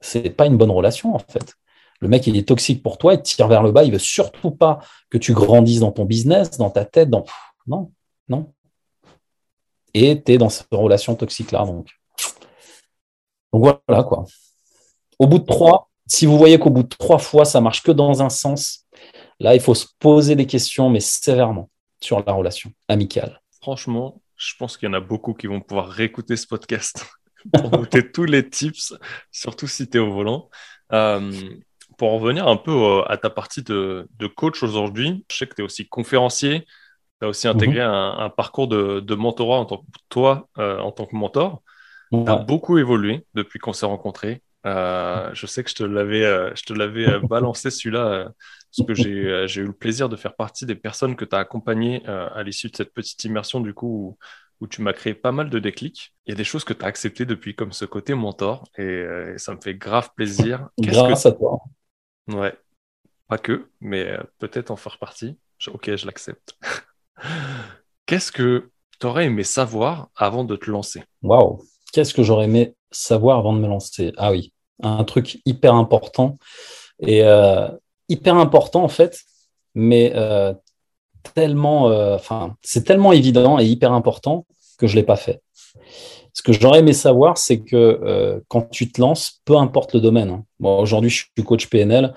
c'est 0.00 0.31
pas 0.31 0.46
une 0.46 0.59
bonne 0.59 0.70
relation 0.70 1.14
en 1.14 1.18
fait. 1.18 1.55
Le 2.00 2.09
mec, 2.09 2.26
il 2.26 2.37
est 2.37 2.46
toxique 2.48 2.83
pour 2.83 2.98
toi, 2.98 3.14
il 3.14 3.22
tire 3.22 3.48
vers 3.48 3.62
le 3.62 3.72
bas, 3.72 3.85
il 3.85 3.92
veut 3.92 3.98
surtout 3.98 4.50
pas 4.50 4.81
que 5.11 5.18
tu 5.18 5.33
grandisses 5.33 5.81
dans 5.81 5.92
ton 5.92 6.05
business, 6.05 6.59
dans 6.59 6.70
ta 6.70 6.85
tête, 6.85 7.11
dans. 7.11 7.24
Non, 7.66 7.90
non 8.29 8.53
et 9.94 10.22
tu 10.22 10.33
es 10.33 10.38
dans 10.38 10.48
cette 10.48 10.68
relation 10.72 11.14
toxique-là. 11.14 11.64
Donc. 11.64 11.88
donc 13.53 13.79
voilà 13.87 14.03
quoi. 14.05 14.24
Au 15.20 15.26
bout 15.26 15.38
de 15.38 15.44
trois, 15.44 15.90
si 16.06 16.24
vous 16.24 16.38
voyez 16.38 16.59
qu'au 16.59 16.70
bout 16.70 16.83
de 16.83 16.88
trois 16.88 17.18
fois, 17.18 17.44
ça 17.44 17.61
marche 17.61 17.83
que 17.83 17.92
dans 17.92 18.22
un 18.22 18.30
sens, 18.30 18.87
là, 19.38 19.54
il 19.54 19.61
faut 19.61 19.74
se 19.74 19.87
poser 19.98 20.35
des 20.35 20.46
questions, 20.46 20.88
mais 20.88 21.00
sévèrement, 21.00 21.68
sur 22.00 22.24
la 22.26 22.33
relation 22.33 22.72
amicale. 22.88 23.42
Franchement, 23.61 24.22
je 24.37 24.54
pense 24.59 24.78
qu'il 24.78 24.88
y 24.88 24.90
en 24.90 24.94
a 24.94 25.00
beaucoup 25.00 25.35
qui 25.35 25.46
vont 25.46 25.61
pouvoir 25.61 25.90
réécouter 25.90 26.37
ce 26.38 26.46
podcast 26.46 27.06
pour 27.52 27.70
noter 27.70 28.11
tous 28.11 28.24
les 28.24 28.48
tips, 28.48 28.94
surtout 29.30 29.66
si 29.66 29.90
tu 29.90 29.98
es 29.98 30.00
au 30.00 30.11
volant. 30.11 30.48
Euh, 30.94 31.30
pour 31.98 32.12
revenir 32.12 32.48
un 32.48 32.56
peu 32.56 32.72
euh, 32.72 33.02
à 33.02 33.18
ta 33.18 33.28
partie 33.28 33.62
de, 33.62 34.09
de 34.18 34.26
coach 34.26 34.62
aujourd'hui, 34.62 35.26
je 35.30 35.37
sais 35.37 35.46
que 35.46 35.54
tu 35.54 35.61
es 35.61 35.64
aussi 35.66 35.87
conférencier, 35.87 36.64
tu 37.20 37.26
as 37.26 37.28
aussi 37.28 37.46
intégré 37.46 37.80
mhm. 37.80 37.90
un, 37.90 38.30
parcours 38.30 38.68
de, 38.68 39.14
mentorat 39.14 39.59
en 39.59 39.66
tant 39.66 39.76
que 39.76 39.85
toi, 40.09 40.48
euh, 40.56 40.78
en 40.78 40.92
tant 40.92 41.04
que 41.04 41.14
mentor. 41.14 41.62
Tu 42.11 42.26
as 42.26 42.37
beaucoup 42.37 42.78
évolué 42.78 43.26
depuis 43.35 43.59
qu'on 43.59 43.74
s'est 43.74 43.85
rencontrés. 43.85 44.42
Euh, 44.66 45.31
je 45.33 45.46
sais 45.46 45.64
que 45.64 45.70
je 45.70 45.75
te 45.75 45.83
l'avais, 45.83 46.25
euh, 46.25 46.55
je 46.55 46.62
te 46.64 46.73
l'avais 46.73 47.18
balancé 47.20 47.70
celui-là, 47.70 48.33
parce 48.77 48.87
que 48.87 48.94
j'ai, 48.94 49.46
j'ai 49.49 49.62
eu 49.62 49.66
le 49.66 49.73
plaisir 49.73 50.09
de 50.09 50.16
faire 50.16 50.35
partie 50.35 50.66
des 50.66 50.75
personnes 50.75 51.16
que 51.16 51.25
tu 51.25 51.35
as 51.35 51.38
accompagnées 51.40 52.05
à 52.07 52.42
l'issue 52.42 52.68
de 52.68 52.77
cette 52.77 52.92
petite 52.92 53.25
immersion, 53.25 53.61
du 53.61 53.75
coup, 53.75 54.16
où, 54.61 54.66
tu 54.66 54.83
m'as 54.83 54.92
créé 54.92 55.14
pas 55.14 55.33
mal 55.33 55.49
de 55.49 55.59
déclics. 55.59 56.14
Il 56.27 56.31
y 56.31 56.33
a 56.33 56.37
des 56.37 56.44
choses 56.44 56.64
que 56.64 56.75
tu 56.75 56.85
as 56.85 56.88
acceptées 56.88 57.25
depuis, 57.25 57.55
comme 57.55 57.73
ce 57.73 57.85
côté 57.85 58.14
mentor, 58.14 58.68
et, 58.77 59.05
ça 59.37 59.55
me 59.55 59.61
fait 59.61 59.75
grave 59.75 60.11
plaisir. 60.14 60.68
Grâce 60.79 61.27
à 61.27 61.33
toi. 61.33 61.61
Ouais, 62.29 62.55
pas 63.29 63.38
que, 63.38 63.70
mais 63.81 64.16
peut-être 64.38 64.70
en 64.70 64.77
faire 64.77 64.99
partie. 64.99 65.38
Ok, 65.68 65.94
je 65.94 66.07
l'accepte. 66.07 66.57
Qu'est-ce 68.07 68.33
que 68.33 68.70
tu 68.99 69.07
aurais 69.07 69.27
aimé 69.27 69.44
savoir 69.44 70.11
avant 70.16 70.44
de 70.44 70.57
te 70.57 70.70
lancer? 70.70 71.03
Waouh 71.23 71.62
Qu'est-ce 71.92 72.14
que 72.14 72.23
j'aurais 72.23 72.44
aimé 72.44 72.75
savoir 72.90 73.38
avant 73.38 73.53
de 73.53 73.59
me 73.59 73.68
lancer 73.68 74.12
Ah 74.16 74.31
oui, 74.31 74.53
un 74.83 75.05
truc 75.05 75.40
hyper 75.44 75.74
important. 75.74 76.38
Et 77.00 77.22
euh, 77.24 77.68
hyper 78.09 78.37
important 78.37 78.85
en 78.85 78.88
fait, 78.88 79.20
mais 79.74 80.12
euh, 80.14 80.53
tellement, 81.35 81.88
euh, 81.88 82.14
enfin, 82.14 82.57
c'est 82.62 82.85
tellement 82.85 83.12
évident 83.12 83.59
et 83.59 83.64
hyper 83.64 83.92
important 83.92 84.46
que 84.79 84.87
je 84.87 84.94
ne 84.94 85.00
l'ai 85.00 85.07
pas 85.07 85.16
fait. 85.16 85.42
Ce 86.33 86.42
que 86.42 86.53
j'aurais 86.53 86.81
aimé 86.81 86.92
savoir, 86.92 87.38
c'est 87.38 87.61
que 87.61 88.42
quand 88.48 88.70
tu 88.70 88.90
te 88.90 89.00
lances, 89.00 89.40
peu 89.44 89.57
importe 89.57 89.94
le 89.94 90.00
domaine, 90.00 90.31
hein. 90.31 90.44
aujourd'hui 90.61 91.11
je 91.11 91.24
suis 91.35 91.44
coach 91.44 91.68
PNL, 91.68 92.14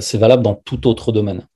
c'est 0.00 0.18
valable 0.18 0.42
dans 0.42 0.54
tout 0.54 0.86
autre 0.88 1.12
domaine 1.12 1.46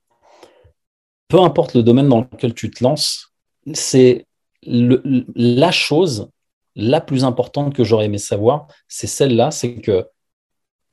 peu 1.29 1.41
importe 1.41 1.75
le 1.75 1.83
domaine 1.83 2.09
dans 2.09 2.21
lequel 2.21 2.55
tu 2.55 2.71
te 2.71 2.83
lances, 2.83 3.33
c'est 3.75 4.27
la 4.63 5.71
chose 5.73 6.31
la 6.77 7.01
plus 7.01 7.25
importante 7.25 7.75
que 7.75 7.83
j'aurais 7.83 8.05
aimé 8.05 8.19
savoir, 8.19 8.69
c'est 8.87 9.07
celle-là, 9.07 9.51
c'est 9.51 9.77
que 9.77 10.07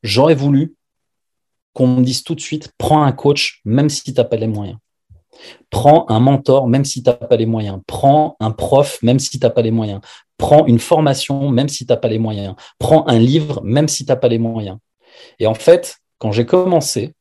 j'aurais 0.02 0.36
voulu 0.36 0.76
qu'on 1.74 1.88
me 1.88 2.04
dise 2.04 2.24
tout 2.24 2.36
de 2.36 2.40
suite, 2.40 2.72
prends 2.78 3.04
un 3.04 3.12
coach, 3.12 3.62
même 3.66 3.90
si 3.90 4.04
tu 4.04 4.14
n'as 4.14 4.24
pas 4.24 4.38
les 4.38 4.48
moyens. 4.48 4.78
Prends 5.70 6.06
un 6.10 6.20
mentor, 6.20 6.68
même 6.68 6.86
si 6.86 7.04
tu 7.04 7.10
n'as 7.10 7.16
pas 7.16 7.36
les 7.36 7.48
moyens. 7.48 7.80
Prends 7.88 8.38
un 8.40 8.52
prof, 8.52 9.00
même 9.02 9.20
si 9.20 9.32
tu 9.32 9.40
n'as 9.40 9.50
pas 9.50 9.62
les 9.62 9.72
moyens. 9.72 10.00
Prends 10.38 10.66
une 10.68 10.80
formation, 10.80 11.50
même 11.50 11.68
si 11.68 11.86
tu 11.86 11.92
n'as 11.92 11.98
pas 11.98 12.08
les 12.08 12.20
moyens. 12.20 12.56
Prends 12.80 13.08
un 13.08 13.20
livre, 13.20 13.62
même 13.64 13.88
si 13.88 14.06
tu 14.06 14.12
n'as 14.12 14.16
pas 14.16 14.28
les 14.28 14.38
moyens. 14.38 14.78
Et 15.40 15.48
en 15.48 15.56
fait, 15.56 15.98
quand 16.20 16.32
j'ai 16.32 16.46
commencé, 16.46 17.14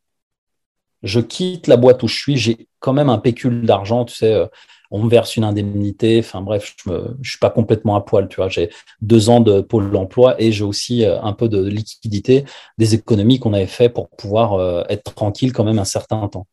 je 1.03 1.20
quitte 1.20 1.66
la 1.66 1.77
boîte 1.77 2.03
où 2.03 2.09
je 2.09 2.16
suis, 2.16 2.37
j'ai 2.37 2.68
quand 2.79 2.92
même 2.92 3.09
un 3.09 3.18
pécule 3.18 3.64
d'argent, 3.64 4.05
tu 4.05 4.14
sais, 4.14 4.33
euh, 4.33 4.46
on 4.93 5.03
me 5.03 5.09
verse 5.09 5.37
une 5.37 5.45
indemnité, 5.45 6.21
enfin 6.21 6.43
bref, 6.43 6.75
je 6.85 6.93
ne 6.93 7.25
suis 7.25 7.39
pas 7.39 7.51
complètement 7.51 7.97
à 7.97 8.03
poil, 8.03 8.29
tu 8.29 8.37
vois, 8.37 8.49
j'ai 8.49 8.71
deux 9.01 9.31
ans 9.31 9.41
de 9.41 9.63
pôle 9.63 9.95
emploi 9.97 10.41
et 10.41 10.53
j'ai 10.53 10.65
aussi 10.65 11.05
euh, 11.05 11.21
un 11.23 11.33
peu 11.33 11.49
de 11.49 11.65
liquidité, 11.65 12.45
des 12.77 12.95
économies 12.95 13.39
qu'on 13.39 13.55
avait 13.55 13.67
fait 13.67 13.89
pour 13.89 14.11
pouvoir 14.11 14.53
euh, 14.55 14.85
être 14.91 15.15
tranquille 15.15 15.53
quand 15.53 15.65
même 15.65 15.79
un 15.79 15.87
certain 15.87 16.29
temps. 16.29 16.47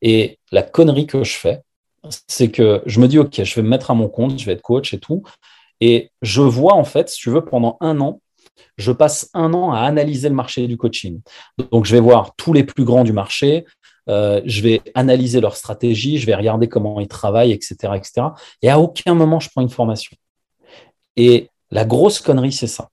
Et 0.00 0.38
la 0.50 0.62
connerie 0.62 1.06
que 1.06 1.24
je 1.24 1.36
fais, 1.36 1.60
c'est 2.26 2.50
que 2.50 2.82
je 2.86 3.00
me 3.00 3.06
dis, 3.06 3.18
OK, 3.18 3.42
je 3.42 3.54
vais 3.54 3.62
me 3.62 3.68
mettre 3.68 3.90
à 3.90 3.94
mon 3.94 4.08
compte, 4.08 4.38
je 4.38 4.46
vais 4.46 4.52
être 4.52 4.62
coach 4.62 4.94
et 4.94 4.98
tout. 4.98 5.22
Et 5.80 6.10
je 6.22 6.40
vois, 6.40 6.74
en 6.74 6.84
fait, 6.84 7.10
si 7.10 7.20
tu 7.20 7.30
veux, 7.30 7.44
pendant 7.44 7.76
un 7.80 8.00
an, 8.00 8.20
je 8.76 8.92
passe 8.92 9.30
un 9.34 9.52
an 9.54 9.72
à 9.72 9.80
analyser 9.80 10.28
le 10.28 10.34
marché 10.34 10.66
du 10.66 10.76
coaching. 10.76 11.20
Donc, 11.70 11.84
je 11.84 11.94
vais 11.94 12.00
voir 12.00 12.34
tous 12.36 12.52
les 12.52 12.64
plus 12.64 12.84
grands 12.84 13.04
du 13.04 13.12
marché, 13.12 13.64
euh, 14.08 14.40
je 14.44 14.62
vais 14.62 14.82
analyser 14.94 15.40
leur 15.40 15.56
stratégie, 15.56 16.18
je 16.18 16.26
vais 16.26 16.34
regarder 16.34 16.68
comment 16.68 17.00
ils 17.00 17.08
travaillent, 17.08 17.52
etc., 17.52 17.92
etc. 17.96 18.28
Et 18.62 18.70
à 18.70 18.78
aucun 18.78 19.14
moment, 19.14 19.40
je 19.40 19.48
prends 19.50 19.62
une 19.62 19.70
formation. 19.70 20.16
Et 21.16 21.48
la 21.70 21.84
grosse 21.84 22.20
connerie, 22.20 22.52
c'est 22.52 22.66
ça. 22.66 22.90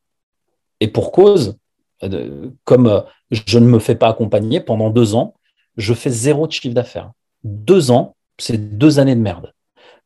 Et 0.80 0.88
pour 0.88 1.12
cause, 1.12 1.58
euh, 2.04 2.50
comme 2.64 2.88
euh, 2.88 3.02
je 3.30 3.60
ne 3.60 3.68
me 3.68 3.80
fais 3.80 3.96
pas 3.96 4.10
accompagner 4.10 4.60
pendant 4.60 4.90
deux 4.90 5.16
ans, 5.16 5.36
je 5.78 5.94
fais 5.94 6.10
zéro 6.10 6.50
chiffre 6.50 6.74
d'affaires. 6.74 7.12
Deux 7.44 7.92
ans, 7.92 8.16
c'est 8.38 8.78
deux 8.78 9.00
années 9.00 9.16
de 9.16 9.22
merde. 9.22 9.54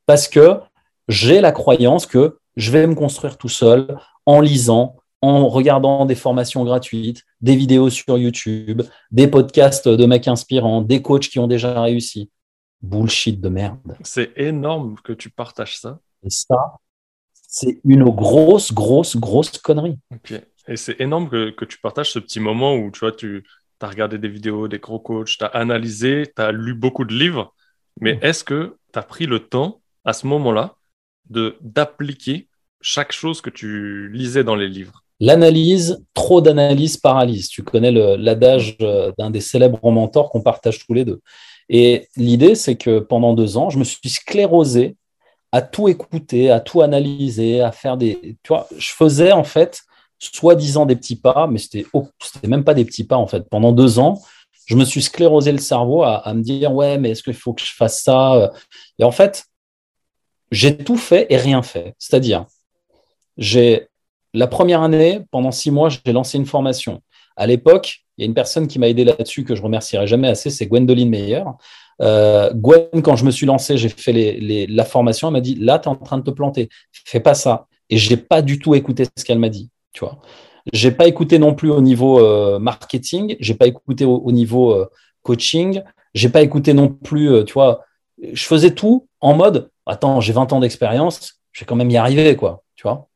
Parce 0.06 0.28
que 0.28 0.60
j'ai 1.08 1.41
la 1.41 1.51
croyance 1.51 2.06
que 2.06 2.38
je 2.56 2.72
vais 2.72 2.86
me 2.88 2.95
construire 2.95 3.38
tout 3.38 3.49
seul 3.49 3.97
en 4.26 4.41
lisant, 4.41 4.95
en 5.26 5.48
regardant 5.48 6.06
des 6.06 6.16
formations 6.16 6.64
gratuites, 6.64 7.24
des 7.42 7.56
vidéos 7.56 7.90
sur 7.90 8.18
YouTube, 8.18 8.82
des 9.12 9.28
podcasts 9.28 9.88
de 9.88 10.06
mecs 10.06 10.28
inspirants, 10.28 10.82
des 10.82 11.02
coachs 11.02 11.28
qui 11.28 11.40
ont 11.40 11.48
déjà 11.48 11.82
réussi. 11.82 12.30
Bullshit 12.82 13.42
de 13.42 13.50
merde. 13.50 13.98
C'est 14.04 14.32
énorme 14.36 14.96
que 15.04 15.14
tu 15.14 15.30
partages 15.30 15.80
ça. 15.80 16.00
Et 16.24 16.30
ça, 16.30 16.78
c'est 17.34 17.80
une 17.86 18.04
grosse, 18.10 18.74
grosse, 18.74 19.16
grosse 19.16 19.58
connerie. 19.58 19.98
Et 20.68 20.78
c'est 20.78 21.00
énorme 21.00 21.30
que, 21.30 21.66
tu 21.66 21.80
partages 21.80 22.12
ce 22.12 22.20
petit 22.20 22.40
moment 22.40 22.76
où 22.76 22.92
tu 22.92 23.00
vois, 23.00 23.12
tu 23.12 23.46
as 23.80 23.88
regardé 23.88 24.18
des 24.18 24.28
vidéos, 24.28 24.68
des 24.68 24.80
gros 24.80 25.00
coachs, 25.00 25.38
tu 25.38 25.44
as 25.44 25.48
analysé, 25.48 26.32
tu 26.36 26.42
as 26.42 26.52
lu 26.52 26.74
beaucoup 26.74 27.06
de 27.06 27.14
livres. 27.14 27.54
Mais 28.02 28.16
mm. 28.16 28.20
est-ce 28.24 28.44
que 28.44 28.78
tu 28.92 29.00
as 29.00 29.04
pris 29.04 29.26
le 29.26 29.40
temps 29.40 29.82
à 30.04 30.14
ce 30.14 30.28
moment-là 30.28 30.76
d'appliquer 31.30 32.50
chaque 32.82 33.14
chose 33.14 33.42
que 33.42 33.50
tu 33.50 34.10
lisais 34.12 34.44
dans 34.44 34.56
les 34.56 34.68
livres? 34.68 35.05
L'analyse, 35.20 36.03
trop 36.13 36.41
d'analyse 36.41 36.97
paralyse. 36.97 37.47
Tu 37.47 37.63
connais 37.63 37.91
l'adage 37.91 38.76
euh, 38.82 39.11
d'un 39.18 39.30
des 39.30 39.41
célèbres 39.41 39.91
mentors 39.91 40.30
qu'on 40.30 40.41
partage 40.41 40.86
tous 40.86 40.93
les 40.93 41.05
deux. 41.05 41.22
Et 41.70 42.09
l'idée, 42.18 42.55
c'est 42.55 42.76
que 42.76 42.99
pendant 42.99 43.34
deux 43.34 43.57
ans, 43.57 43.70
je 43.70 43.80
me 43.80 43.84
suis 43.84 44.09
sclérosé 44.09 44.97
à 45.51 45.61
tout 45.61 45.88
écouter, 45.88 46.51
à 46.51 46.59
tout 46.59 46.82
analyser, 46.82 47.61
à 47.61 47.72
faire 47.72 47.97
des. 47.97 48.38
Tu 48.43 48.49
vois, 48.49 48.68
je 48.78 48.91
faisais 48.91 49.32
en 49.32 49.43
fait 49.43 49.82
soi-disant 50.20 50.86
des 50.86 50.95
petits 50.95 51.16
pas, 51.16 51.47
mais 51.47 51.59
c'était 51.59 51.86
c'était 52.22 52.47
même 52.47 52.63
pas 52.63 52.74
des 52.74 52.86
petits 52.86 53.03
pas 53.05 53.18
en 53.18 53.28
fait. 53.28 53.47
Pendant 53.49 53.72
deux 53.72 53.99
ans, 53.99 54.22
je 54.66 54.76
me 54.76 54.84
suis 54.84 55.01
sclérosé 55.01 55.51
le 55.51 55.59
cerveau 55.59 56.03
à, 56.03 56.16
à 56.28 56.34
me 56.34 56.41
dire 56.41 56.74
ouais, 56.74 56.97
mais 56.97 57.11
est-ce 57.11 57.24
qu'il 57.24 57.34
faut 57.34 57.53
que 57.53 57.61
je 57.61 57.72
fasse 57.74 58.03
ça 58.03 58.51
Et 58.99 59.03
en 59.03 59.11
fait, 59.11 59.45
j'ai 60.51 60.78
tout 60.78 60.97
fait 60.97 61.28
et 61.30 61.38
rien 61.38 61.61
fait. 61.61 61.95
C'est-à-dire, 61.99 62.45
j'ai 63.38 63.88
la 64.36 64.48
première 64.48 64.82
année, 64.82 65.22
pendant 65.32 65.52
six 65.52 65.72
mois, 65.72 65.90
j'ai 65.90 66.14
lancé 66.14 66.38
une 66.38 66.46
formation. 66.46 67.02
À 67.36 67.48
l'époque, 67.48 68.02
il 68.18 68.22
y 68.22 68.26
a 68.26 68.28
une 68.28 68.34
personne 68.34 68.68
qui 68.68 68.80
m'a 68.80 68.88
aidé 68.88 69.04
là-dessus 69.04 69.44
que 69.44 69.56
je 69.56 69.62
remercierai 69.62 70.08
jamais 70.08 70.28
assez, 70.28 70.50
c'est 70.50 70.68
Gwendoline 70.68 71.10
Meyer. 71.10 71.44
Euh, 72.02 72.52
Gwen, 72.54 73.02
quand 73.02 73.16
je 73.16 73.26
me 73.26 73.32
suis 73.32 73.46
lancé, 73.46 73.78
j'ai 73.78 73.90
fait 73.90 74.68
la 74.70 74.86
formation, 74.86 75.30
elle 75.30 75.34
m'a 75.34 75.42
dit 75.42 75.56
là, 75.56 75.80
tu 75.80 75.90
es 75.90 75.92
en 75.92 75.96
train 75.96 76.18
de 76.18 76.24
te 76.24 76.32
planter, 76.32 76.70
fais 76.92 77.20
pas 77.20 77.34
ça. 77.34 77.68
Et 77.90 77.98
j'ai 77.98 78.18
pas 78.18 78.42
du 78.42 78.60
tout 78.60 78.76
écouté 78.76 79.06
ce 79.18 79.24
qu'elle 79.24 79.40
m'a 79.40 79.50
dit, 79.50 79.70
tu 79.94 80.00
vois. 80.02 80.20
J'ai 80.74 80.92
pas 80.92 81.08
écouté 81.08 81.38
non 81.38 81.54
plus 81.54 81.70
au 81.70 81.82
niveau 81.82 82.20
euh, 82.20 82.58
marketing, 82.60 83.36
j'ai 83.40 83.54
pas 83.54 83.68
écouté 83.68 84.04
au, 84.06 84.32
niveau 84.32 84.74
euh, 84.74 84.90
coaching, 85.22 85.84
j'ai 86.14 86.30
pas 86.30 86.42
écouté 86.42 86.74
non 86.74 86.90
plus, 86.90 87.32
euh, 87.32 87.44
tu 87.44 87.54
vois. 87.54 87.82
Je 88.34 88.44
faisais 88.46 88.72
tout 88.72 89.08
en 89.22 89.36
mode 89.36 89.70
attends, 89.86 90.22
j'ai 90.22 90.34
20 90.34 90.54
ans 90.54 90.60
d'expérience, 90.60 91.42
je 91.52 91.62
vais 91.62 91.66
quand 91.66 91.76
même 91.76 91.92
y 91.92 91.98
arriver, 91.98 92.36
quoi, 92.36 92.64
tu 92.76 92.84
vois. 92.84 93.08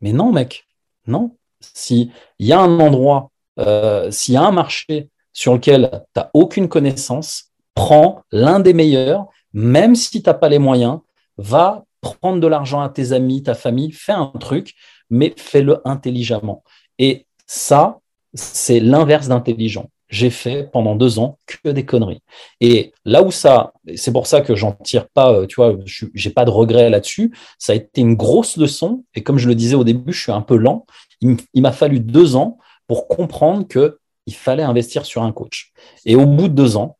Mais 0.00 0.12
non, 0.12 0.32
mec, 0.32 0.66
non. 1.06 1.36
S'il 1.60 2.12
y 2.38 2.52
a 2.52 2.60
un 2.60 2.80
endroit, 2.80 3.30
euh, 3.58 4.10
s'il 4.10 4.34
y 4.34 4.36
a 4.36 4.42
un 4.42 4.52
marché 4.52 5.10
sur 5.32 5.54
lequel 5.54 5.90
tu 6.14 6.20
n'as 6.20 6.30
aucune 6.34 6.68
connaissance, 6.68 7.52
prends 7.74 8.22
l'un 8.30 8.60
des 8.60 8.74
meilleurs, 8.74 9.26
même 9.52 9.94
si 9.94 10.22
tu 10.22 10.28
n'as 10.28 10.34
pas 10.34 10.48
les 10.48 10.58
moyens, 10.58 11.00
va 11.36 11.84
prendre 12.00 12.40
de 12.40 12.46
l'argent 12.46 12.80
à 12.80 12.88
tes 12.88 13.12
amis, 13.12 13.42
ta 13.42 13.54
famille, 13.54 13.92
fais 13.92 14.12
un 14.12 14.32
truc, 14.40 14.74
mais 15.10 15.34
fais-le 15.36 15.80
intelligemment. 15.84 16.62
Et 16.98 17.26
ça, 17.46 17.98
c'est 18.34 18.80
l'inverse 18.80 19.28
d'intelligent 19.28 19.90
j'ai 20.08 20.30
fait 20.30 20.70
pendant 20.72 20.94
deux 20.94 21.18
ans 21.18 21.38
que 21.46 21.68
des 21.68 21.84
conneries. 21.84 22.22
Et 22.60 22.92
là 23.04 23.22
où 23.22 23.30
ça, 23.30 23.72
c'est 23.96 24.12
pour 24.12 24.26
ça 24.26 24.40
que 24.40 24.54
j'en 24.54 24.72
tire 24.72 25.08
pas, 25.08 25.32
euh, 25.32 25.46
tu 25.46 25.56
vois, 25.56 25.76
j'ai 25.84 26.30
pas 26.30 26.44
de 26.44 26.50
regrets 26.50 26.90
là-dessus. 26.90 27.34
Ça 27.58 27.72
a 27.72 27.76
été 27.76 28.00
une 28.00 28.14
grosse 28.14 28.56
leçon. 28.56 29.04
Et 29.14 29.22
comme 29.22 29.38
je 29.38 29.48
le 29.48 29.54
disais 29.54 29.74
au 29.74 29.84
début, 29.84 30.12
je 30.12 30.22
suis 30.22 30.32
un 30.32 30.40
peu 30.40 30.56
lent. 30.56 30.86
Il 31.20 31.62
m'a 31.62 31.72
fallu 31.72 32.00
deux 32.00 32.36
ans 32.36 32.58
pour 32.86 33.08
comprendre 33.08 33.66
que 33.66 33.98
il 34.26 34.34
fallait 34.34 34.62
investir 34.62 35.06
sur 35.06 35.22
un 35.22 35.32
coach. 35.32 35.72
Et 36.04 36.14
au 36.14 36.26
bout 36.26 36.48
de 36.48 36.54
deux 36.54 36.76
ans, 36.76 36.98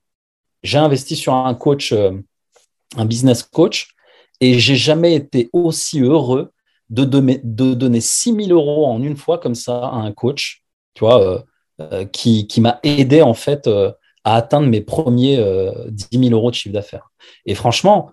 j'ai 0.62 0.78
investi 0.78 1.14
sur 1.14 1.34
un 1.34 1.54
coach, 1.54 1.92
euh, 1.92 2.12
un 2.96 3.04
business 3.04 3.42
coach, 3.42 3.88
et 4.40 4.58
j'ai 4.58 4.76
jamais 4.76 5.14
été 5.14 5.50
aussi 5.52 6.00
heureux 6.00 6.52
de, 6.88 7.04
donner, 7.04 7.40
de 7.44 7.74
donner 7.74 8.00
6 8.00 8.34
000 8.46 8.48
euros 8.50 8.86
en 8.86 9.02
une 9.02 9.16
fois 9.16 9.38
comme 9.38 9.54
ça 9.54 9.78
à 9.88 9.96
un 9.96 10.12
coach. 10.12 10.62
Tu 10.94 11.04
vois, 11.04 11.44
euh, 11.80 12.04
qui, 12.06 12.60
m'a 12.60 12.80
aidé 12.82 13.22
en 13.22 13.34
fait 13.34 13.68
euh, 13.68 13.92
à 14.24 14.34
atteindre 14.34 14.66
mes 14.66 14.80
premiers 14.80 15.36
10 15.36 15.42
euh, 15.42 15.88
000 16.12 16.34
euros 16.34 16.50
de 16.50 16.56
chiffre 16.56 16.72
d'affaires. 16.72 17.12
Et 17.46 17.54
franchement, 17.54 18.10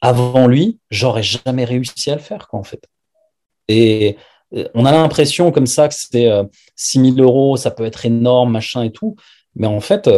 avant 0.00 0.46
lui, 0.46 0.78
j'aurais 0.88 1.24
jamais 1.24 1.64
réussi 1.64 2.12
à 2.12 2.14
le 2.14 2.20
faire, 2.20 2.46
quoi, 2.46 2.60
en 2.60 2.62
fait. 2.62 2.84
Et 3.66 4.16
on 4.74 4.84
a 4.84 4.92
l'impression 4.92 5.50
comme 5.50 5.66
ça 5.66 5.88
que 5.88 5.94
c'est 5.96 6.30
6 6.76 7.14
000 7.16 7.16
euros, 7.16 7.56
ça 7.56 7.72
peut 7.72 7.84
être 7.84 8.06
énorme, 8.06 8.52
machin 8.52 8.84
et 8.84 8.92
tout. 8.92 9.16
Mais 9.56 9.66
en 9.66 9.80
fait, 9.80 10.08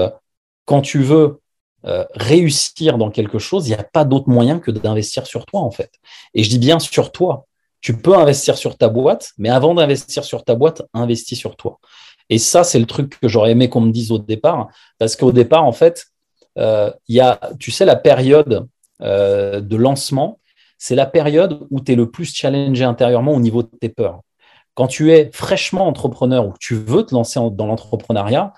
quand 0.66 0.82
tu 0.82 0.98
veux 0.98 1.40
réussir 1.84 2.98
dans 2.98 3.10
quelque 3.10 3.38
chose, 3.38 3.66
il 3.66 3.70
n'y 3.70 3.80
a 3.80 3.84
pas 3.84 4.04
d'autre 4.04 4.28
moyen 4.28 4.58
que 4.58 4.70
d'investir 4.70 5.26
sur 5.26 5.46
toi, 5.46 5.60
en 5.60 5.70
fait. 5.70 5.92
Et 6.34 6.44
je 6.44 6.50
dis 6.50 6.58
bien 6.58 6.78
sur 6.78 7.12
toi. 7.12 7.46
Tu 7.80 7.96
peux 7.96 8.14
investir 8.14 8.58
sur 8.58 8.76
ta 8.76 8.88
boîte, 8.88 9.32
mais 9.38 9.48
avant 9.48 9.74
d'investir 9.74 10.24
sur 10.24 10.44
ta 10.44 10.54
boîte, 10.54 10.82
investis 10.92 11.38
sur 11.38 11.56
toi. 11.56 11.78
Et 12.30 12.38
ça, 12.38 12.64
c'est 12.64 12.78
le 12.78 12.86
truc 12.86 13.18
que 13.20 13.28
j'aurais 13.28 13.52
aimé 13.52 13.68
qu'on 13.68 13.80
me 13.80 13.92
dise 13.92 14.12
au 14.12 14.18
départ, 14.18 14.68
parce 14.98 15.16
qu'au 15.16 15.32
départ, 15.32 15.64
en 15.64 15.72
fait, 15.72 16.06
euh, 16.58 16.90
il 17.08 17.16
y 17.16 17.20
a, 17.20 17.40
tu 17.58 17.70
sais, 17.70 17.84
la 17.84 17.96
période 17.96 18.68
euh, 19.02 19.60
de 19.60 19.76
lancement, 19.76 20.40
c'est 20.76 20.94
la 20.94 21.06
période 21.06 21.66
où 21.70 21.80
tu 21.80 21.92
es 21.92 21.94
le 21.94 22.10
plus 22.10 22.34
challengé 22.34 22.84
intérieurement 22.84 23.34
au 23.34 23.40
niveau 23.40 23.62
de 23.62 23.70
tes 23.80 23.88
peurs. 23.88 24.20
Quand 24.74 24.86
tu 24.86 25.12
es 25.12 25.30
fraîchement 25.32 25.86
entrepreneur 25.86 26.46
ou 26.46 26.52
que 26.52 26.58
tu 26.60 26.74
veux 26.74 27.04
te 27.04 27.14
lancer 27.14 27.40
dans 27.52 27.66
l'entrepreneuriat, 27.66 28.52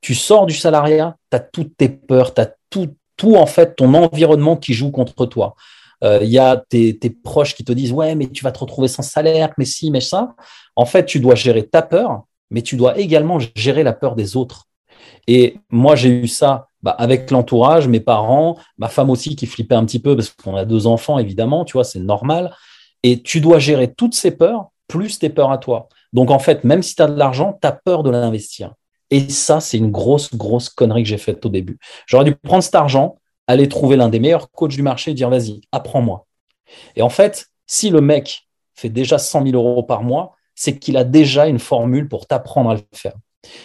tu 0.00 0.14
sors 0.14 0.46
du 0.46 0.54
salariat, 0.54 1.16
tu 1.30 1.36
as 1.36 1.40
toutes 1.40 1.76
tes 1.76 1.88
peurs, 1.88 2.34
tu 2.34 2.40
as 2.40 2.54
tout, 2.70 3.36
en 3.36 3.46
fait, 3.46 3.76
ton 3.76 3.94
environnement 3.94 4.56
qui 4.56 4.74
joue 4.74 4.90
contre 4.90 5.26
toi. 5.26 5.54
Il 6.02 6.08
euh, 6.08 6.24
y 6.24 6.38
a 6.38 6.62
tes, 6.68 6.94
proches 7.22 7.54
qui 7.54 7.64
te 7.64 7.72
disent 7.72 7.92
Ouais, 7.92 8.14
mais 8.14 8.26
tu 8.26 8.44
vas 8.44 8.52
te 8.52 8.58
retrouver 8.58 8.88
sans 8.88 9.02
salaire, 9.02 9.52
mais 9.56 9.64
si, 9.64 9.90
mais 9.90 10.00
ça. 10.00 10.34
En 10.76 10.84
fait, 10.84 11.06
tu 11.06 11.20
dois 11.20 11.34
gérer 11.34 11.66
ta 11.66 11.82
peur, 11.82 12.24
mais 12.54 12.62
tu 12.62 12.76
dois 12.76 12.96
également 12.98 13.38
gérer 13.56 13.82
la 13.82 13.92
peur 13.92 14.14
des 14.14 14.36
autres. 14.36 14.66
Et 15.26 15.58
moi, 15.70 15.96
j'ai 15.96 16.08
eu 16.08 16.28
ça 16.28 16.68
bah, 16.82 16.92
avec 16.92 17.32
l'entourage, 17.32 17.88
mes 17.88 17.98
parents, 17.98 18.56
ma 18.78 18.88
femme 18.88 19.10
aussi 19.10 19.34
qui 19.34 19.46
flippait 19.46 19.74
un 19.74 19.84
petit 19.84 19.98
peu 19.98 20.14
parce 20.14 20.30
qu'on 20.30 20.54
a 20.54 20.64
deux 20.64 20.86
enfants, 20.86 21.18
évidemment, 21.18 21.64
tu 21.64 21.72
vois, 21.72 21.82
c'est 21.82 21.98
normal. 21.98 22.54
Et 23.02 23.22
tu 23.22 23.40
dois 23.40 23.58
gérer 23.58 23.92
toutes 23.92 24.14
ces 24.14 24.30
peurs 24.30 24.70
plus 24.86 25.18
tes 25.18 25.30
peurs 25.30 25.50
à 25.50 25.58
toi. 25.58 25.88
Donc, 26.12 26.30
en 26.30 26.38
fait, 26.38 26.62
même 26.62 26.84
si 26.84 26.94
tu 26.94 27.02
as 27.02 27.08
de 27.08 27.18
l'argent, 27.18 27.58
tu 27.60 27.66
as 27.66 27.72
peur 27.72 28.04
de 28.04 28.10
l'investir. 28.10 28.72
Et 29.10 29.28
ça, 29.30 29.58
c'est 29.58 29.78
une 29.78 29.90
grosse, 29.90 30.32
grosse 30.34 30.68
connerie 30.68 31.02
que 31.02 31.08
j'ai 31.08 31.18
faite 31.18 31.44
au 31.44 31.48
début. 31.48 31.78
J'aurais 32.06 32.24
dû 32.24 32.36
prendre 32.36 32.62
cet 32.62 32.76
argent, 32.76 33.16
aller 33.48 33.68
trouver 33.68 33.96
l'un 33.96 34.08
des 34.08 34.20
meilleurs 34.20 34.48
coachs 34.52 34.70
du 34.70 34.82
marché 34.82 35.10
et 35.10 35.14
dire, 35.14 35.28
vas-y, 35.28 35.60
apprends-moi. 35.72 36.26
Et 36.94 37.02
en 37.02 37.08
fait, 37.08 37.48
si 37.66 37.90
le 37.90 38.00
mec 38.00 38.46
fait 38.74 38.90
déjà 38.90 39.18
100 39.18 39.44
000 39.46 39.56
euros 39.56 39.82
par 39.82 40.04
mois, 40.04 40.36
c'est 40.54 40.78
qu'il 40.78 40.96
a 40.96 41.04
déjà 41.04 41.46
une 41.46 41.58
formule 41.58 42.08
pour 42.08 42.26
t'apprendre 42.26 42.70
à 42.70 42.74
le 42.74 42.82
faire. 42.92 43.14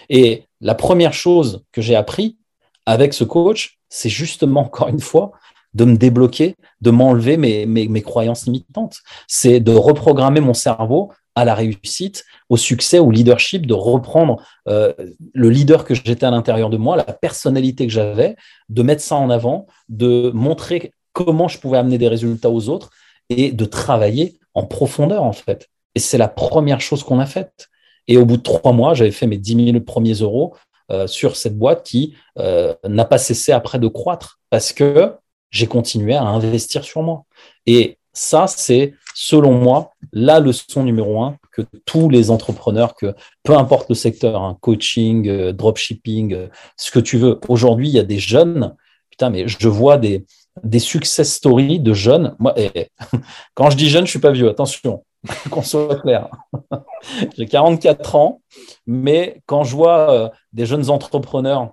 Et 0.09 0.45
la 0.61 0.75
première 0.75 1.13
chose 1.13 1.63
que 1.71 1.81
j'ai 1.81 1.95
appris 1.95 2.37
avec 2.85 3.13
ce 3.13 3.23
coach, 3.23 3.79
c'est 3.89 4.09
justement, 4.09 4.61
encore 4.61 4.89
une 4.89 4.99
fois, 4.99 5.31
de 5.73 5.85
me 5.85 5.95
débloquer, 5.95 6.55
de 6.81 6.91
m'enlever 6.91 7.37
mes, 7.37 8.01
croyances 8.01 8.45
limitantes. 8.45 8.97
C'est 9.27 9.59
de 9.59 9.71
reprogrammer 9.71 10.39
mon 10.39 10.53
cerveau 10.53 11.11
à 11.35 11.45
la 11.45 11.55
réussite, 11.55 12.25
au 12.49 12.57
succès, 12.57 12.99
au 12.99 13.11
leadership, 13.11 13.65
de 13.65 13.73
reprendre 13.73 14.43
euh, 14.67 14.93
le 15.33 15.49
leader 15.49 15.85
que 15.85 15.93
j'étais 15.93 16.25
à 16.25 16.31
l'intérieur 16.31 16.69
de 16.69 16.77
moi, 16.77 16.97
la 16.97 17.03
personnalité 17.03 17.85
que 17.85 17.93
j'avais, 17.93 18.35
de 18.67 18.81
mettre 18.81 19.01
ça 19.01 19.15
en 19.15 19.29
avant, 19.29 19.67
de 19.87 20.31
montrer 20.33 20.91
comment 21.13 21.47
je 21.47 21.59
pouvais 21.59 21.77
amener 21.77 21.97
des 21.97 22.07
résultats 22.07 22.49
aux 22.49 22.67
autres 22.67 22.89
et 23.29 23.51
de 23.51 23.65
travailler 23.65 24.39
en 24.53 24.65
profondeur, 24.65 25.23
en 25.23 25.33
fait. 25.33 25.69
Et 25.99 26.01
c'est 26.01 26.17
la 26.17 26.29
première 26.29 26.79
chose 26.79 27.03
qu'on 27.03 27.19
a 27.19 27.25
faite. 27.25 27.67
Et 28.07 28.15
au 28.15 28.25
bout 28.25 28.37
de 28.37 28.41
trois 28.41 28.71
mois, 28.71 28.93
j'avais 28.93 29.11
fait 29.11 29.27
mes 29.27 29.37
10 29.37 29.71
000 29.71 29.81
premiers 29.81 30.13
euros 30.13 30.55
euh, 30.91 31.07
sur 31.07 31.35
cette 31.35 31.57
boîte 31.57 31.83
qui 31.83 32.15
euh, 32.37 32.73
n'a 32.87 33.03
pas 33.03 33.17
cessé 33.17 33.51
après 33.51 33.79
de 33.79 33.87
croître 33.89 34.39
parce 34.49 34.71
que 34.71 35.11
j'ai 35.51 35.67
continué 35.67 36.15
à 36.15 36.23
investir 36.23 36.85
sur 36.85 37.03
moi. 37.03 37.25
Et 37.65 37.97
ça, 38.13 38.47
c'est, 38.47 38.93
selon 39.13 39.51
moi, 39.51 39.91
la 40.13 40.39
leçon 40.39 40.83
numéro 40.85 41.21
un 41.21 41.35
que 41.51 41.63
tous 41.85 42.07
les 42.07 42.31
entrepreneurs, 42.31 42.95
que 42.95 43.13
peu 43.43 43.57
importe 43.57 43.89
le 43.89 43.95
secteur, 43.95 44.41
hein, 44.41 44.57
coaching, 44.61 45.27
euh, 45.27 45.51
dropshipping, 45.51 46.47
ce 46.77 46.91
que 46.91 46.99
tu 46.99 47.17
veux. 47.17 47.37
Aujourd'hui, 47.49 47.89
il 47.89 47.93
y 47.93 47.99
a 47.99 48.03
des 48.03 48.19
jeunes, 48.19 48.73
putain, 49.09 49.31
mais 49.31 49.49
je 49.49 49.67
vois 49.67 49.97
des, 49.97 50.25
des 50.63 50.79
success 50.79 51.33
stories 51.33 51.81
de 51.81 51.93
jeunes. 51.93 52.37
Moi, 52.39 52.53
et, 52.57 52.87
quand 53.53 53.69
je 53.69 53.75
dis 53.75 53.89
jeune, 53.89 54.05
je 54.05 54.11
suis 54.11 54.19
pas 54.19 54.31
vieux, 54.31 54.47
attention. 54.47 55.03
qu'on 55.51 55.61
soit 55.61 55.99
clair. 56.01 56.29
J'ai 57.37 57.45
44 57.45 58.15
ans, 58.15 58.41
mais 58.87 59.41
quand 59.45 59.63
je 59.63 59.75
vois 59.75 60.11
euh, 60.11 60.29
des 60.53 60.65
jeunes 60.65 60.89
entrepreneurs 60.89 61.71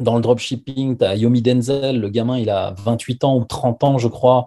dans 0.00 0.16
le 0.16 0.22
dropshipping, 0.22 0.96
tu 0.96 1.04
as 1.04 1.16
Yomi 1.16 1.42
Denzel, 1.42 2.00
le 2.00 2.08
gamin, 2.08 2.38
il 2.38 2.48
a 2.48 2.74
28 2.78 3.24
ans 3.24 3.36
ou 3.36 3.44
30 3.44 3.84
ans, 3.84 3.98
je 3.98 4.08
crois. 4.08 4.46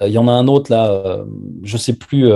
Il 0.00 0.08
y 0.08 0.16
en 0.16 0.26
a 0.26 0.32
un 0.32 0.48
autre, 0.48 0.72
là, 0.72 1.22
je 1.62 1.76
sais 1.76 1.92
plus, 1.92 2.30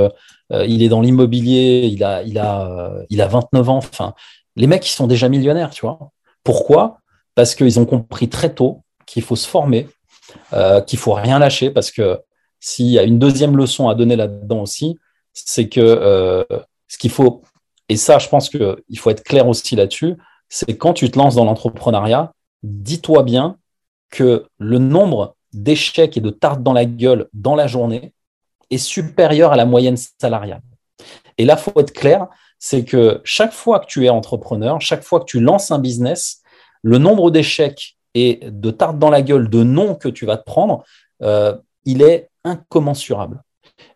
il 0.53 0.83
est 0.83 0.91
dans 0.91 1.01
l'immobilier, 1.01 1.89
il 1.91 2.05
a, 2.05 2.23
il, 2.23 2.39
a, 2.39 2.93
il 3.09 3.23
a 3.23 3.29
29 3.29 3.69
ans. 3.71 3.79
Enfin, 3.79 4.13
les 4.57 4.67
mecs, 4.67 4.87
ils 4.87 4.93
sont 4.93 5.07
déjà 5.07 5.31
millionnaires, 5.31 5.71
tu 5.71 5.87
vois. 5.87 6.11
Pourquoi? 6.45 6.99
Parce 7.35 7.55
qu'ils 7.55 7.81
ont 7.81 7.87
compris 7.87 8.29
très 8.29 8.55
tôt 8.55 8.83
qu'il 9.07 9.23
faut 9.23 9.37
se 9.37 9.49
former, 9.49 9.89
euh, 10.53 10.81
qu'il 10.81 10.99
faut 10.99 11.15
rien 11.15 11.39
lâcher, 11.39 11.71
parce 11.71 11.91
que 11.91 12.21
s'il 12.59 12.87
y 12.87 12.99
a 12.99 13.03
une 13.03 13.19
deuxième 13.19 13.57
leçon 13.57 13.89
à 13.89 13.95
donner 13.95 14.17
là-dedans 14.17 14.63
aussi, 14.63 14.99
c'est 15.47 15.69
que 15.69 15.81
euh, 15.81 16.45
ce 16.89 16.99
qu'il 16.99 17.11
faut, 17.11 17.43
et 17.89 17.97
ça, 17.97 18.19
je 18.19 18.29
pense 18.29 18.49
qu'il 18.49 18.99
faut 18.99 19.11
être 19.11 19.25
clair 19.25 19.49
aussi 19.49 19.77
là-dessus, 19.77 20.17
c'est 20.49 20.77
quand 20.77 20.93
tu 20.93 21.11
te 21.11 21.19
lances 21.19 21.37
dans 21.37 21.45
l'entrepreneuriat, 21.45 22.33
dis-toi 22.63 23.23
bien 23.23 23.57
que 24.11 24.47
le 24.59 24.79
nombre 24.79 25.37
d'échecs 25.53 26.17
et 26.17 26.21
de 26.21 26.31
tartes 26.31 26.63
dans 26.63 26.73
la 26.73 26.85
gueule 26.85 27.29
dans 27.33 27.55
la 27.55 27.67
journée 27.67 28.13
est 28.71 28.79
supérieur 28.79 29.53
à 29.53 29.57
la 29.57 29.65
moyenne 29.65 29.97
salariale. 30.21 30.63
Et 31.39 31.45
là, 31.45 31.57
il 31.59 31.63
faut 31.63 31.81
être 31.81 31.93
clair, 31.93 32.27
c'est 32.59 32.85
que 32.85 33.21
chaque 33.25 33.53
fois 33.53 33.81
que 33.81 33.87
tu 33.87 34.05
es 34.05 34.09
entrepreneur, 34.09 34.81
chaque 34.81 35.03
fois 35.03 35.21
que 35.21 35.25
tu 35.25 35.41
lances 35.41 35.71
un 35.71 35.79
business, 35.79 36.43
le 36.83 36.99
nombre 36.99 37.31
d'échecs 37.31 37.97
et 38.15 38.41
de 38.43 38.71
tartes 38.71 38.99
dans 38.99 39.11
la 39.11 39.23
gueule, 39.23 39.49
de 39.49 39.63
noms 39.63 39.95
que 39.95 40.09
tu 40.09 40.27
vas 40.27 40.37
te 40.37 40.45
prendre, 40.45 40.85
euh, 41.23 41.57
il 41.85 42.03
est 42.03 42.31
incommensurable. 42.45 43.43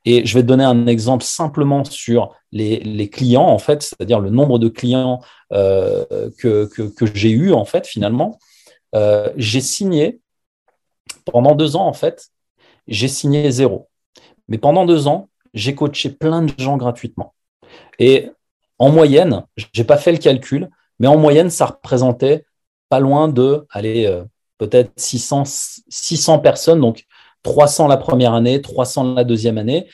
Et 0.05 0.27
je 0.27 0.35
vais 0.35 0.43
te 0.43 0.47
donner 0.47 0.65
un 0.65 0.87
exemple 0.87 1.25
simplement 1.25 1.85
sur 1.85 2.35
les, 2.53 3.09
clients, 3.11 3.47
en 3.47 3.59
fait, 3.59 3.83
c'est-à-dire 3.83 4.21
le 4.21 4.31
nombre 4.31 4.59
de 4.59 4.69
clients 4.69 5.21
euh, 5.53 6.31
que, 6.39 6.69
j'ai 7.15 7.31
eu, 7.31 7.53
en 7.53 7.65
fait, 7.65 7.87
finalement. 7.87 8.39
Euh, 8.95 9.31
j'ai 9.37 9.61
signé, 9.61 10.21
pendant 11.25 11.55
deux 11.55 11.77
ans, 11.77 11.87
en 11.87 11.93
fait, 11.93 12.29
j'ai 12.87 13.09
signé 13.09 13.51
zéro. 13.51 13.89
Mais 14.49 14.59
pendant 14.59 14.85
deux 14.85 15.09
ans, 15.09 15.29
j'ai 15.55 15.75
coaché 15.75 16.11
plein 16.11 16.43
de 16.43 16.53
gens 16.59 16.77
gratuitement. 16.77 17.35
Et 17.99 18.31
en 18.79 18.91
moyenne, 18.91 19.45
je 19.57 19.67
n'ai 19.77 19.85
pas 19.85 19.97
fait 19.97 20.13
le 20.13 20.19
calcul, 20.19 20.69
mais 20.99 21.09
en 21.09 21.17
moyenne, 21.17 21.51
ça 21.51 21.67
représentait 21.67 22.45
pas 22.89 23.01
loin 23.01 23.29
de, 23.29 23.67
allez, 23.71 24.07
euh, 24.07 24.25
peut-être 24.59 24.93
600, 24.97 25.45
600 25.89 26.39
personnes, 26.41 26.81
donc 26.81 27.05
300 27.45 27.87
la 27.87 27.97
première 27.97 28.35
année, 28.35 28.61
300 28.61 29.15
la 29.15 29.23
deuxième 29.25 29.59
année. 29.59 29.89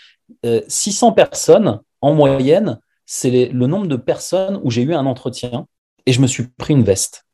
600 0.69 1.09
euh, 1.09 1.13
personnes, 1.13 1.81
en 2.01 2.15
moyenne, 2.15 2.81
c'est 3.05 3.51
le 3.53 3.67
nombre 3.67 3.87
de 3.87 3.97
personnes 3.97 4.59
où 4.65 4.71
j'ai 4.71 4.83
eu 4.83 4.95
un 4.95 5.05
entretien 5.05 5.67
et 6.07 6.13
je 6.13 6.21
me 6.23 6.27
suis 6.27 6.47
pris 6.49 6.73
une 6.73 6.83
veste. 6.83 7.27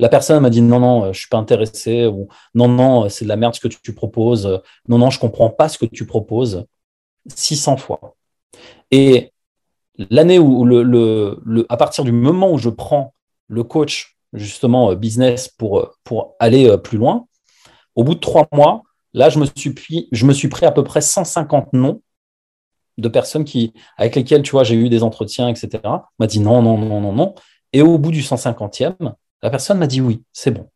La 0.00 0.08
personne 0.08 0.42
m'a 0.42 0.50
dit 0.50 0.62
non, 0.62 0.80
non, 0.80 1.04
euh, 1.04 1.12
je 1.12 1.20
suis 1.20 1.28
pas 1.28 1.38
intéressé, 1.38 2.06
ou 2.06 2.26
non, 2.54 2.66
non, 2.66 3.08
c'est 3.08 3.24
de 3.24 3.28
la 3.28 3.36
merde 3.36 3.54
ce 3.54 3.60
que 3.60 3.68
tu 3.68 3.94
proposes, 3.94 4.60
non, 4.88 4.98
non, 4.98 5.10
je 5.10 5.20
comprends 5.20 5.50
pas 5.50 5.68
ce 5.68 5.78
que 5.78 5.86
tu 5.86 6.06
proposes. 6.06 6.66
600 7.28 7.76
fois. 7.76 8.16
Et 8.90 9.32
l'année 9.98 10.38
où, 10.38 10.64
le, 10.64 11.66
à 11.68 11.76
partir 11.76 12.04
du 12.04 12.12
moment 12.12 12.50
où 12.52 12.58
je 12.58 12.70
prends 12.70 13.14
le 13.48 13.64
coach, 13.64 14.16
justement, 14.32 14.90
euh, 14.90 14.94
business 14.94 15.48
pour, 15.48 15.80
euh, 15.80 15.90
pour 16.04 16.34
aller 16.38 16.68
euh, 16.68 16.76
plus 16.76 16.98
loin, 16.98 17.26
au 17.94 18.04
bout 18.04 18.14
de 18.14 18.20
trois 18.20 18.48
mois, 18.52 18.82
là, 19.14 19.28
je 19.28 19.38
me 19.38 19.46
suis 19.56 19.74
pris, 19.74 20.08
je 20.12 20.26
me 20.26 20.32
suis 20.32 20.48
pris 20.48 20.66
à 20.66 20.72
peu 20.72 20.84
près 20.84 21.00
150 21.00 21.72
noms 21.72 22.02
de 22.98 23.08
personnes 23.08 23.44
qui, 23.44 23.72
avec 23.96 24.16
lesquelles, 24.16 24.42
tu 24.42 24.52
vois, 24.52 24.64
j'ai 24.64 24.74
eu 24.74 24.88
des 24.88 25.02
entretiens, 25.02 25.48
etc. 25.48 25.82
m'a 26.18 26.26
dit 26.26 26.40
non, 26.40 26.62
non, 26.62 26.78
non, 26.78 27.00
non, 27.00 27.12
non. 27.12 27.34
Et 27.72 27.82
au 27.82 27.98
bout 27.98 28.10
du 28.10 28.20
150e, 28.20 29.14
la 29.42 29.50
personne 29.50 29.78
m'a 29.78 29.86
dit 29.86 30.00
oui, 30.00 30.22
c'est 30.32 30.50
bon. 30.50 30.68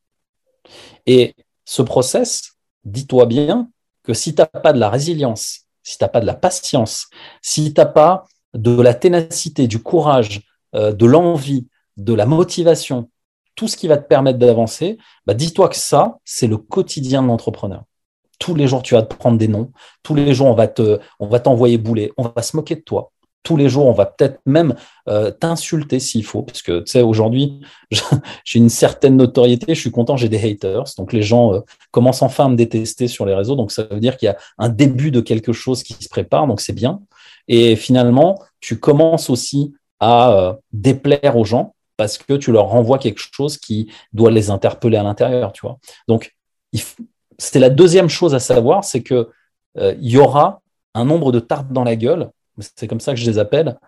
Et 1.06 1.34
ce 1.64 1.82
process, 1.82 2.56
dis-toi 2.84 3.26
bien 3.26 3.70
que 4.02 4.14
si 4.14 4.34
tu 4.34 4.40
n'as 4.40 4.46
pas 4.46 4.72
de 4.72 4.78
la 4.78 4.88
résilience, 4.88 5.66
si 5.82 5.98
tu 5.98 6.04
n'as 6.04 6.08
pas 6.08 6.20
de 6.20 6.26
la 6.26 6.34
patience, 6.34 7.08
si 7.42 7.72
tu 7.72 7.80
n'as 7.80 7.86
pas 7.86 8.24
de 8.54 8.80
la 8.80 8.94
ténacité, 8.94 9.68
du 9.68 9.82
courage, 9.82 10.42
euh, 10.74 10.92
de 10.92 11.06
l'envie, 11.06 11.68
de 11.96 12.14
la 12.14 12.26
motivation, 12.26 13.10
tout 13.54 13.68
ce 13.68 13.76
qui 13.76 13.88
va 13.88 13.96
te 13.96 14.06
permettre 14.06 14.38
d'avancer, 14.38 14.98
bah 15.26 15.34
dis-toi 15.34 15.68
que 15.68 15.76
ça, 15.76 16.18
c'est 16.24 16.46
le 16.46 16.58
quotidien 16.58 17.22
de 17.22 17.28
l'entrepreneur. 17.28 17.84
Tous 18.38 18.54
les 18.54 18.66
jours, 18.66 18.82
tu 18.82 18.94
vas 18.94 19.02
te 19.02 19.14
prendre 19.14 19.38
des 19.38 19.48
noms. 19.48 19.70
Tous 20.02 20.14
les 20.14 20.34
jours, 20.34 20.48
on 20.48 20.54
va 20.54 20.68
te, 20.68 20.98
on 21.20 21.26
va 21.26 21.40
t'envoyer 21.40 21.78
bouler. 21.78 22.12
On 22.16 22.24
va 22.28 22.42
se 22.42 22.56
moquer 22.56 22.76
de 22.76 22.80
toi. 22.80 23.12
Tous 23.42 23.56
les 23.56 23.68
jours, 23.68 23.86
on 23.86 23.92
va 23.92 24.06
peut-être 24.06 24.40
même 24.44 24.74
euh, 25.08 25.30
t'insulter 25.30 26.00
s'il 26.00 26.24
faut, 26.24 26.42
parce 26.42 26.62
que 26.62 26.80
tu 26.80 26.90
sais, 26.90 27.02
aujourd'hui, 27.02 27.60
j'ai 28.44 28.58
une 28.58 28.68
certaine 28.68 29.16
notoriété. 29.16 29.74
Je 29.74 29.80
suis 29.80 29.92
content, 29.92 30.16
j'ai 30.16 30.28
des 30.28 30.50
haters. 30.50 30.84
Donc 30.98 31.12
les 31.12 31.22
gens 31.22 31.54
euh, 31.54 31.60
commencent 31.92 32.22
enfin 32.22 32.46
à 32.46 32.48
me 32.48 32.56
détester 32.56 33.06
sur 33.06 33.24
les 33.24 33.34
réseaux. 33.34 33.54
Donc 33.54 33.70
ça 33.70 33.84
veut 33.84 34.00
dire 34.00 34.16
qu'il 34.16 34.26
y 34.26 34.30
a 34.30 34.36
un 34.58 34.68
début 34.68 35.12
de 35.12 35.20
quelque 35.20 35.52
chose 35.52 35.84
qui 35.84 35.94
se 35.94 36.08
prépare. 36.08 36.46
Donc 36.48 36.60
c'est 36.60 36.72
bien. 36.72 37.00
Et 37.46 37.76
finalement, 37.76 38.42
tu 38.60 38.80
commences 38.80 39.30
aussi 39.30 39.72
à 40.00 40.32
euh, 40.32 40.54
déplaire 40.72 41.36
aux 41.36 41.44
gens 41.44 41.74
parce 41.96 42.18
que 42.18 42.34
tu 42.34 42.52
leur 42.52 42.66
renvoies 42.66 42.98
quelque 42.98 43.20
chose 43.32 43.56
qui 43.58 43.90
doit 44.12 44.30
les 44.30 44.50
interpeller 44.50 44.96
à 44.96 45.02
l'intérieur, 45.02 45.52
tu 45.52 45.62
vois. 45.62 45.78
Donc, 46.08 46.34
c'est 47.38 47.58
la 47.58 47.70
deuxième 47.70 48.08
chose 48.08 48.34
à 48.34 48.38
savoir, 48.38 48.84
c'est 48.84 49.02
que 49.02 49.30
euh, 49.78 49.94
y 50.00 50.16
aura 50.16 50.62
un 50.94 51.04
nombre 51.04 51.32
de 51.32 51.40
tartes 51.40 51.70
dans 51.70 51.84
la 51.84 51.96
gueule, 51.96 52.30
c'est 52.58 52.88
comme 52.88 53.00
ça 53.00 53.12
que 53.12 53.20
je 53.20 53.30
les 53.30 53.38
appelle, 53.38 53.78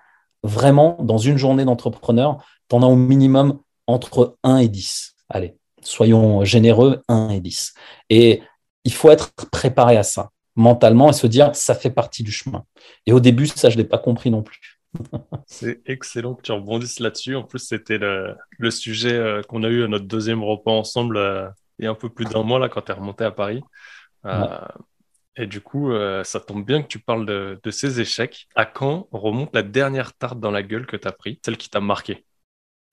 vraiment, 0.43 0.97
dans 1.01 1.19
une 1.19 1.39
journée 1.39 1.65
d'entrepreneur, 1.65 2.45
tu 2.69 2.77
en 2.77 2.83
as 2.83 2.87
au 2.87 2.97
minimum 2.97 3.61
entre 3.87 4.37
1 4.43 4.59
et 4.59 4.69
10. 4.69 5.15
Allez, 5.31 5.57
soyons 5.83 6.45
généreux, 6.45 7.03
1 7.09 7.31
et 7.31 7.41
10. 7.41 7.75
Et 8.11 8.43
il 8.85 8.93
faut 8.93 9.11
être 9.11 9.33
préparé 9.51 9.97
à 9.97 10.03
ça 10.03 10.31
mentalement 10.57 11.11
et 11.11 11.13
se 11.13 11.27
dire 11.27 11.55
ça 11.55 11.75
fait 11.75 11.91
partie 11.91 12.23
du 12.23 12.33
chemin. 12.33 12.65
Et 13.07 13.13
au 13.13 13.21
début, 13.21 13.47
ça, 13.47 13.71
je 13.71 13.77
ne 13.77 13.83
l'ai 13.83 13.89
pas 13.89 13.99
compris 13.99 14.31
non 14.31 14.43
plus. 14.43 14.81
C'est 15.47 15.81
excellent 15.87 16.35
que 16.35 16.43
tu 16.43 16.53
rebondisses 16.53 16.99
là-dessus. 16.99 17.37
En 17.37 17.45
plus, 17.45 17.61
c'était 17.61 17.99
le, 17.99 18.37
sujet 18.71 19.13
euh, 19.13 19.43
qu'on 19.43 19.63
a 19.63 19.69
eu 19.69 19.85
à 19.85 19.89
notre 19.89 20.07
deuxième 20.07 20.43
repas 20.43 20.73
ensemble 20.73 21.17
euh, 21.17 21.49
a 21.87 21.91
un 21.91 21.95
peu 21.95 22.09
plus 22.09 22.24
d'un 22.24 22.43
mois 22.43 22.59
là, 22.59 22.68
quand 22.68 22.83
tu 22.83 22.93
es 22.93 22.95
remonté 22.95 23.24
à 23.24 23.31
Paris. 23.31 23.62
Euh, 24.26 24.59
et 25.37 25.47
du 25.47 25.61
coup, 25.61 25.93
ça 26.24 26.41
tombe 26.41 26.64
bien 26.64 26.83
que 26.83 26.89
tu 26.89 26.99
parles 26.99 27.24
de, 27.26 27.70
ces 27.70 28.01
échecs. 28.01 28.49
À 28.57 28.66
quand 28.66 29.07
remonte 29.12 29.55
la 29.55 29.62
dernière 29.62 30.12
tarte 30.12 30.41
dans 30.41 30.51
la 30.51 30.62
gueule 30.62 30.87
que 30.87 30.97
tu 30.97 31.07
as 31.07 31.12
pris, 31.12 31.39
celle 31.45 31.57
qui 31.57 31.70
t'a 31.70 31.81
marqué 31.81 32.24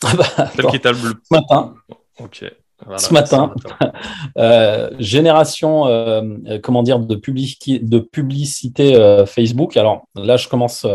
ah 0.03 0.13
bah, 0.15 0.51
Celle 0.55 0.67
qui 0.67 0.79
t'a 0.79 0.91
le... 0.91 0.97
Ce 0.97 1.33
matin. 1.33 1.73
Ok 2.19 2.45
ce 2.97 3.13
matin. 3.13 3.53
Euh, 4.37 4.89
génération, 4.99 5.87
euh, 5.87 6.59
comment 6.61 6.83
dire, 6.83 6.99
de, 6.99 7.15
de 7.15 7.99
publicité 7.99 8.95
euh, 8.95 9.25
Facebook. 9.25 9.77
Alors 9.77 10.07
là, 10.13 10.35
je 10.35 10.49
commence 10.49 10.85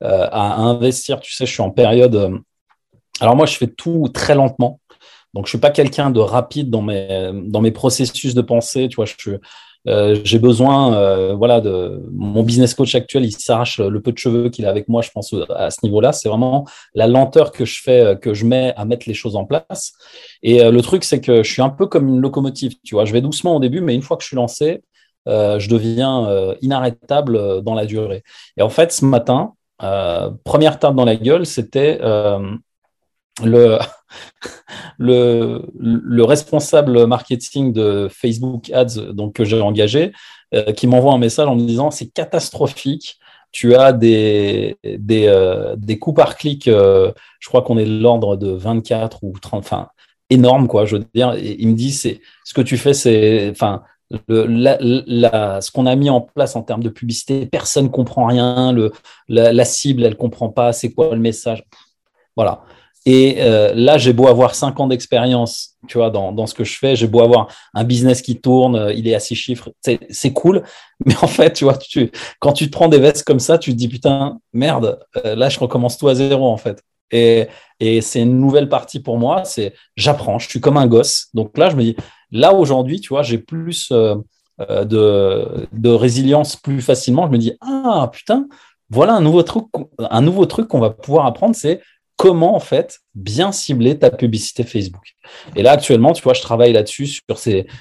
à, 0.00 0.56
investir. 0.56 1.20
Tu 1.20 1.32
sais, 1.32 1.46
je 1.46 1.52
suis 1.52 1.62
en 1.62 1.70
période. 1.70 2.40
alors 3.20 3.36
moi, 3.36 3.46
je 3.46 3.56
fais 3.56 3.68
tout 3.68 4.08
très 4.12 4.34
lentement. 4.34 4.80
Donc, 5.34 5.46
je 5.46 5.50
suis 5.50 5.58
pas 5.58 5.70
quelqu'un 5.70 6.10
de 6.10 6.20
rapide 6.20 6.70
dans 6.70 6.82
mes, 6.82 7.30
dans 7.46 7.60
mes 7.60 7.70
processus 7.70 8.34
de 8.34 8.42
pensée. 8.42 8.88
Tu 8.88 8.96
vois, 8.96 9.06
je 9.06 9.38
euh, 9.88 10.20
j'ai 10.22 10.38
besoin, 10.38 10.94
euh, 10.94 11.34
voilà, 11.34 11.60
de 11.60 12.02
mon 12.12 12.42
business 12.42 12.74
coach 12.74 12.94
actuel, 12.94 13.24
il 13.24 13.32
s'arrache 13.32 13.78
le 13.78 14.00
peu 14.00 14.12
de 14.12 14.18
cheveux 14.18 14.48
qu'il 14.48 14.64
a 14.66 14.70
avec 14.70 14.88
moi, 14.88 15.02
je 15.02 15.10
pense 15.10 15.34
à 15.54 15.70
ce 15.70 15.78
niveau-là. 15.82 16.12
C'est 16.12 16.28
vraiment 16.28 16.66
la 16.94 17.06
lenteur 17.06 17.50
que 17.50 17.64
je 17.64 17.82
fais, 17.82 18.00
euh, 18.00 18.14
que 18.14 18.32
je 18.32 18.44
mets 18.44 18.72
à 18.76 18.84
mettre 18.84 19.08
les 19.08 19.14
choses 19.14 19.34
en 19.34 19.44
place. 19.44 19.92
Et 20.42 20.62
le 20.70 20.82
truc, 20.82 21.04
c'est 21.04 21.20
que 21.20 21.42
je 21.42 21.50
suis 21.50 21.62
un 21.62 21.68
peu 21.68 21.86
comme 21.86 22.08
une 22.08 22.20
locomotive, 22.20 22.74
tu 22.84 22.94
vois. 22.94 23.04
Je 23.04 23.12
vais 23.12 23.20
doucement 23.20 23.56
au 23.56 23.60
début, 23.60 23.80
mais 23.80 23.94
une 23.94 24.02
fois 24.02 24.16
que 24.16 24.22
je 24.22 24.28
suis 24.28 24.36
lancé, 24.36 24.82
je 25.26 25.68
deviens 25.68 26.54
inarrêtable 26.62 27.62
dans 27.62 27.74
la 27.74 27.86
durée. 27.86 28.24
Et 28.56 28.62
en 28.62 28.68
fait, 28.68 28.92
ce 28.92 29.04
matin, 29.04 29.52
première 30.44 30.80
tarte 30.80 30.96
dans 30.96 31.04
la 31.04 31.14
gueule, 31.14 31.46
c'était 31.46 32.00
le, 33.42 33.78
le, 34.98 35.62
le, 35.78 36.24
responsable 36.24 37.06
marketing 37.06 37.72
de 37.72 38.08
Facebook 38.10 38.70
Ads 38.70 39.12
donc, 39.12 39.34
que 39.34 39.44
j'ai 39.44 39.60
engagé, 39.60 40.12
euh, 40.54 40.72
qui 40.72 40.86
m'envoie 40.86 41.14
un 41.14 41.18
message 41.18 41.48
en 41.48 41.56
me 41.56 41.66
disant 41.66 41.90
c'est 41.90 42.08
catastrophique. 42.08 43.18
Tu 43.52 43.74
as 43.74 43.92
des, 43.92 44.78
des, 44.82 45.26
euh, 45.26 45.76
des 45.76 45.98
coûts 45.98 46.14
par 46.14 46.36
clic, 46.36 46.68
euh, 46.68 47.12
je 47.38 47.48
crois 47.48 47.60
qu'on 47.60 47.76
est 47.76 47.84
de 47.84 48.00
l'ordre 48.00 48.36
de 48.36 48.50
24 48.50 49.18
ou 49.24 49.34
30, 49.38 49.58
enfin, 49.58 49.88
énorme, 50.30 50.68
quoi, 50.68 50.86
je 50.86 50.96
veux 50.96 51.04
dire. 51.14 51.34
Il 51.34 51.68
me 51.68 51.74
dit, 51.74 51.92
c'est 51.92 52.22
ce 52.44 52.54
que 52.54 52.62
tu 52.62 52.78
fais, 52.78 52.94
c'est, 52.94 53.50
enfin, 53.50 53.82
le, 54.26 54.46
la, 54.46 55.60
ce 55.60 55.70
qu'on 55.70 55.84
a 55.84 55.94
mis 55.96 56.08
en 56.08 56.22
place 56.22 56.56
en 56.56 56.62
termes 56.62 56.82
de 56.82 56.88
publicité, 56.88 57.44
personne 57.44 57.84
ne 57.84 57.90
comprend 57.90 58.24
rien, 58.24 58.72
le, 58.72 58.90
la, 59.28 59.52
la 59.52 59.64
cible, 59.66 60.02
elle 60.04 60.12
ne 60.12 60.16
comprend 60.16 60.48
pas, 60.48 60.72
c'est 60.72 60.90
quoi 60.90 61.14
le 61.14 61.20
message? 61.20 61.62
Voilà. 62.36 62.62
Et 63.04 63.36
euh, 63.38 63.72
là, 63.74 63.98
j'ai 63.98 64.12
beau 64.12 64.28
avoir 64.28 64.54
cinq 64.54 64.78
ans 64.78 64.86
d'expérience, 64.86 65.76
tu 65.88 65.98
vois, 65.98 66.10
dans, 66.10 66.30
dans, 66.30 66.46
ce 66.46 66.54
que 66.54 66.62
je 66.62 66.78
fais, 66.78 66.94
j'ai 66.94 67.08
beau 67.08 67.20
avoir 67.20 67.48
un 67.74 67.82
business 67.82 68.22
qui 68.22 68.40
tourne, 68.40 68.76
euh, 68.76 68.92
il 68.92 69.08
est 69.08 69.14
à 69.14 69.20
six 69.20 69.34
chiffres, 69.34 69.70
c'est 69.82 70.32
cool. 70.32 70.62
Mais 71.06 71.16
en 71.20 71.26
fait, 71.26 71.52
tu 71.52 71.64
vois, 71.64 71.76
tu, 71.76 72.12
quand 72.38 72.52
tu 72.52 72.66
te 72.66 72.70
prends 72.70 72.88
des 72.88 72.98
vestes 72.98 73.24
comme 73.24 73.40
ça, 73.40 73.58
tu 73.58 73.72
te 73.72 73.76
dis 73.76 73.88
putain, 73.88 74.38
merde, 74.52 75.00
euh, 75.24 75.34
là, 75.34 75.48
je 75.48 75.58
recommence 75.58 75.98
tout 75.98 76.08
à 76.08 76.14
zéro 76.14 76.46
en 76.46 76.56
fait. 76.56 76.82
Et, 77.10 77.46
et 77.78 78.00
c'est 78.00 78.22
une 78.22 78.40
nouvelle 78.40 78.68
partie 78.68 79.00
pour 79.00 79.18
moi. 79.18 79.44
C'est 79.44 79.74
j'apprends, 79.96 80.38
je 80.38 80.48
suis 80.48 80.60
comme 80.60 80.76
un 80.76 80.86
gosse. 80.86 81.28
Donc 81.34 81.58
là, 81.58 81.70
je 81.70 81.76
me 81.76 81.82
dis, 81.82 81.96
là 82.30 82.54
aujourd'hui, 82.54 83.00
tu 83.00 83.10
vois, 83.10 83.22
j'ai 83.22 83.38
plus 83.38 83.90
euh, 83.92 84.16
euh, 84.60 84.84
de, 84.84 85.68
de, 85.72 85.90
résilience 85.90 86.56
plus 86.56 86.80
facilement. 86.80 87.26
Je 87.26 87.32
me 87.32 87.38
dis, 87.38 87.52
ah 87.60 88.08
putain, 88.12 88.46
voilà 88.90 89.14
un 89.14 89.20
nouveau 89.20 89.42
truc, 89.42 89.64
un 89.98 90.20
nouveau 90.20 90.46
truc 90.46 90.68
qu'on 90.68 90.80
va 90.80 90.90
pouvoir 90.90 91.26
apprendre, 91.26 91.54
c'est 91.54 91.80
comment 92.22 92.54
en 92.54 92.60
fait 92.60 93.00
bien 93.16 93.50
cibler 93.50 93.98
ta 93.98 94.08
publicité 94.08 94.62
Facebook. 94.62 95.16
Et 95.56 95.62
là 95.64 95.72
actuellement, 95.72 96.12
tu 96.12 96.22
vois, 96.22 96.34
je 96.34 96.40
travaille 96.40 96.72
là-dessus 96.72 97.18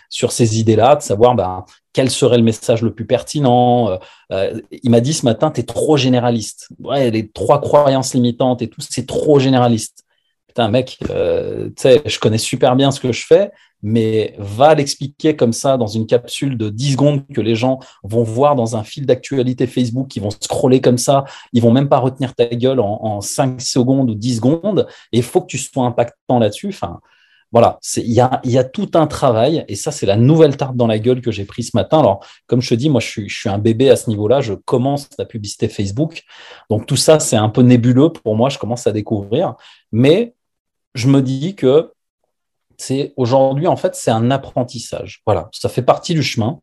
sur 0.09 0.31
ces 0.31 0.59
idées-là, 0.59 0.95
de 0.95 1.03
savoir 1.03 1.35
ben, 1.35 1.63
quel 1.93 2.09
serait 2.09 2.37
le 2.37 2.43
message 2.43 2.81
le 2.81 2.91
plus 2.91 3.05
pertinent. 3.05 3.91
Euh, 3.91 3.97
euh, 4.31 4.59
il 4.71 4.89
m'a 4.89 4.99
dit 4.99 5.13
ce 5.13 5.25
matin, 5.25 5.51
tu 5.51 5.61
es 5.61 5.63
trop 5.63 5.95
généraliste. 5.95 6.69
Ouais, 6.79 7.11
les 7.11 7.29
trois 7.29 7.61
croyances 7.61 8.15
limitantes 8.15 8.63
et 8.63 8.67
tout, 8.67 8.81
c'est 8.81 9.05
trop 9.05 9.37
généraliste. 9.37 10.05
Putain, 10.47 10.69
mec, 10.69 10.97
euh, 11.11 11.67
tu 11.67 11.83
sais, 11.83 12.01
je 12.03 12.17
connais 12.17 12.39
super 12.39 12.75
bien 12.75 12.89
ce 12.89 12.99
que 12.99 13.11
je 13.11 13.23
fais, 13.23 13.51
mais 13.83 14.35
va 14.37 14.75
l'expliquer 14.75 15.35
comme 15.35 15.53
ça 15.53 15.77
dans 15.77 15.87
une 15.87 16.05
capsule 16.05 16.57
de 16.57 16.69
10 16.69 16.91
secondes 16.93 17.27
que 17.33 17.41
les 17.41 17.55
gens 17.55 17.79
vont 18.03 18.23
voir 18.23 18.55
dans 18.55 18.75
un 18.75 18.83
fil 18.83 19.05
d'actualité 19.05 19.67
Facebook, 19.67 20.07
qui 20.07 20.19
vont 20.19 20.31
scroller 20.31 20.81
comme 20.81 20.97
ça, 20.97 21.25
ils 21.53 21.61
vont 21.61 21.71
même 21.71 21.89
pas 21.89 21.99
retenir 21.99 22.35
ta 22.35 22.45
gueule 22.45 22.79
en, 22.79 23.03
en 23.03 23.21
5 23.21 23.61
secondes 23.61 24.09
ou 24.09 24.15
10 24.15 24.37
secondes, 24.37 24.87
et 25.11 25.17
il 25.17 25.23
faut 25.23 25.41
que 25.41 25.47
tu 25.47 25.57
sois 25.57 25.85
impactant 25.85 26.39
là-dessus. 26.39 26.69
Enfin, 26.69 26.99
voilà, 27.51 27.79
il 27.97 28.13
y 28.13 28.57
a, 28.57 28.63
tout 28.63 28.91
un 28.93 29.07
travail, 29.07 29.65
et 29.67 29.75
ça, 29.75 29.91
c'est 29.91 30.05
la 30.05 30.15
nouvelle 30.15 30.55
tarte 30.55 30.77
dans 30.77 30.87
la 30.87 30.99
gueule 30.99 31.19
que 31.19 31.31
j'ai 31.31 31.43
prise 31.43 31.71
ce 31.71 31.77
matin. 31.77 31.99
Alors, 31.99 32.25
comme 32.47 32.61
je 32.61 32.69
te 32.69 32.75
dis, 32.75 32.89
moi, 32.89 33.01
je 33.01 33.27
je 33.27 33.35
suis 33.35 33.49
un 33.49 33.57
bébé 33.57 33.89
à 33.89 33.97
ce 33.97 34.09
niveau-là, 34.09 34.39
je 34.39 34.53
commence 34.53 35.09
la 35.17 35.25
publicité 35.25 35.67
Facebook, 35.67 36.23
donc 36.69 36.85
tout 36.85 36.95
ça, 36.95 37.19
c'est 37.19 37.35
un 37.35 37.49
peu 37.49 37.61
nébuleux 37.61 38.09
pour 38.09 38.37
moi, 38.37 38.47
je 38.47 38.57
commence 38.57 38.87
à 38.87 38.93
découvrir, 38.93 39.55
mais 39.91 40.33
je 40.95 41.09
me 41.09 41.21
dis 41.21 41.55
que 41.55 41.91
c'est 42.81 43.13
aujourd'hui, 43.15 43.67
en 43.67 43.75
fait, 43.75 43.95
c'est 43.95 44.11
un 44.11 44.31
apprentissage. 44.31 45.21
Voilà, 45.25 45.49
ça 45.51 45.69
fait 45.69 45.83
partie 45.83 46.13
du 46.13 46.23
chemin. 46.23 46.59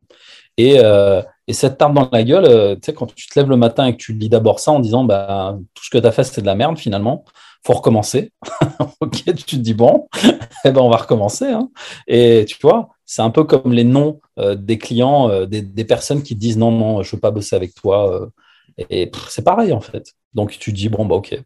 Et, 0.57 0.81
euh, 0.83 1.23
et 1.47 1.53
cette 1.53 1.79
tarte 1.79 1.95
dans 1.95 2.09
la 2.11 2.25
gueule, 2.25 2.45
euh, 2.45 2.75
tu 2.75 2.81
sais, 2.87 2.93
quand 2.93 3.07
tu 3.07 3.29
te 3.29 3.39
lèves 3.39 3.49
le 3.49 3.57
matin 3.57 3.87
et 3.87 3.93
que 3.93 3.99
tu 3.99 4.12
lis 4.12 4.29
d'abord 4.29 4.59
ça 4.59 4.73
en 4.73 4.81
disant, 4.81 5.05
bah, 5.05 5.57
tout 5.75 5.85
ce 5.85 5.91
que 5.91 5.99
tu 5.99 6.07
as 6.07 6.11
fait, 6.11 6.25
c'est 6.25 6.41
de 6.41 6.47
la 6.47 6.57
merde 6.57 6.77
finalement, 6.77 7.25
faut 7.64 7.75
recommencer. 7.75 8.33
ok, 9.01 9.25
tu 9.27 9.33
te 9.33 9.57
dis, 9.57 9.75
bon, 9.75 10.09
eh 10.64 10.71
ben, 10.73 10.81
on 10.81 10.91
va 10.91 10.97
recommencer. 10.97 11.47
Hein. 11.47 11.71
Et 12.09 12.45
tu 12.49 12.57
vois, 12.61 12.89
c'est 13.07 13.23
un 13.23 13.31
peu 13.31 13.45
comme 13.45 13.73
les 13.73 13.85
noms 13.85 14.21
euh, 14.41 14.57
des 14.57 14.79
clients, 14.79 15.47
des, 15.47 15.85
personnes 15.85 16.25
qui 16.25 16.35
disent, 16.35 16.59
non, 16.59 16.73
non, 16.73 17.03
je 17.03 17.14
veux 17.14 17.21
pas 17.21 17.31
bosser 17.31 17.55
avec 17.55 17.75
toi. 17.75 18.29
et 18.91 19.11
c'est 19.29 19.45
pareil, 19.45 19.73
en 19.73 19.81
fait. 19.81 20.14
Donc, 20.35 20.51
tu 20.59 20.73
te 20.73 20.77
dis, 20.77 20.89
bon, 20.89 21.07
bah, 21.07 21.14
ok. 21.14 21.39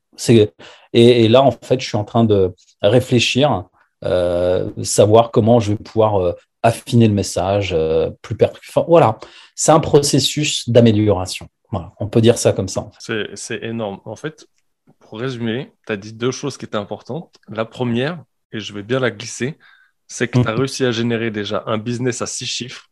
Et, 0.95 1.29
là, 1.29 1.43
en 1.43 1.51
fait, 1.51 1.79
je 1.79 1.87
suis 1.87 1.99
en 1.99 2.05
train 2.05 2.25
de 2.25 2.55
réfléchir 2.81 3.65
savoir 4.03 5.31
comment 5.31 5.61
je 5.61 5.73
vais 5.73 5.79
pouvoir 5.79 6.21
euh, 6.21 6.33
affiner 6.63 7.09
le 7.09 7.15
message 7.15 7.73
euh, 7.73 8.11
plus 8.23 8.37
enfin, 8.41 8.85
Voilà, 8.89 9.19
c'est 9.55 9.73
un 9.73 9.81
processus 9.81 10.69
d'amélioration. 10.69 11.49
Voilà, 11.71 11.93
on 11.99 12.09
peut 12.09 12.21
dire 12.21 12.39
ça 12.39 12.53
comme 12.53 12.69
ça. 12.69 12.91
C'est 13.35 13.63
énorme. 13.63 14.01
En 14.05 14.17
fait, 14.17 14.47
pour 14.99 15.21
résumer, 15.21 15.73
tu 15.87 15.93
as 15.93 15.97
dit 15.97 16.13
deux 16.13 16.31
choses 16.31 16.57
qui 16.59 16.65
étaient 16.65 16.77
importantes. 16.77 17.35
La 17.49 17.65
première, 17.65 18.23
et 18.53 18.61
je 18.61 18.73
vais 18.73 18.83
bien 18.83 19.01
la 19.01 19.11
glisser, 19.11 19.59
c'est 20.07 20.29
que 20.29 20.39
tu 20.39 20.47
as 20.47 20.53
mhm. 20.53 20.59
réussi 20.59 20.85
à 20.85 20.91
générer 20.91 21.31
déjà 21.31 21.65
un 21.67 21.79
business 21.79 22.21
à 22.21 22.27
six 22.27 22.47
chiffres 22.47 22.89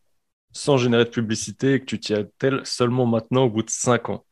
sans 0.52 0.78
générer 0.78 1.04
de 1.04 1.10
publicité 1.10 1.74
et 1.74 1.80
que 1.80 1.84
tu 1.84 2.00
t'y 2.00 2.14
attelles 2.14 2.62
seulement 2.64 3.06
maintenant 3.06 3.44
au 3.44 3.50
bout 3.50 3.62
de 3.62 3.70
cinq 3.70 4.08
ans. 4.08 4.24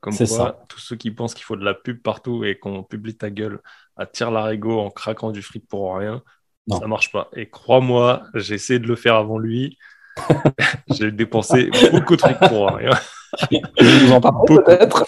Comme 0.00 0.16
quoi, 0.16 0.26
ça. 0.26 0.64
tous 0.68 0.78
ceux 0.78 0.96
qui 0.96 1.10
pensent 1.10 1.34
qu'il 1.34 1.44
faut 1.44 1.56
de 1.56 1.64
la 1.64 1.74
pub 1.74 2.00
partout 2.00 2.44
et 2.44 2.58
qu'on 2.58 2.82
publie 2.82 3.16
ta 3.16 3.30
gueule 3.30 3.60
à 3.96 4.06
tire 4.06 4.30
l'arigot 4.30 4.80
en 4.80 4.90
craquant 4.90 5.30
du 5.30 5.42
fric 5.42 5.66
pour 5.68 5.96
rien, 5.96 6.22
ça 6.68 6.78
ça 6.80 6.86
marche 6.86 7.12
pas. 7.12 7.28
Et 7.34 7.48
crois-moi, 7.48 8.22
j'ai 8.34 8.54
essayé 8.54 8.78
de 8.78 8.86
le 8.86 8.96
faire 8.96 9.14
avant 9.14 9.38
lui. 9.38 9.78
j'ai 10.94 11.10
dépensé 11.10 11.70
beaucoup 11.92 12.16
de 12.16 12.20
fric 12.20 12.38
pour 12.38 12.70
rien. 12.70 12.90
Je 13.50 14.06
vous 14.06 14.12
en 14.12 14.20
parlerai 14.20 14.64
peut-être. 14.64 15.04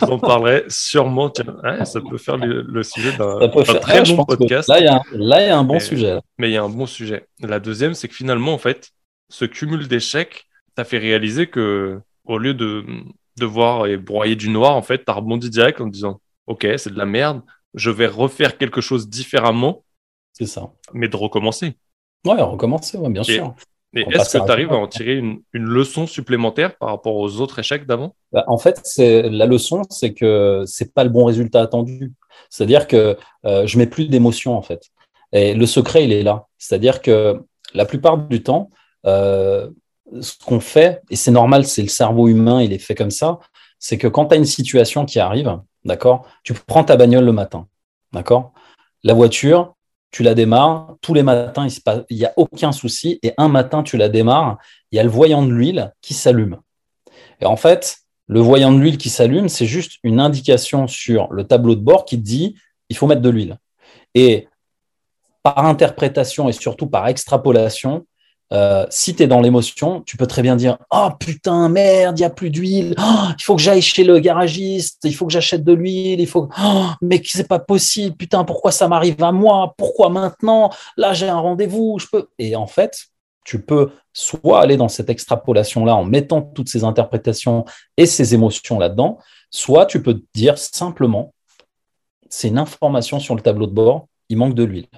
Je 0.00 0.06
vous 0.06 0.12
en 0.12 0.18
parlerai 0.18 0.64
sûrement. 0.68 1.32
ça 1.84 2.00
peut 2.00 2.18
faire 2.18 2.36
le, 2.36 2.82
sujet 2.82 3.16
d'un 3.16 3.48
très 3.80 4.02
bon 4.02 4.24
podcast. 4.24 4.68
Là, 4.68 4.80
il 4.80 5.46
y, 5.46 5.50
a 5.50 5.58
un 5.58 5.64
bon 5.64 5.78
sujet. 5.78 6.18
Mais 6.38 6.50
il 6.50 6.52
y 6.52 6.56
a 6.56 6.62
un 6.62 6.68
bon 6.68 6.86
sujet. 6.86 7.26
La 7.40 7.60
deuxième, 7.60 7.94
c'est 7.94 8.08
que 8.08 8.14
finalement, 8.14 8.54
en 8.54 8.58
fait, 8.58 8.90
ce 9.28 9.44
cumul 9.44 9.88
d'échecs 9.88 10.46
t'a 10.74 10.84
fait 10.84 10.98
réaliser 10.98 11.46
que, 11.46 12.00
au 12.24 12.38
lieu 12.38 12.54
de 12.54 12.84
devoir 13.38 13.86
et 13.86 13.96
broyer 13.96 14.36
du 14.36 14.48
noir, 14.48 14.76
en 14.76 14.82
fait, 14.82 15.04
tu 15.04 15.10
as 15.10 15.14
rebondi 15.14 15.50
direct 15.50 15.80
en 15.80 15.86
disant 15.86 16.20
Ok, 16.46 16.66
c'est 16.76 16.92
de 16.92 16.98
la 16.98 17.06
merde, 17.06 17.40
je 17.74 17.90
vais 17.90 18.06
refaire 18.06 18.56
quelque 18.58 18.80
chose 18.80 19.08
différemment. 19.08 19.84
C'est 20.32 20.46
ça. 20.46 20.72
Mais 20.92 21.08
de 21.08 21.16
recommencer. 21.16 21.76
Ouais, 22.24 22.40
recommencer, 22.40 22.96
ouais, 22.98 23.10
bien 23.10 23.22
sûr. 23.22 23.54
Et 23.96 24.04
est-ce 24.10 24.38
que 24.38 24.44
tu 24.44 24.50
arrives 24.50 24.72
à 24.72 24.76
en 24.76 24.88
tirer 24.88 25.16
une, 25.16 25.42
leçon 25.52 26.06
supplémentaire 26.06 26.76
par 26.76 26.88
rapport 26.88 27.14
aux 27.14 27.40
autres 27.40 27.60
échecs 27.60 27.86
d'avant? 27.86 28.16
Bah, 28.32 28.44
En 28.48 28.58
fait, 28.58 28.82
la 28.98 29.46
leçon, 29.46 29.82
c'est 29.88 30.14
que 30.14 30.64
c'est 30.66 30.92
pas 30.92 31.04
le 31.04 31.10
bon 31.10 31.24
résultat 31.24 31.62
attendu. 31.62 32.12
C'est-à-dire 32.50 32.88
que 32.88 33.16
euh, 33.44 33.66
je 33.66 33.78
mets 33.78 33.86
plus 33.86 34.08
d'émotion 34.08 34.56
en 34.56 34.62
fait. 34.62 34.90
Et 35.32 35.54
le 35.54 35.66
secret, 35.66 36.04
il 36.04 36.12
est 36.12 36.22
là. 36.22 36.46
C'est-à-dire 36.58 37.02
que 37.02 37.40
la 37.72 37.84
plupart 37.84 38.18
du 38.18 38.42
temps, 38.42 38.70
euh, 39.06 39.70
ce 40.20 40.32
qu'on 40.44 40.60
fait, 40.60 41.02
et 41.10 41.16
c'est 41.16 41.30
normal, 41.30 41.64
c'est 41.64 41.82
le 41.82 41.88
cerveau 41.88 42.28
humain, 42.28 42.62
il 42.62 42.72
est 42.72 42.78
fait 42.78 42.94
comme 42.94 43.10
ça, 43.10 43.38
c'est 43.78 43.98
que 43.98 44.08
quand 44.08 44.26
tu 44.26 44.34
as 44.34 44.38
une 44.38 44.44
situation 44.44 45.04
qui 45.04 45.20
arrive, 45.20 45.58
d'accord, 45.84 46.26
tu 46.42 46.54
prends 46.54 46.84
ta 46.84 46.96
bagnole 46.96 47.24
le 47.24 47.32
matin, 47.32 47.66
d'accord? 48.12 48.52
La 49.02 49.14
voiture, 49.14 49.74
tu 50.10 50.22
la 50.22 50.34
démarres, 50.34 50.96
tous 51.00 51.14
les 51.14 51.22
matins, 51.22 51.66
il 52.08 52.16
n'y 52.16 52.24
a 52.24 52.32
aucun 52.36 52.72
souci, 52.72 53.18
et 53.22 53.34
un 53.36 53.48
matin, 53.48 53.82
tu 53.82 53.96
la 53.96 54.08
démarres, 54.08 54.58
il 54.92 54.96
y 54.96 54.98
a 54.98 55.02
le 55.02 55.10
voyant 55.10 55.42
de 55.42 55.50
l'huile 55.50 55.92
qui 56.00 56.14
s'allume. 56.14 56.60
Et 57.40 57.46
en 57.46 57.56
fait, 57.56 57.98
le 58.26 58.40
voyant 58.40 58.72
de 58.72 58.78
l'huile 58.78 58.98
qui 58.98 59.10
s'allume, 59.10 59.48
c'est 59.48 59.66
juste 59.66 59.98
une 60.02 60.20
indication 60.20 60.86
sur 60.86 61.32
le 61.32 61.44
tableau 61.44 61.74
de 61.74 61.80
bord 61.80 62.04
qui 62.04 62.16
te 62.16 62.22
dit 62.22 62.56
il 62.88 62.96
faut 62.96 63.06
mettre 63.06 63.22
de 63.22 63.28
l'huile. 63.28 63.58
Et 64.14 64.48
par 65.42 65.66
interprétation 65.66 66.48
et 66.48 66.52
surtout 66.52 66.86
par 66.86 67.06
extrapolation, 67.08 68.06
euh, 68.52 68.86
si 68.90 69.14
tu 69.14 69.22
es 69.22 69.26
dans 69.26 69.40
l'émotion, 69.40 70.02
tu 70.02 70.16
peux 70.16 70.26
très 70.26 70.42
bien 70.42 70.56
dire 70.56 70.78
Oh 70.90 71.08
putain, 71.18 71.68
merde, 71.68 72.18
il 72.18 72.22
n'y 72.22 72.26
a 72.26 72.30
plus 72.30 72.50
d'huile. 72.50 72.94
Oh, 72.98 73.28
il 73.38 73.42
faut 73.42 73.56
que 73.56 73.62
j'aille 73.62 73.82
chez 73.82 74.04
le 74.04 74.18
garagiste. 74.18 75.00
Il 75.04 75.14
faut 75.14 75.26
que 75.26 75.32
j'achète 75.32 75.64
de 75.64 75.72
l'huile. 75.72 76.20
Il 76.20 76.26
faut. 76.26 76.48
Oh, 76.62 76.86
mais 77.00 77.20
c'est 77.24 77.48
pas 77.48 77.58
possible. 77.58 78.16
Putain, 78.16 78.44
pourquoi 78.44 78.70
ça 78.70 78.88
m'arrive 78.88 79.22
à 79.22 79.32
moi? 79.32 79.74
Pourquoi 79.76 80.08
maintenant? 80.08 80.70
Là, 80.96 81.12
j'ai 81.14 81.28
un 81.28 81.38
rendez-vous. 81.38 81.98
Je 81.98 82.06
peux. 82.10 82.28
Et 82.38 82.54
en 82.54 82.66
fait, 82.66 83.06
tu 83.44 83.62
peux 83.62 83.90
soit 84.12 84.60
aller 84.60 84.76
dans 84.76 84.88
cette 84.88 85.10
extrapolation-là 85.10 85.94
en 85.94 86.04
mettant 86.04 86.42
toutes 86.42 86.68
ces 86.68 86.84
interprétations 86.84 87.64
et 87.96 88.06
ces 88.06 88.34
émotions 88.34 88.78
là-dedans, 88.78 89.18
soit 89.50 89.86
tu 89.86 90.02
peux 90.02 90.22
dire 90.34 90.58
simplement 90.58 91.34
c'est 92.30 92.48
une 92.48 92.58
information 92.58 93.20
sur 93.20 93.36
le 93.36 93.42
tableau 93.42 93.66
de 93.66 93.72
bord, 93.72 94.08
il 94.28 94.36
manque 94.36 94.54
de 94.54 94.64
l'huile. 94.64 94.88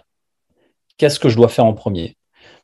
Qu'est-ce 0.97 1.21
que 1.21 1.29
je 1.29 1.37
dois 1.37 1.49
faire 1.49 1.67
en 1.67 1.75
premier? 1.75 2.17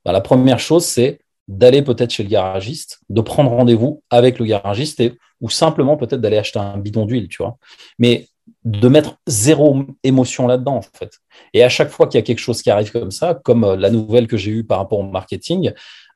Bah, 0.04 0.12
la 0.12 0.20
première 0.20 0.58
chose, 0.58 0.84
c'est 0.84 1.20
d'aller 1.48 1.82
peut-être 1.82 2.10
chez 2.10 2.22
le 2.22 2.28
garagiste, 2.28 3.00
de 3.08 3.20
prendre 3.20 3.50
rendez-vous 3.50 4.02
avec 4.10 4.38
le 4.38 4.44
garagiste 4.44 5.02
ou 5.40 5.50
simplement 5.50 5.96
peut-être 5.96 6.20
d'aller 6.20 6.38
acheter 6.38 6.58
un 6.58 6.78
bidon 6.78 7.04
d'huile, 7.04 7.28
tu 7.28 7.38
vois. 7.38 7.58
Mais 7.98 8.28
de 8.64 8.88
mettre 8.88 9.16
zéro 9.26 9.84
émotion 10.04 10.46
là-dedans, 10.46 10.76
en 10.76 10.82
fait. 10.82 11.18
Et 11.52 11.62
à 11.62 11.68
chaque 11.68 11.90
fois 11.90 12.06
qu'il 12.06 12.18
y 12.18 12.22
a 12.22 12.24
quelque 12.24 12.38
chose 12.38 12.62
qui 12.62 12.70
arrive 12.70 12.92
comme 12.92 13.10
ça, 13.10 13.34
comme 13.34 13.64
euh, 13.64 13.76
la 13.76 13.90
nouvelle 13.90 14.26
que 14.26 14.36
j'ai 14.36 14.50
eue 14.50 14.64
par 14.64 14.78
rapport 14.78 15.00
au 15.00 15.04
marketing, 15.04 15.72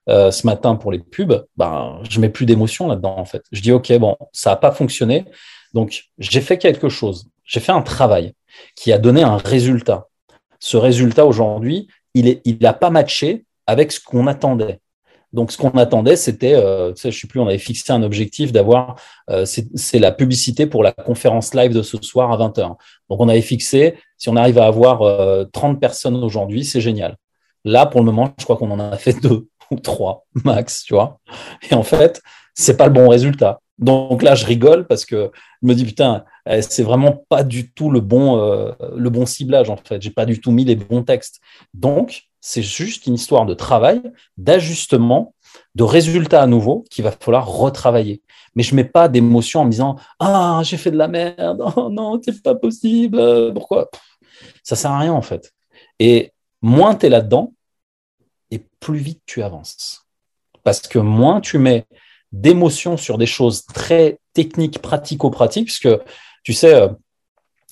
euh, 0.08 0.30
ce 0.30 0.46
matin 0.46 0.76
pour 0.76 0.92
les 0.92 1.00
pubs, 1.00 1.44
ben, 1.56 2.00
je 2.08 2.20
mets 2.20 2.28
plus 2.28 2.46
d'émotion 2.46 2.86
là-dedans, 2.86 3.16
en 3.18 3.24
fait. 3.24 3.42
Je 3.50 3.60
dis, 3.60 3.72
OK, 3.72 3.92
bon, 3.98 4.16
ça 4.32 4.50
n'a 4.50 4.56
pas 4.56 4.70
fonctionné. 4.70 5.24
Donc, 5.74 6.04
j'ai 6.18 6.40
fait 6.40 6.58
quelque 6.58 6.88
chose. 6.88 7.28
J'ai 7.44 7.60
fait 7.60 7.72
un 7.72 7.82
travail 7.82 8.32
qui 8.76 8.92
a 8.92 8.98
donné 8.98 9.22
un 9.22 9.36
résultat. 9.36 10.06
Ce 10.60 10.76
résultat, 10.76 11.26
aujourd'hui, 11.26 11.88
il 12.14 12.26
n'a 12.26 12.40
il 12.44 12.58
pas 12.58 12.90
matché 12.90 13.45
avec 13.66 13.92
ce 13.92 14.00
qu'on 14.00 14.26
attendait. 14.26 14.80
Donc, 15.32 15.52
ce 15.52 15.58
qu'on 15.58 15.70
attendait, 15.70 16.16
c'était, 16.16 16.54
euh, 16.54 16.94
je 16.96 17.08
ne 17.08 17.12
sais 17.12 17.26
plus, 17.26 17.40
on 17.40 17.46
avait 17.46 17.58
fixé 17.58 17.92
un 17.92 18.02
objectif 18.02 18.52
d'avoir, 18.52 18.96
euh, 19.28 19.44
c'est 19.44 19.98
la 19.98 20.12
publicité 20.12 20.66
pour 20.66 20.82
la 20.82 20.92
conférence 20.92 21.52
live 21.52 21.74
de 21.74 21.82
ce 21.82 21.98
soir 22.00 22.32
à 22.32 22.38
20h. 22.38 22.76
Donc, 23.10 23.20
on 23.20 23.28
avait 23.28 23.42
fixé, 23.42 23.98
si 24.16 24.28
on 24.28 24.36
arrive 24.36 24.58
à 24.58 24.66
avoir 24.66 25.00
30 25.52 25.76
euh, 25.76 25.78
personnes 25.78 26.16
aujourd'hui, 26.16 26.64
c'est 26.64 26.80
génial. 26.80 27.16
Là, 27.64 27.86
pour 27.86 28.00
le 28.00 28.06
moment, 28.06 28.32
je 28.38 28.44
crois 28.44 28.56
qu'on 28.56 28.70
en 28.70 28.80
a 28.80 28.96
fait 28.96 29.20
deux 29.20 29.48
ou 29.70 29.76
trois 29.76 30.24
max, 30.44 30.84
tu 30.84 30.94
vois. 30.94 31.18
Et 31.70 31.74
en 31.74 31.82
fait, 31.82 32.22
c'est 32.54 32.76
pas 32.76 32.86
le 32.86 32.92
bon 32.92 33.08
résultat. 33.08 33.60
Donc 33.78 34.22
là, 34.22 34.34
je 34.34 34.46
rigole 34.46 34.86
parce 34.86 35.04
que 35.04 35.30
je 35.60 35.68
me 35.68 35.74
dis, 35.74 35.84
putain, 35.84 36.24
eh, 36.48 36.62
c'est 36.62 36.82
vraiment 36.82 37.24
pas 37.28 37.42
du 37.42 37.72
tout 37.72 37.90
le 37.90 38.00
bon, 38.00 38.36
le 38.96 39.10
bon 39.10 39.26
ciblage, 39.26 39.68
en 39.68 39.76
fait. 39.76 40.00
J'ai 40.00 40.12
pas 40.12 40.24
du 40.24 40.40
tout 40.40 40.50
mis 40.50 40.64
les 40.64 40.76
bons 40.76 41.02
textes. 41.02 41.40
Donc, 41.74 42.25
c'est 42.40 42.62
juste 42.62 43.06
une 43.06 43.14
histoire 43.14 43.46
de 43.46 43.54
travail, 43.54 44.00
d'ajustement, 44.36 45.34
de 45.74 45.82
résultats 45.82 46.42
à 46.42 46.46
nouveau 46.46 46.84
qu'il 46.90 47.04
va 47.04 47.10
falloir 47.10 47.48
retravailler. 47.48 48.22
Mais 48.54 48.62
je 48.62 48.72
ne 48.72 48.76
mets 48.76 48.84
pas 48.84 49.08
d'émotion 49.08 49.60
en 49.60 49.64
me 49.64 49.70
disant 49.70 49.96
Ah, 50.18 50.60
j'ai 50.64 50.76
fait 50.76 50.90
de 50.90 50.96
la 50.96 51.08
merde, 51.08 51.62
oh 51.76 51.88
non, 51.90 52.20
c'est 52.22 52.42
pas 52.42 52.54
possible, 52.54 53.52
pourquoi? 53.52 53.90
Ça 54.62 54.74
ne 54.74 54.78
sert 54.78 54.90
à 54.90 54.98
rien 54.98 55.12
en 55.12 55.22
fait. 55.22 55.52
Et 55.98 56.32
moins 56.62 56.94
tu 56.94 57.06
es 57.06 57.08
là-dedans, 57.08 57.54
et 58.50 58.64
plus 58.80 58.98
vite 58.98 59.22
tu 59.26 59.42
avances. 59.42 60.06
Parce 60.62 60.80
que 60.80 60.98
moins 60.98 61.40
tu 61.40 61.58
mets 61.58 61.86
d'émotion 62.32 62.96
sur 62.96 63.18
des 63.18 63.26
choses 63.26 63.64
très 63.66 64.18
techniques, 64.32 64.80
pratico-pratiques, 64.80 65.66
puisque 65.66 65.88
tu 66.42 66.52
sais, 66.52 66.74
euh, 66.74 66.88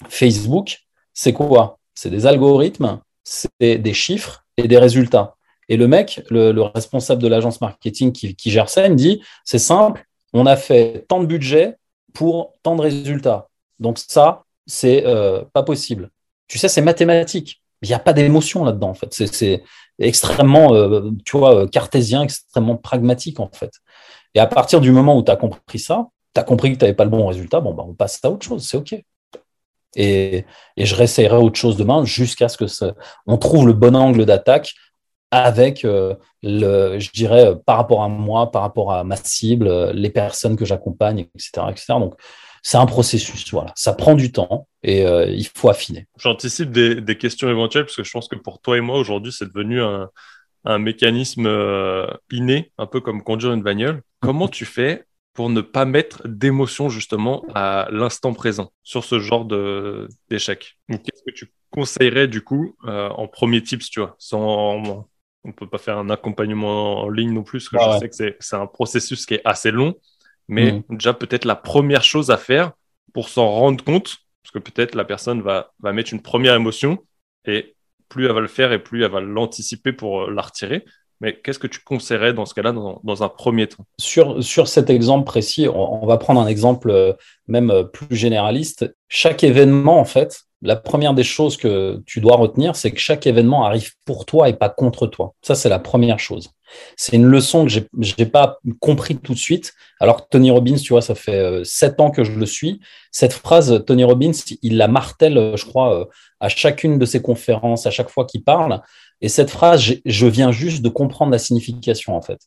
Facebook, 0.08 0.78
c'est 1.12 1.32
quoi? 1.32 1.78
C'est 1.94 2.10
des 2.10 2.26
algorithmes, 2.26 3.00
c'est 3.22 3.78
des 3.78 3.94
chiffres 3.94 4.43
et 4.56 4.68
des 4.68 4.78
résultats. 4.78 5.36
Et 5.68 5.76
le 5.76 5.88
mec, 5.88 6.22
le, 6.30 6.60
responsable 6.62 7.22
de 7.22 7.28
l'agence 7.28 7.60
marketing 7.60 8.12
qui, 8.12 8.50
gère 8.50 8.68
ça, 8.68 8.86
il 8.86 8.92
me 8.92 8.96
dit, 8.96 9.22
c'est 9.44 9.58
simple, 9.58 10.04
on 10.32 10.46
a 10.46 10.56
fait 10.56 11.04
tant 11.08 11.20
de 11.20 11.26
budget 11.26 11.76
pour 12.12 12.54
tant 12.62 12.76
de 12.76 12.82
résultats. 12.82 13.48
Donc 13.80 13.98
ça, 13.98 14.44
c'est 14.66 15.04
euh, 15.06 15.42
pas 15.52 15.62
possible. 15.62 16.10
Tu 16.48 16.58
sais, 16.58 16.68
c'est 16.68 16.82
mathématique. 16.82 17.62
Il 17.82 17.88
n'y 17.88 17.94
a 17.94 17.98
pas 17.98 18.12
d'émotion 18.12 18.64
là-dedans, 18.64 18.90
en 18.90 18.94
fait. 18.94 19.12
C'est 19.12 19.62
extrêmement, 19.98 20.74
euh, 20.74 21.10
tu 21.24 21.36
vois, 21.38 21.66
cartésien, 21.68 22.22
extrêmement 22.22 22.76
pragmatique, 22.76 23.40
en 23.40 23.50
fait. 23.52 23.72
Et 24.34 24.40
à 24.40 24.46
partir 24.46 24.80
du 24.80 24.90
moment 24.90 25.16
où 25.16 25.22
tu 25.22 25.30
as 25.30 25.36
compris 25.36 25.78
ça, 25.78 26.08
tu 26.34 26.40
as 26.40 26.44
compris 26.44 26.72
que 26.72 26.78
tu 26.78 26.84
n'avais 26.84 26.94
pas 26.94 27.04
le 27.04 27.10
bon 27.10 27.26
résultat, 27.26 27.60
bon, 27.60 27.74
bah, 27.74 27.84
on 27.86 27.94
passe 27.94 28.20
à 28.24 28.30
autre 28.30 28.46
chose, 28.46 28.66
c'est 28.66 28.76
OK. 28.76 28.94
Et, 29.96 30.44
je 30.76 30.94
réessayerai 30.94 31.36
autre 31.36 31.58
chose 31.58 31.76
demain 31.76 32.04
jusqu'à 32.04 32.48
ce 32.48 32.56
que 32.56 32.64
on 33.26 33.36
trouve 33.38 33.66
le 33.66 33.72
bon 33.72 33.94
angle 33.94 34.24
d'attaque 34.26 34.74
avec, 35.34 35.84
euh, 35.84 36.14
le, 36.42 36.98
je 37.00 37.10
dirais, 37.10 37.46
euh, 37.46 37.54
par 37.56 37.76
rapport 37.76 38.04
à 38.04 38.08
moi, 38.08 38.52
par 38.52 38.62
rapport 38.62 38.92
à 38.92 39.02
ma 39.02 39.16
cible, 39.16 39.66
euh, 39.66 39.92
les 39.92 40.10
personnes 40.10 40.56
que 40.56 40.64
j'accompagne, 40.64 41.26
etc., 41.34 41.66
etc. 41.70 41.86
Donc, 41.98 42.14
c'est 42.62 42.76
un 42.78 42.86
processus, 42.86 43.50
voilà. 43.52 43.72
Ça 43.74 43.94
prend 43.94 44.14
du 44.14 44.30
temps 44.32 44.68
et 44.82 45.02
il 45.02 45.46
faut 45.54 45.68
affiner. 45.68 46.06
J'anticipe 46.18 46.70
des, 46.70 46.98
des, 46.98 47.18
questions 47.18 47.50
éventuelles 47.50 47.84
parce 47.84 47.96
que 47.96 48.04
je 48.04 48.10
pense 48.10 48.26
que 48.26 48.36
pour 48.36 48.58
toi 48.58 48.78
et 48.78 48.80
moi, 48.80 48.98
aujourd'hui, 48.98 49.32
c'est 49.32 49.52
devenu 49.52 49.82
un, 49.82 50.08
un 50.64 50.78
mécanisme 50.78 51.46
inné, 52.32 52.72
un 52.78 52.86
peu 52.86 53.02
comme 53.02 53.22
conduire 53.22 53.52
une 53.52 53.62
bagnole. 53.62 54.00
Comment 54.20 54.48
tu 54.48 54.64
fais 54.64 55.04
pour 55.34 55.50
ne 55.50 55.60
pas 55.60 55.84
mettre 55.84 56.26
d'émotion 56.26 56.88
justement 56.88 57.44
à 57.54 57.88
l'instant 57.90 58.32
présent 58.32 58.72
sur 58.82 59.04
ce 59.04 59.18
genre 59.18 59.44
d'échec 60.30 60.78
Qu'est-ce 60.88 61.22
que 61.26 61.32
tu 61.34 61.52
conseillerais 61.70 62.28
du 62.28 62.42
coup 62.42 62.76
euh, 62.84 63.08
en 63.08 63.26
premier 63.26 63.62
tips, 63.62 63.90
tu 63.90 64.00
vois, 64.00 64.14
sans 64.18 65.06
on 65.44 65.52
peut 65.52 65.68
pas 65.68 65.78
faire 65.78 65.98
un 65.98 66.08
accompagnement 66.08 67.02
en 67.02 67.10
ligne 67.10 67.32
non 67.32 67.42
plus, 67.42 67.68
parce 67.68 67.84
que 67.84 67.92
je 67.94 67.98
sais 67.98 68.30
que 68.30 68.36
c'est 68.40 68.56
un 68.56 68.66
processus 68.66 69.26
qui 69.26 69.34
est 69.34 69.42
assez 69.44 69.70
long, 69.70 69.94
mais 70.48 70.72
mm. 70.72 70.82
déjà 70.90 71.12
peut-être 71.12 71.44
la 71.44 71.56
première 71.56 72.02
chose 72.02 72.30
à 72.30 72.38
faire 72.38 72.72
pour 73.12 73.28
s'en 73.28 73.50
rendre 73.50 73.84
compte, 73.84 74.16
parce 74.42 74.52
que 74.52 74.58
peut-être 74.58 74.94
la 74.94 75.04
personne 75.04 75.42
va, 75.42 75.72
va 75.80 75.92
mettre 75.92 76.12
une 76.14 76.22
première 76.22 76.54
émotion 76.54 77.04
et 77.44 77.76
plus 78.08 78.26
elle 78.26 78.32
va 78.32 78.40
le 78.40 78.48
faire 78.48 78.72
et 78.72 78.82
plus 78.82 79.04
elle 79.04 79.10
va 79.10 79.20
l'anticiper 79.20 79.92
pour 79.92 80.22
euh, 80.22 80.30
la 80.30 80.42
retirer. 80.42 80.84
Mais 81.20 81.40
qu'est-ce 81.40 81.58
que 81.58 81.66
tu 81.66 81.80
conseillerais 81.80 82.32
dans 82.32 82.44
ce 82.44 82.54
cas-là, 82.54 82.72
dans, 82.72 83.22
un 83.22 83.28
premier 83.28 83.68
temps? 83.68 83.84
Sur, 83.98 84.42
sur 84.42 84.68
cet 84.68 84.90
exemple 84.90 85.24
précis, 85.24 85.68
on, 85.68 86.06
va 86.06 86.16
prendre 86.18 86.40
un 86.40 86.46
exemple 86.46 86.90
euh, 86.90 87.12
même 87.46 87.70
euh, 87.70 87.84
plus 87.84 88.16
généraliste. 88.16 88.94
Chaque 89.08 89.44
événement, 89.44 89.98
en 89.98 90.04
fait, 90.04 90.42
la 90.60 90.76
première 90.76 91.14
des 91.14 91.24
choses 91.24 91.56
que 91.56 92.02
tu 92.06 92.20
dois 92.20 92.36
retenir, 92.36 92.74
c'est 92.74 92.90
que 92.90 92.98
chaque 92.98 93.26
événement 93.26 93.64
arrive 93.64 93.92
pour 94.04 94.24
toi 94.24 94.48
et 94.48 94.54
pas 94.54 94.70
contre 94.70 95.06
toi. 95.06 95.34
Ça, 95.42 95.54
c'est 95.54 95.68
la 95.68 95.78
première 95.78 96.18
chose. 96.18 96.50
C'est 96.96 97.14
une 97.16 97.26
leçon 97.26 97.66
que 97.66 97.70
je 97.70 97.80
n'ai 98.18 98.26
pas 98.26 98.58
compris 98.80 99.16
tout 99.16 99.34
de 99.34 99.38
suite. 99.38 99.74
Alors 100.00 100.24
que 100.24 100.28
Tony 100.30 100.50
Robbins, 100.50 100.76
tu 100.76 100.92
vois, 100.92 101.02
ça 101.02 101.14
fait 101.14 101.38
euh, 101.38 101.64
sept 101.64 102.00
ans 102.00 102.10
que 102.10 102.24
je 102.24 102.32
le 102.32 102.46
suis. 102.46 102.80
Cette 103.12 103.34
phrase, 103.34 103.84
Tony 103.86 104.04
Robbins, 104.04 104.32
il 104.62 104.76
la 104.76 104.88
martèle, 104.88 105.52
je 105.54 105.64
crois, 105.64 106.08
à 106.40 106.48
chacune 106.48 106.98
de 106.98 107.06
ses 107.06 107.22
conférences, 107.22 107.86
à 107.86 107.90
chaque 107.90 108.08
fois 108.08 108.24
qu'il 108.24 108.42
parle. 108.42 108.80
Et 109.20 109.28
cette 109.28 109.50
phrase, 109.50 109.82
je 110.04 110.26
viens 110.26 110.52
juste 110.52 110.82
de 110.82 110.88
comprendre 110.88 111.32
la 111.32 111.38
signification, 111.38 112.16
en 112.16 112.22
fait. 112.22 112.40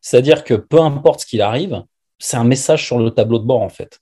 C'est-à-dire 0.00 0.44
que 0.44 0.54
peu 0.54 0.80
importe 0.80 1.20
ce 1.20 1.26
qu'il 1.26 1.42
arrive, 1.42 1.82
c'est 2.18 2.36
un 2.36 2.44
message 2.44 2.86
sur 2.86 2.98
le 2.98 3.10
tableau 3.10 3.38
de 3.38 3.44
bord, 3.44 3.62
en 3.62 3.68
fait. 3.68 4.00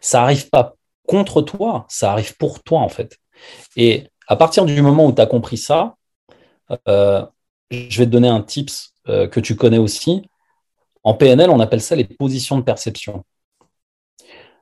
Ça 0.00 0.20
n'arrive 0.20 0.48
pas 0.50 0.74
contre 1.06 1.42
toi, 1.42 1.86
ça 1.88 2.12
arrive 2.12 2.36
pour 2.36 2.62
toi, 2.62 2.80
en 2.80 2.88
fait. 2.88 3.18
Et 3.76 4.08
à 4.26 4.36
partir 4.36 4.64
du 4.64 4.80
moment 4.82 5.06
où 5.06 5.12
tu 5.12 5.20
as 5.20 5.26
compris 5.26 5.56
ça, 5.56 5.96
euh, 6.88 7.24
je 7.70 7.98
vais 7.98 8.06
te 8.06 8.10
donner 8.10 8.28
un 8.28 8.42
tips 8.42 8.92
euh, 9.08 9.28
que 9.28 9.40
tu 9.40 9.56
connais 9.56 9.78
aussi. 9.78 10.22
En 11.02 11.14
PNL, 11.14 11.50
on 11.50 11.60
appelle 11.60 11.80
ça 11.80 11.96
les 11.96 12.04
positions 12.04 12.58
de 12.58 12.62
perception. 12.62 13.24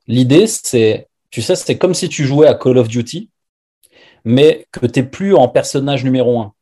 L'idée, 0.06 0.46
c'est, 0.46 1.08
tu 1.30 1.42
sais, 1.42 1.56
c'est 1.56 1.76
comme 1.78 1.94
si 1.94 2.08
tu 2.08 2.24
jouais 2.24 2.48
à 2.48 2.54
Call 2.54 2.78
of 2.78 2.88
Duty, 2.88 3.30
mais 4.24 4.66
que 4.72 4.86
tu 4.86 5.00
n'es 5.00 5.06
plus 5.06 5.34
en 5.34 5.48
personnage 5.48 6.04
numéro 6.04 6.40
un. 6.40 6.54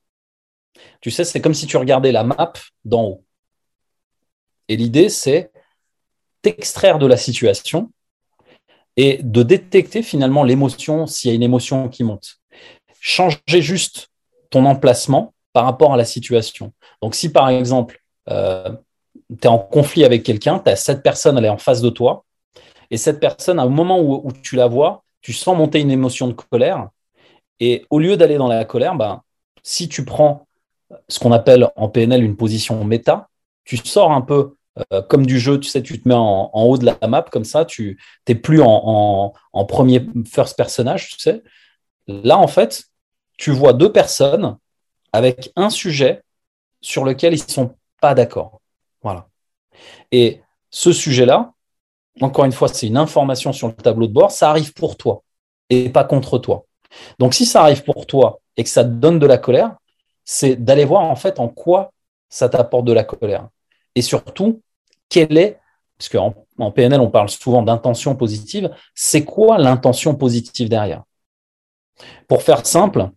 Tu 1.00 1.10
sais, 1.10 1.24
c'est 1.24 1.40
comme 1.40 1.54
si 1.54 1.66
tu 1.66 1.76
regardais 1.76 2.12
la 2.12 2.24
map 2.24 2.52
d'en 2.84 3.04
haut. 3.04 3.24
Et 4.68 4.76
l'idée, 4.76 5.08
c'est 5.08 5.50
t'extraire 6.42 6.98
de 6.98 7.06
la 7.06 7.16
situation 7.16 7.90
et 8.96 9.20
de 9.22 9.42
détecter 9.42 10.02
finalement 10.02 10.42
l'émotion, 10.42 11.06
s'il 11.06 11.30
y 11.30 11.32
a 11.32 11.34
une 11.34 11.42
émotion 11.42 11.88
qui 11.88 12.02
monte. 12.02 12.40
Changer 13.00 13.40
juste 13.48 14.08
ton 14.50 14.64
emplacement 14.64 15.34
par 15.52 15.64
rapport 15.64 15.92
à 15.92 15.96
la 15.96 16.04
situation. 16.04 16.72
Donc, 17.02 17.14
si 17.14 17.30
par 17.30 17.48
exemple, 17.48 18.02
euh, 18.28 18.74
tu 19.30 19.44
es 19.44 19.46
en 19.46 19.58
conflit 19.58 20.04
avec 20.04 20.22
quelqu'un, 20.22 20.58
tu 20.58 20.70
as 20.70 20.76
cette 20.76 21.02
personne, 21.02 21.36
elle 21.38 21.44
est 21.44 21.50
en 21.50 21.58
face 21.58 21.82
de 21.82 21.90
toi, 21.90 22.24
et 22.90 22.96
cette 22.96 23.20
personne, 23.20 23.58
un 23.58 23.68
moment 23.68 24.00
où, 24.00 24.30
tu 24.42 24.56
la 24.56 24.66
vois, 24.66 25.04
tu 25.20 25.32
sens 25.32 25.56
monter 25.56 25.80
une 25.80 25.90
émotion 25.90 26.28
de 26.28 26.32
colère, 26.32 26.88
et 27.58 27.84
au 27.90 27.98
lieu 27.98 28.16
d'aller 28.16 28.36
dans 28.36 28.48
la 28.48 28.64
colère, 28.64 28.94
ben, 28.94 29.22
si 29.62 29.88
tu 29.88 30.04
prends 30.04 30.45
ce 31.08 31.18
qu'on 31.18 31.32
appelle 31.32 31.68
en 31.76 31.88
PNL 31.88 32.22
une 32.22 32.36
position 32.36 32.84
méta. 32.84 33.28
Tu 33.64 33.76
sors 33.76 34.12
un 34.12 34.20
peu 34.20 34.56
euh, 34.92 35.02
comme 35.02 35.26
du 35.26 35.38
jeu, 35.40 35.58
tu 35.58 35.68
sais, 35.68 35.82
tu 35.82 36.00
te 36.00 36.08
mets 36.08 36.14
en, 36.14 36.50
haut 36.52 36.76
de 36.76 36.84
la 36.84 36.98
map 37.08 37.22
comme 37.22 37.44
ça, 37.44 37.64
tu 37.64 37.98
n'es 38.28 38.34
plus 38.34 38.60
en, 38.62 39.32
premier 39.68 40.06
first 40.30 40.56
personnage, 40.56 41.08
tu 41.10 41.18
sais. 41.18 41.42
Là, 42.06 42.38
en 42.38 42.46
fait, 42.46 42.84
tu 43.38 43.50
vois 43.50 43.72
deux 43.72 43.90
personnes 43.90 44.56
avec 45.12 45.50
un 45.56 45.70
sujet 45.70 46.22
sur 46.80 47.04
lequel 47.04 47.34
ils 47.34 47.42
ne 47.42 47.50
sont 47.50 47.76
pas 48.00 48.14
d'accord. 48.14 48.60
Voilà. 49.02 49.28
Et 50.12 50.42
ce 50.70 50.92
sujet-là, 50.92 51.52
encore 52.20 52.44
une 52.44 52.52
fois, 52.52 52.68
c'est 52.68 52.86
une 52.86 52.96
information 52.96 53.52
sur 53.52 53.68
le 53.68 53.74
tableau 53.74 54.06
de 54.06 54.12
bord, 54.12 54.30
ça 54.30 54.50
arrive 54.50 54.72
pour 54.74 54.96
toi 54.96 55.22
et 55.70 55.88
pas 55.88 56.04
contre 56.04 56.38
toi. 56.38 56.66
Donc, 57.18 57.34
si 57.34 57.46
ça 57.46 57.62
arrive 57.62 57.82
pour 57.82 58.06
toi 58.06 58.40
et 58.56 58.64
que 58.64 58.70
ça 58.70 58.84
te 58.84 58.90
donne 58.90 59.18
de 59.18 59.26
la 59.26 59.38
colère, 59.38 59.76
c'est 60.26 60.56
d'aller 60.56 60.84
voir 60.84 61.04
en 61.04 61.16
fait 61.16 61.40
en 61.40 61.48
quoi 61.48 61.92
ça 62.28 62.50
t'apporte 62.50 62.84
de 62.84 62.92
la 62.92 63.04
colère. 63.04 63.48
Et 63.94 64.02
surtout, 64.02 64.60
quelle 65.08 65.38
est, 65.38 65.58
parce 65.96 66.10
qu'en 66.10 66.34
en 66.58 66.70
PNL, 66.70 67.00
on 67.00 67.10
parle 67.10 67.30
souvent 67.30 67.62
d'intention 67.62 68.14
positive, 68.16 68.70
c'est 68.94 69.24
quoi 69.24 69.56
l'intention 69.56 70.14
positive 70.14 70.68
derrière? 70.68 71.04
Pour 72.28 72.42
faire 72.42 72.66
simple, 72.66 73.08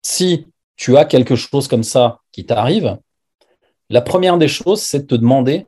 si 0.00 0.46
tu 0.76 0.96
as 0.96 1.04
quelque 1.04 1.34
chose 1.34 1.68
comme 1.68 1.82
ça 1.82 2.20
qui 2.32 2.46
t'arrive, 2.46 2.96
la 3.90 4.00
première 4.00 4.38
des 4.38 4.48
choses, 4.48 4.80
c'est 4.80 5.00
de 5.00 5.06
te 5.06 5.14
demander 5.14 5.66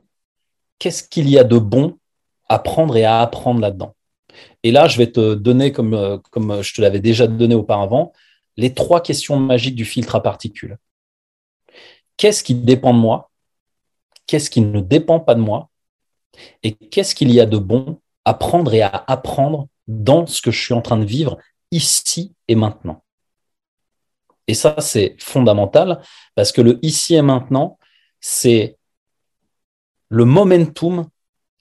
qu'est-ce 0.79 1.03
qu'il 1.03 1.29
y 1.29 1.37
a 1.37 1.43
de 1.43 1.57
bon 1.57 1.97
à 2.49 2.59
prendre 2.59 2.95
et 2.95 3.03
à 3.03 3.21
apprendre 3.21 3.59
là-dedans. 3.59 3.95
Et 4.63 4.71
là, 4.71 4.87
je 4.87 4.97
vais 4.97 5.11
te 5.11 5.33
donner, 5.33 5.71
comme, 5.71 5.93
euh, 5.93 6.17
comme 6.31 6.61
je 6.61 6.73
te 6.73 6.81
l'avais 6.81 6.99
déjà 6.99 7.27
donné 7.27 7.55
auparavant, 7.55 8.13
les 8.57 8.73
trois 8.73 9.01
questions 9.01 9.39
magiques 9.39 9.75
du 9.75 9.85
filtre 9.85 10.15
à 10.15 10.23
particules. 10.23 10.77
Qu'est-ce 12.17 12.43
qui 12.43 12.55
dépend 12.55 12.93
de 12.93 12.99
moi? 12.99 13.29
Qu'est-ce 14.25 14.49
qui 14.49 14.61
ne 14.61 14.81
dépend 14.81 15.19
pas 15.19 15.35
de 15.35 15.39
moi? 15.39 15.69
Et 16.63 16.73
qu'est-ce 16.73 17.15
qu'il 17.15 17.31
y 17.31 17.39
a 17.39 17.45
de 17.45 17.57
bon 17.57 18.01
à 18.25 18.33
prendre 18.33 18.73
et 18.73 18.81
à 18.81 19.03
apprendre 19.07 19.67
dans 19.87 20.25
ce 20.25 20.41
que 20.41 20.51
je 20.51 20.59
suis 20.59 20.73
en 20.73 20.81
train 20.81 20.97
de 20.97 21.05
vivre 21.05 21.37
ici 21.71 22.35
et 22.47 22.55
maintenant? 22.55 23.03
Et 24.47 24.53
ça, 24.53 24.75
c'est 24.79 25.15
fondamental 25.19 26.01
parce 26.35 26.51
que 26.51 26.61
le 26.61 26.79
ici 26.81 27.15
et 27.15 27.21
maintenant, 27.21 27.77
c'est 28.19 28.77
le 30.09 30.25
momentum 30.25 31.07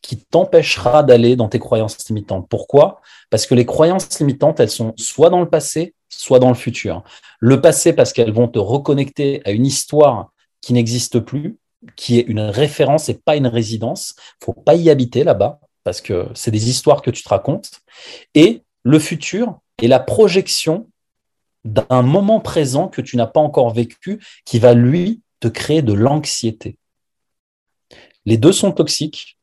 qui 0.02 0.18
t'empêchera 0.18 1.02
d'aller 1.02 1.36
dans 1.36 1.48
tes 1.48 1.58
croyances 1.58 2.08
limitantes. 2.08 2.46
Pourquoi? 2.48 3.00
Parce 3.30 3.46
que 3.46 3.54
les 3.54 3.66
croyances 3.66 4.18
limitantes, 4.20 4.60
elles 4.60 4.70
sont 4.70 4.94
soit 4.96 5.30
dans 5.30 5.40
le 5.40 5.48
passé, 5.48 5.94
soit 6.08 6.38
dans 6.38 6.48
le 6.48 6.54
futur. 6.54 7.02
Le 7.40 7.60
passé, 7.60 7.92
parce 7.92 8.12
qu'elles 8.12 8.32
vont 8.32 8.48
te 8.48 8.58
reconnecter 8.58 9.42
à 9.44 9.50
une 9.50 9.66
histoire 9.66 10.32
qui 10.60 10.72
n'existe 10.72 11.20
plus, 11.20 11.58
qui 11.96 12.18
est 12.18 12.22
une 12.22 12.40
référence 12.40 13.08
et 13.08 13.14
pas 13.14 13.36
une 13.36 13.46
résidence. 13.46 14.14
Il 14.40 14.44
faut 14.46 14.52
pas 14.52 14.74
y 14.74 14.90
habiter 14.90 15.24
là-bas, 15.24 15.60
parce 15.84 16.00
que 16.00 16.28
c'est 16.34 16.50
des 16.50 16.68
histoires 16.68 17.02
que 17.02 17.10
tu 17.10 17.22
te 17.22 17.28
racontes. 17.28 17.70
Et 18.34 18.62
le 18.82 18.98
futur 18.98 19.58
est 19.82 19.88
la 19.88 20.00
projection 20.00 20.88
d'un 21.64 22.02
moment 22.02 22.40
présent 22.40 22.88
que 22.88 23.00
tu 23.00 23.16
n'as 23.16 23.26
pas 23.26 23.40
encore 23.40 23.70
vécu, 23.70 24.24
qui 24.44 24.58
va, 24.58 24.74
lui, 24.74 25.20
te 25.40 25.48
créer 25.48 25.82
de 25.82 25.92
l'anxiété. 25.92 26.78
Les 28.24 28.36
deux 28.36 28.52
sont 28.52 28.72
toxiques. 28.72 29.35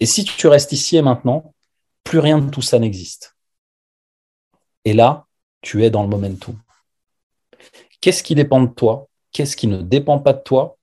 Et 0.00 0.06
si 0.06 0.24
tu 0.24 0.46
restes 0.46 0.72
ici 0.72 0.96
et 0.96 1.02
maintenant, 1.02 1.54
plus 2.02 2.18
rien 2.18 2.38
de 2.38 2.50
tout 2.50 2.62
ça 2.62 2.78
n'existe. 2.78 3.36
Et 4.84 4.92
là, 4.92 5.26
tu 5.62 5.82
es 5.84 5.90
dans 5.90 6.02
le 6.02 6.08
momentum. 6.08 6.58
Qu'est-ce 8.00 8.22
qui 8.22 8.34
dépend 8.34 8.62
de 8.62 8.72
toi? 8.72 9.08
Qu'est-ce 9.32 9.56
qui 9.56 9.66
ne 9.66 9.80
dépend 9.80 10.18
pas 10.18 10.34
de 10.34 10.42
toi? 10.42 10.76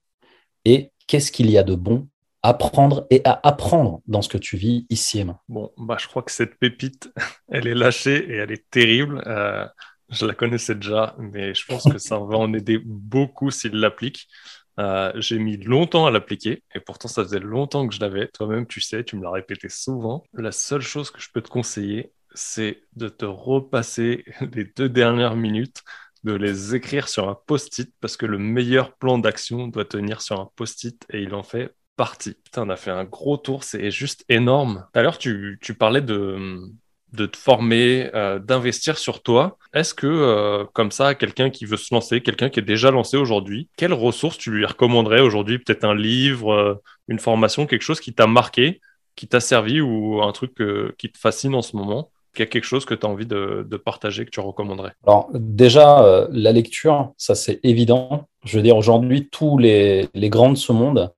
Et 0.64 0.90
qu'est-ce 1.06 1.30
qu'il 1.30 1.50
y 1.50 1.58
a 1.58 1.62
de 1.62 1.74
bon 1.74 2.08
à 2.42 2.54
prendre 2.54 3.06
et 3.10 3.22
à 3.24 3.40
apprendre 3.46 4.00
dans 4.06 4.22
ce 4.22 4.28
que 4.28 4.38
tu 4.38 4.56
vis 4.56 4.86
ici 4.90 5.20
et 5.20 5.24
maintenant? 5.24 5.42
Bon, 5.48 5.72
bah, 5.76 5.96
je 6.00 6.08
crois 6.08 6.22
que 6.22 6.32
cette 6.32 6.58
pépite, 6.58 7.12
elle 7.48 7.68
est 7.68 7.74
lâchée 7.74 8.28
et 8.28 8.36
elle 8.36 8.50
est 8.50 8.68
terrible. 8.70 9.22
Euh, 9.26 9.66
je 10.10 10.26
la 10.26 10.34
connaissais 10.34 10.74
déjà, 10.74 11.14
mais 11.18 11.54
je 11.54 11.64
pense 11.64 11.84
que 11.84 11.98
ça 11.98 12.18
va 12.18 12.36
en 12.36 12.52
aider 12.52 12.78
beaucoup 12.84 13.50
s'il 13.50 13.72
l'applique. 13.72 14.28
Euh, 14.78 15.12
j'ai 15.16 15.38
mis 15.38 15.56
longtemps 15.58 16.06
à 16.06 16.10
l'appliquer 16.10 16.62
et 16.74 16.80
pourtant 16.80 17.08
ça 17.08 17.22
faisait 17.22 17.40
longtemps 17.40 17.86
que 17.86 17.94
je 17.94 18.00
l'avais. 18.00 18.28
Toi-même, 18.28 18.66
tu 18.66 18.80
sais, 18.80 19.04
tu 19.04 19.16
me 19.16 19.22
l'as 19.22 19.30
répété 19.30 19.68
souvent. 19.68 20.24
La 20.32 20.52
seule 20.52 20.80
chose 20.80 21.10
que 21.10 21.20
je 21.20 21.28
peux 21.32 21.42
te 21.42 21.48
conseiller, 21.48 22.12
c'est 22.34 22.82
de 22.96 23.08
te 23.08 23.24
repasser 23.24 24.24
les 24.54 24.64
deux 24.64 24.88
dernières 24.88 25.36
minutes, 25.36 25.82
de 26.24 26.32
les 26.32 26.74
écrire 26.74 27.08
sur 27.08 27.28
un 27.28 27.38
post-it 27.46 27.92
parce 28.00 28.16
que 28.16 28.26
le 28.26 28.38
meilleur 28.38 28.96
plan 28.96 29.18
d'action 29.18 29.68
doit 29.68 29.84
tenir 29.84 30.22
sur 30.22 30.40
un 30.40 30.50
post-it 30.56 31.04
et 31.10 31.22
il 31.22 31.34
en 31.34 31.42
fait 31.42 31.74
partie. 31.96 32.34
Putain, 32.44 32.62
on 32.62 32.70
a 32.70 32.76
fait 32.76 32.90
un 32.90 33.04
gros 33.04 33.36
tour, 33.36 33.64
c'est 33.64 33.90
juste 33.90 34.24
énorme. 34.28 34.86
Tout 34.92 35.00
à 35.00 35.02
l'heure, 35.02 35.18
tu, 35.18 35.58
tu 35.60 35.74
parlais 35.74 36.00
de 36.00 36.58
de 37.12 37.26
te 37.26 37.36
former, 37.36 38.10
euh, 38.14 38.38
d'investir 38.38 38.98
sur 38.98 39.22
toi. 39.22 39.58
Est-ce 39.74 39.94
que, 39.94 40.06
euh, 40.06 40.64
comme 40.72 40.90
ça, 40.90 41.14
quelqu'un 41.14 41.50
qui 41.50 41.66
veut 41.66 41.76
se 41.76 41.94
lancer, 41.94 42.22
quelqu'un 42.22 42.48
qui 42.48 42.60
est 42.60 42.64
déjà 42.64 42.90
lancé 42.90 43.16
aujourd'hui, 43.16 43.68
quelles 43.76 43.92
ressources 43.92 44.38
tu 44.38 44.50
lui 44.50 44.64
recommanderais 44.64 45.20
aujourd'hui? 45.20 45.58
Peut-être 45.58 45.84
un 45.84 45.94
livre, 45.94 46.52
euh, 46.52 46.74
une 47.08 47.18
formation, 47.18 47.66
quelque 47.66 47.82
chose 47.82 48.00
qui 48.00 48.14
t'a 48.14 48.26
marqué, 48.26 48.80
qui 49.14 49.28
t'a 49.28 49.40
servi 49.40 49.80
ou 49.80 50.22
un 50.22 50.32
truc 50.32 50.52
qui 50.96 51.10
te 51.10 51.18
fascine 51.18 51.54
en 51.54 51.62
ce 51.62 51.76
moment? 51.76 52.10
Qu'il 52.34 52.46
y 52.46 52.48
a 52.48 52.50
quelque 52.50 52.64
chose 52.64 52.86
que 52.86 52.94
tu 52.94 53.04
as 53.04 53.10
envie 53.10 53.26
de, 53.26 53.76
partager, 53.84 54.24
que 54.24 54.30
tu 54.30 54.40
recommanderais? 54.40 54.92
Alors 55.06 55.28
déjà, 55.34 56.26
la 56.30 56.52
lecture, 56.52 57.12
ça 57.18 57.34
c'est 57.34 57.60
évident. 57.62 58.26
Je 58.46 58.56
veux 58.56 58.62
dire, 58.62 58.74
aujourd'hui, 58.78 59.28
tous 59.30 59.58
les, 59.58 60.08
les 60.14 60.30
grands 60.30 60.50
de 60.50 60.56
ce 60.56 60.72
monde, 60.72 61.12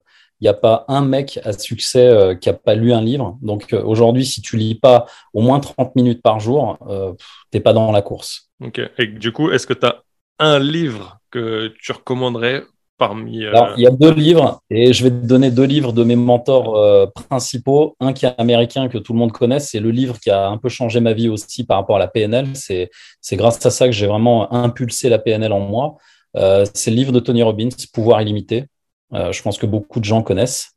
n'y 0.44 0.50
a 0.50 0.54
pas 0.54 0.84
un 0.88 1.02
mec 1.02 1.40
à 1.44 1.52
succès 1.52 2.06
euh, 2.06 2.34
qui 2.34 2.48
n'a 2.48 2.54
pas 2.54 2.74
lu 2.74 2.92
un 2.92 3.00
livre. 3.00 3.38
Donc 3.42 3.72
euh, 3.72 3.82
aujourd'hui, 3.82 4.24
si 4.24 4.42
tu 4.42 4.56
lis 4.56 4.74
pas 4.74 5.06
au 5.32 5.40
moins 5.40 5.60
30 5.60 5.96
minutes 5.96 6.22
par 6.22 6.40
jour, 6.40 6.78
euh, 6.88 7.12
tu 7.50 7.58
n'es 7.58 7.60
pas 7.60 7.72
dans 7.72 7.90
la 7.90 8.02
course. 8.02 8.50
Ok. 8.62 8.80
Et 8.98 9.06
du 9.06 9.32
coup, 9.32 9.50
est-ce 9.50 9.66
que 9.66 9.74
tu 9.74 9.86
as 9.86 10.02
un 10.38 10.58
livre 10.58 11.18
que 11.30 11.72
tu 11.80 11.92
recommanderais 11.92 12.62
parmi. 12.96 13.38
il 13.38 13.82
y 13.82 13.86
a 13.86 13.90
deux 13.90 14.12
livres, 14.12 14.60
et 14.70 14.92
je 14.92 15.02
vais 15.02 15.10
te 15.10 15.26
donner 15.26 15.50
deux 15.50 15.64
livres 15.64 15.92
de 15.92 16.04
mes 16.04 16.14
mentors 16.14 17.10
principaux. 17.28 17.96
Un 17.98 18.12
qui 18.12 18.24
est 18.24 18.34
américain, 18.38 18.88
que 18.88 18.98
tout 18.98 19.12
le 19.12 19.18
monde 19.18 19.32
connaît, 19.32 19.58
c'est 19.58 19.80
le 19.80 19.90
livre 19.90 20.20
qui 20.20 20.30
a 20.30 20.46
un 20.48 20.58
peu 20.58 20.68
changé 20.68 21.00
ma 21.00 21.12
vie 21.12 21.28
aussi 21.28 21.64
par 21.64 21.78
rapport 21.78 21.96
à 21.96 21.98
la 21.98 22.06
PNL. 22.06 22.46
C'est 22.54 22.90
grâce 23.32 23.64
à 23.66 23.70
ça 23.70 23.86
que 23.86 23.92
j'ai 23.92 24.06
vraiment 24.06 24.52
impulsé 24.52 25.08
la 25.08 25.18
PNL 25.18 25.52
en 25.52 25.58
moi. 25.60 25.96
c'est 26.34 26.90
le 26.90 26.96
livre 26.96 27.10
de 27.10 27.18
Tony 27.18 27.42
Robbins, 27.42 27.70
Pouvoir 27.92 28.22
illimité. 28.22 28.66
Euh, 29.14 29.32
je 29.32 29.42
pense 29.42 29.58
que 29.58 29.66
beaucoup 29.66 30.00
de 30.00 30.04
gens 30.04 30.22
connaissent. 30.22 30.72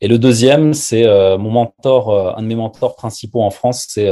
Et 0.00 0.08
le 0.08 0.18
deuxième, 0.18 0.74
c'est 0.74 1.06
euh, 1.06 1.38
mon 1.38 1.50
mentor, 1.50 2.10
euh, 2.10 2.32
un 2.36 2.42
de 2.42 2.46
mes 2.46 2.54
mentors 2.54 2.94
principaux 2.96 3.42
en 3.42 3.50
France, 3.50 3.86
c'est 3.88 4.08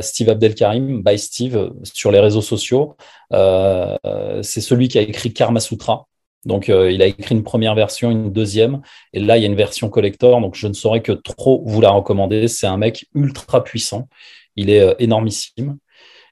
Steve 0.00 0.28
Abdelkarim, 0.28 1.02
by 1.04 1.16
Steve, 1.18 1.72
sur 1.84 2.10
les 2.10 2.18
réseaux 2.18 2.42
sociaux. 2.42 2.96
c'est 3.30 4.60
celui 4.60 4.88
qui 4.88 4.98
a 4.98 5.02
écrit 5.02 5.32
Karma 5.32 5.60
Sutra. 5.60 6.06
Donc, 6.46 6.68
il 6.68 7.02
a 7.02 7.06
écrit 7.06 7.34
une 7.34 7.44
première 7.44 7.74
version, 7.74 8.10
une 8.10 8.32
deuxième, 8.32 8.80
et 9.12 9.20
là, 9.20 9.36
il 9.36 9.42
y 9.42 9.44
a 9.44 9.46
une 9.46 9.54
version 9.54 9.88
collector. 9.90 10.40
Donc, 10.40 10.56
je 10.56 10.66
ne 10.66 10.72
saurais 10.72 11.02
que 11.02 11.12
trop 11.12 11.62
vous 11.66 11.80
la 11.80 11.90
recommander. 11.90 12.48
C'est 12.48 12.66
un 12.66 12.78
mec 12.78 13.06
ultra 13.14 13.62
puissant. 13.62 14.08
Il 14.56 14.70
est 14.70 14.96
énormissime. 14.98 15.76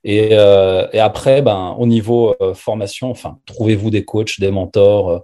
Et, 0.03 0.35
après, 0.35 1.41
ben, 1.41 1.77
au 1.79 1.87
niveau 1.87 2.35
formation, 2.55 3.09
enfin, 3.09 3.39
trouvez-vous 3.47 3.91
des 3.91 4.05
coachs, 4.05 4.41
des 4.41 4.51
mentors, 4.51 5.23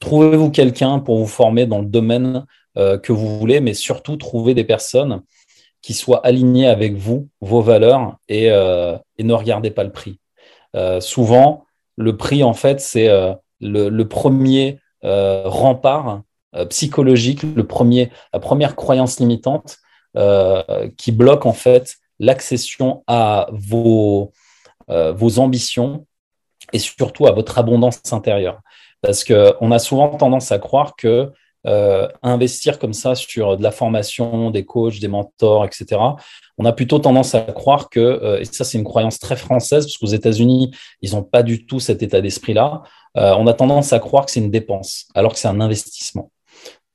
Trouvez-vous 0.00 0.50
quelqu'un 0.50 0.98
pour 0.98 1.18
vous 1.18 1.26
former 1.26 1.66
dans 1.66 1.80
le 1.80 1.86
domaine 1.86 2.44
euh, 2.76 2.98
que 2.98 3.12
vous 3.12 3.38
voulez, 3.38 3.60
mais 3.60 3.74
surtout 3.74 4.16
trouvez 4.16 4.54
des 4.54 4.64
personnes 4.64 5.22
qui 5.80 5.94
soient 5.94 6.24
alignées 6.26 6.66
avec 6.66 6.94
vous, 6.94 7.28
vos 7.40 7.62
valeurs, 7.62 8.18
et, 8.28 8.50
euh, 8.50 8.96
ne 9.18 9.32
regardez 9.32 9.70
pas 9.70 9.84
le 9.84 9.92
prix. 9.92 10.18
Euh, 10.74 11.00
souvent, 11.00 11.64
le 11.96 12.16
prix, 12.16 12.42
en 12.42 12.52
fait, 12.52 12.80
c'est 12.80 13.08
le, 13.60 14.02
premier 14.04 14.80
rempart 15.10 16.22
psychologique, 16.68 17.42
la 17.54 18.40
première 18.40 18.76
croyance 18.76 19.18
limitante 19.20 19.78
qui 20.98 21.12
bloque 21.12 21.46
en 21.46 21.52
fait 21.54 21.96
l'accession 22.18 23.02
à 23.06 23.48
vos 23.52 24.32
ambitions 25.38 26.06
et 26.74 26.78
surtout 26.78 27.26
à 27.26 27.32
votre 27.32 27.58
abondance 27.58 28.00
intérieure. 28.12 28.60
Parce 29.06 29.22
qu'on 29.22 29.70
a 29.70 29.78
souvent 29.78 30.08
tendance 30.16 30.50
à 30.50 30.58
croire 30.58 30.96
que 30.96 31.30
euh, 31.64 32.08
investir 32.24 32.80
comme 32.80 32.92
ça 32.92 33.14
sur 33.14 33.56
de 33.56 33.62
la 33.62 33.70
formation, 33.70 34.50
des 34.50 34.64
coachs, 34.64 34.98
des 34.98 35.06
mentors, 35.06 35.64
etc., 35.64 36.00
on 36.58 36.64
a 36.64 36.72
plutôt 36.72 36.98
tendance 36.98 37.34
à 37.36 37.40
croire 37.40 37.88
que, 37.88 38.00
euh, 38.00 38.40
et 38.40 38.44
ça 38.44 38.64
c'est 38.64 38.78
une 38.78 38.84
croyance 38.84 39.20
très 39.20 39.36
française, 39.36 39.86
parce 39.86 39.96
qu'aux 39.96 40.14
États-Unis, 40.14 40.72
ils 41.02 41.12
n'ont 41.12 41.22
pas 41.22 41.44
du 41.44 41.66
tout 41.66 41.78
cet 41.78 42.02
état 42.02 42.20
d'esprit-là, 42.20 42.82
euh, 43.16 43.32
on 43.38 43.46
a 43.46 43.54
tendance 43.54 43.92
à 43.92 44.00
croire 44.00 44.26
que 44.26 44.32
c'est 44.32 44.40
une 44.40 44.50
dépense, 44.50 45.06
alors 45.14 45.32
que 45.32 45.38
c'est 45.38 45.48
un 45.48 45.60
investissement. 45.60 46.32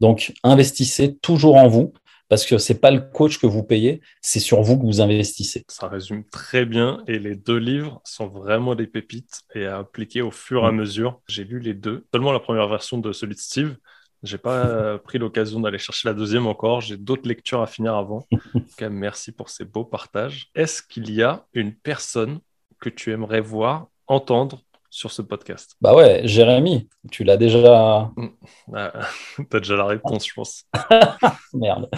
Donc, 0.01 0.33
investissez 0.43 1.15
toujours 1.15 1.55
en 1.55 1.69
vous, 1.69 1.93
parce 2.31 2.45
que 2.45 2.57
c'est 2.57 2.79
pas 2.79 2.91
le 2.91 3.01
coach 3.01 3.39
que 3.39 3.45
vous 3.45 3.61
payez, 3.61 3.99
c'est 4.21 4.39
sur 4.39 4.61
vous 4.61 4.79
que 4.79 4.85
vous 4.85 5.01
investissez. 5.01 5.65
Ça 5.67 5.89
résume 5.89 6.23
très 6.23 6.63
bien 6.63 7.03
et 7.05 7.19
les 7.19 7.35
deux 7.35 7.57
livres 7.57 7.99
sont 8.05 8.27
vraiment 8.27 8.73
des 8.73 8.87
pépites 8.87 9.41
et 9.53 9.65
à 9.65 9.79
appliquer 9.79 10.21
au 10.21 10.31
fur 10.31 10.63
et 10.63 10.67
à 10.67 10.71
mm. 10.71 10.75
mesure. 10.77 11.19
J'ai 11.27 11.43
lu 11.43 11.59
les 11.59 11.73
deux, 11.73 12.05
seulement 12.13 12.31
la 12.31 12.39
première 12.39 12.69
version 12.69 12.99
de 12.99 13.11
celui 13.11 13.35
de 13.35 13.39
Steve. 13.41 13.75
J'ai 14.23 14.37
pas 14.37 14.97
pris 15.03 15.17
l'occasion 15.17 15.59
d'aller 15.59 15.77
chercher 15.77 16.07
la 16.07 16.13
deuxième 16.13 16.47
encore. 16.47 16.79
J'ai 16.79 16.95
d'autres 16.95 17.27
lectures 17.27 17.61
à 17.61 17.67
finir 17.67 17.95
avant. 17.95 18.25
merci 18.89 19.33
pour 19.33 19.49
ces 19.49 19.65
beaux 19.65 19.83
partages. 19.83 20.51
Est-ce 20.55 20.81
qu'il 20.81 21.13
y 21.13 21.21
a 21.23 21.45
une 21.51 21.73
personne 21.73 22.39
que 22.79 22.87
tu 22.87 23.11
aimerais 23.11 23.41
voir, 23.41 23.89
entendre 24.07 24.63
sur 24.91 25.09
ce 25.09 25.21
podcast 25.21 25.75
Bah 25.79 25.95
ouais, 25.95 26.21
Jérémy, 26.25 26.89
tu 27.09 27.23
l'as 27.23 27.37
déjà. 27.37 28.11
Mm. 28.17 28.27
Ah, 28.75 28.91
tu 29.49 29.57
as 29.57 29.59
déjà 29.59 29.75
la 29.77 29.85
réponse, 29.85 30.27
je 30.27 30.33
pense. 30.33 30.65
Merde. 31.53 31.89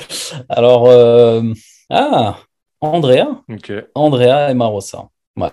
Alors, 0.47 0.87
euh... 0.87 1.41
ah, 1.89 2.37
Andrea. 2.79 3.43
Andrea 3.95 4.51
et 4.51 4.53
Marosa. 4.53 5.09
Ouais. 5.35 5.49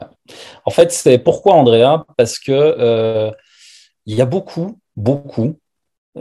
En 0.66 0.70
fait, 0.70 0.92
c'est 0.92 1.18
pourquoi 1.18 1.54
Andrea? 1.54 2.04
Parce 2.18 2.38
que 2.38 2.52
euh, 2.52 3.32
il 4.04 4.14
y 4.14 4.20
a 4.20 4.26
beaucoup, 4.26 4.78
beaucoup 4.94 5.58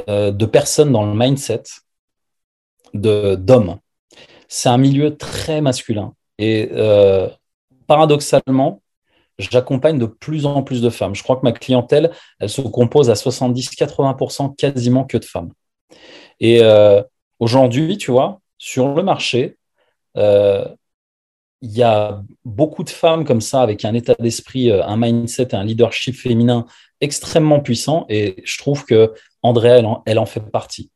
euh, 0.08 0.32
de 0.32 0.46
personnes 0.46 0.94
dans 0.94 1.06
le 1.06 1.14
mindset 1.14 1.64
d'hommes. 2.94 3.78
C'est 4.48 4.70
un 4.70 4.78
milieu 4.78 5.18
très 5.18 5.60
masculin. 5.60 6.14
Et 6.38 6.72
paradoxalement, 7.88 8.82
j'accompagne 9.40 9.98
de 9.98 10.06
plus 10.06 10.46
en 10.46 10.62
plus 10.64 10.82
de 10.82 10.90
femmes. 10.90 11.16
Je 11.16 11.24
crois 11.24 11.38
que 11.38 11.44
ma 11.44 11.54
clientèle, 11.54 12.12
elle 12.40 12.50
se 12.50 12.62
compose 12.62 13.10
à 13.10 13.14
70-80% 13.14 14.56
quasiment 14.56 15.06
que 15.06 15.18
de 15.18 15.26
femmes. 15.26 15.52
Et 16.40 16.62
euh, 16.62 17.02
aujourd'hui, 17.40 17.98
tu 17.98 18.12
vois, 18.12 18.42
sur 18.58 18.94
le 18.94 19.02
marché, 19.02 19.58
euh, 20.18 20.68
il 21.62 21.72
y 21.72 21.84
a 21.84 22.22
beaucoup 22.46 22.84
de 22.84 22.90
femmes 22.90 23.26
comme 23.26 23.42
ça, 23.42 23.62
avec 23.62 23.84
un 23.84 23.94
état 23.94 24.16
d'esprit, 24.20 24.72
euh, 24.72 24.86
un 24.86 24.98
mindset 24.98 25.50
et 25.52 25.56
un 25.56 25.64
leadership 25.64 26.16
féminin 26.16 26.66
extrêmement 27.02 27.62
puissant. 27.62 28.06
Et 28.10 28.42
je 28.44 28.58
trouve 28.58 28.86
que 28.86 29.14
Andrea, 29.42 30.02
elle 30.06 30.20
en, 30.20 30.26
fait 30.26 30.42
partie. 30.42 30.92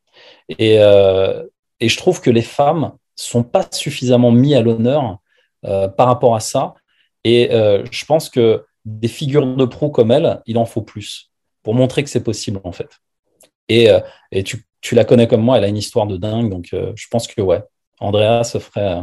Et, 0.58 0.76
je 0.76 1.96
trouve 1.98 2.20
que 2.20 2.30
les 2.30 2.42
femmes 2.42 2.92
sont 3.16 3.42
pas 3.42 3.66
suffisamment 3.70 4.30
mises 4.30 4.54
à 4.54 4.62
l'honneur 4.62 5.18
par 5.62 6.06
rapport 6.06 6.34
à 6.34 6.40
ça. 6.40 6.74
Et 7.24 7.52
euh, 7.52 7.84
je 7.90 8.04
pense 8.04 8.28
que 8.28 8.64
des 8.84 9.08
figures 9.08 9.56
de 9.56 9.64
proue 9.64 9.88
comme 9.88 10.12
elle, 10.12 10.42
il 10.46 10.58
en 10.58 10.66
faut 10.66 10.82
plus 10.82 11.30
pour 11.62 11.74
montrer 11.74 12.04
que 12.04 12.10
c'est 12.10 12.22
possible, 12.22 12.60
en 12.62 12.72
fait. 12.72 13.00
Et, 13.68 13.90
euh, 13.90 14.00
et 14.30 14.44
tu, 14.44 14.64
tu, 14.82 14.94
la 14.94 15.06
connais 15.06 15.26
comme 15.26 15.40
moi, 15.40 15.56
elle 15.56 15.64
a 15.64 15.68
une 15.68 15.78
histoire 15.78 16.06
de 16.06 16.18
dingue, 16.18 16.50
donc 16.50 16.68
euh, 16.74 16.92
je 16.94 17.08
pense 17.10 17.26
que 17.26 17.40
ouais, 17.40 17.62
Andrea, 17.98 18.44
ça 18.44 18.60
ferait, 18.60 19.00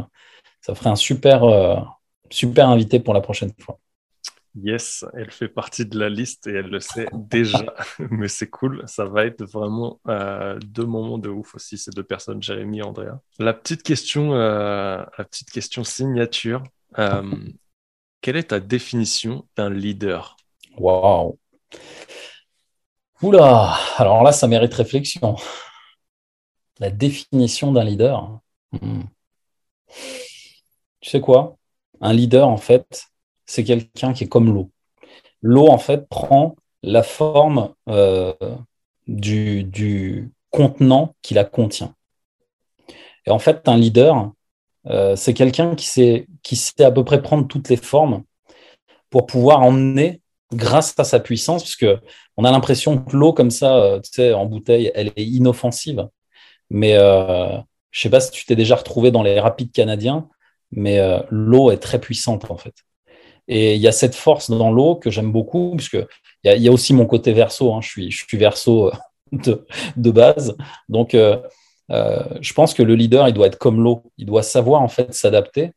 ça 0.60 0.76
ferait 0.76 0.90
un 0.90 0.96
super, 0.96 1.42
super 2.30 2.68
invité 2.68 3.00
pour 3.00 3.14
la 3.14 3.20
prochaine 3.20 3.50
fois. 3.58 3.80
Yes, 4.54 5.04
elle 5.14 5.30
fait 5.30 5.48
partie 5.48 5.86
de 5.86 5.98
la 5.98 6.10
liste 6.10 6.46
et 6.46 6.52
elle 6.52 6.68
le 6.68 6.78
sait 6.78 7.08
déjà, 7.12 7.74
mais 8.10 8.28
c'est 8.28 8.50
cool. 8.50 8.84
Ça 8.86 9.06
va 9.06 9.24
être 9.24 9.42
vraiment 9.44 9.98
deux 10.60 10.86
moments 10.86 11.18
de 11.18 11.30
ouf 11.30 11.56
aussi, 11.56 11.78
ces 11.78 11.90
deux 11.90 12.04
personnes, 12.04 12.40
Jérémy 12.40 12.78
et 12.78 12.82
Andrea. 12.82 13.18
La 13.40 13.54
petite 13.54 13.82
question, 13.82 14.34
la 14.34 15.24
petite 15.28 15.50
question 15.50 15.82
signature. 15.82 16.62
Quelle 18.22 18.36
est 18.36 18.50
ta 18.50 18.60
définition 18.60 19.46
d'un 19.56 19.68
leader? 19.68 20.36
Waouh 20.78 21.38
Oula, 23.20 23.74
alors 23.98 24.22
là, 24.22 24.32
ça 24.32 24.46
mérite 24.46 24.72
réflexion. 24.74 25.36
La 26.78 26.90
définition 26.90 27.72
d'un 27.72 27.84
leader. 27.84 28.40
Hmm. 28.72 29.02
Tu 31.00 31.10
sais 31.10 31.20
quoi? 31.20 31.56
Un 32.00 32.12
leader, 32.12 32.48
en 32.48 32.56
fait, 32.56 33.06
c'est 33.46 33.64
quelqu'un 33.64 34.12
qui 34.12 34.24
est 34.24 34.28
comme 34.28 34.52
l'eau. 34.52 34.70
L'eau, 35.42 35.68
en 35.68 35.78
fait, 35.78 36.08
prend 36.08 36.56
la 36.82 37.02
forme 37.02 37.74
euh, 37.88 38.34
du, 39.08 40.32
contenant 40.50 41.14
qui 41.22 41.34
la 41.34 41.44
contient. 41.44 41.94
Et 43.26 43.30
en 43.30 43.38
fait, 43.40 43.68
un 43.68 43.76
leader, 43.76 44.32
euh, 44.86 45.16
c'est 45.16 45.34
quelqu'un 45.34 45.74
qui 45.74 45.86
sait, 45.86 46.26
qui 46.42 46.56
sait 46.56 46.84
à 46.84 46.90
peu 46.90 47.04
près 47.04 47.22
prendre 47.22 47.46
toutes 47.46 47.68
les 47.68 47.76
formes 47.76 48.22
pour 49.10 49.26
pouvoir 49.26 49.60
emmener 49.62 50.22
grâce 50.52 50.94
à 50.98 51.04
sa 51.04 51.20
puissance, 51.20 51.62
puisque 51.62 51.86
on 52.36 52.44
a 52.44 52.50
l'impression 52.50 52.98
que 52.98 53.16
l'eau 53.16 53.32
comme 53.32 53.50
ça, 53.50 53.76
euh, 53.76 54.00
tu 54.00 54.10
sais, 54.12 54.32
en 54.32 54.46
bouteille, 54.46 54.90
elle 54.94 55.12
est 55.16 55.24
inoffensive. 55.24 56.08
Mais 56.70 56.96
euh, 56.96 57.58
je 57.90 58.00
sais 58.00 58.10
pas 58.10 58.20
si 58.20 58.30
tu 58.30 58.44
t'es 58.44 58.56
déjà 58.56 58.76
retrouvé 58.76 59.10
dans 59.10 59.22
les 59.22 59.38
rapides 59.40 59.72
canadiens, 59.72 60.28
mais 60.70 60.98
euh, 60.98 61.20
l'eau 61.30 61.70
est 61.70 61.78
très 61.78 62.00
puissante 62.00 62.50
en 62.50 62.56
fait. 62.56 62.74
Et 63.48 63.74
il 63.74 63.80
y 63.80 63.88
a 63.88 63.92
cette 63.92 64.14
force 64.14 64.50
dans 64.50 64.70
l'eau 64.70 64.96
que 64.96 65.10
j'aime 65.10 65.32
beaucoup, 65.32 65.74
puisque 65.76 65.98
il 66.44 66.62
y, 66.62 66.68
a 66.68 66.72
aussi 66.72 66.94
mon 66.94 67.06
côté 67.06 67.32
verso. 67.32 67.72
Hein. 67.74 67.80
je 67.82 67.88
suis, 67.88 68.10
je 68.10 68.24
suis 68.24 68.38
verso 68.38 68.90
de, 69.32 69.66
de, 69.96 70.10
base, 70.10 70.56
donc 70.88 71.16
je 71.88 72.52
pense 72.54 72.74
que 72.74 72.82
le 72.82 72.94
leader, 72.94 73.28
il 73.28 73.34
doit 73.34 73.46
être 73.46 73.58
comme 73.58 73.82
l'eau. 73.82 74.02
Il 74.18 74.26
doit 74.26 74.42
savoir 74.42 74.82
en 74.82 74.88
fait 74.88 75.12
s'adapter, 75.14 75.72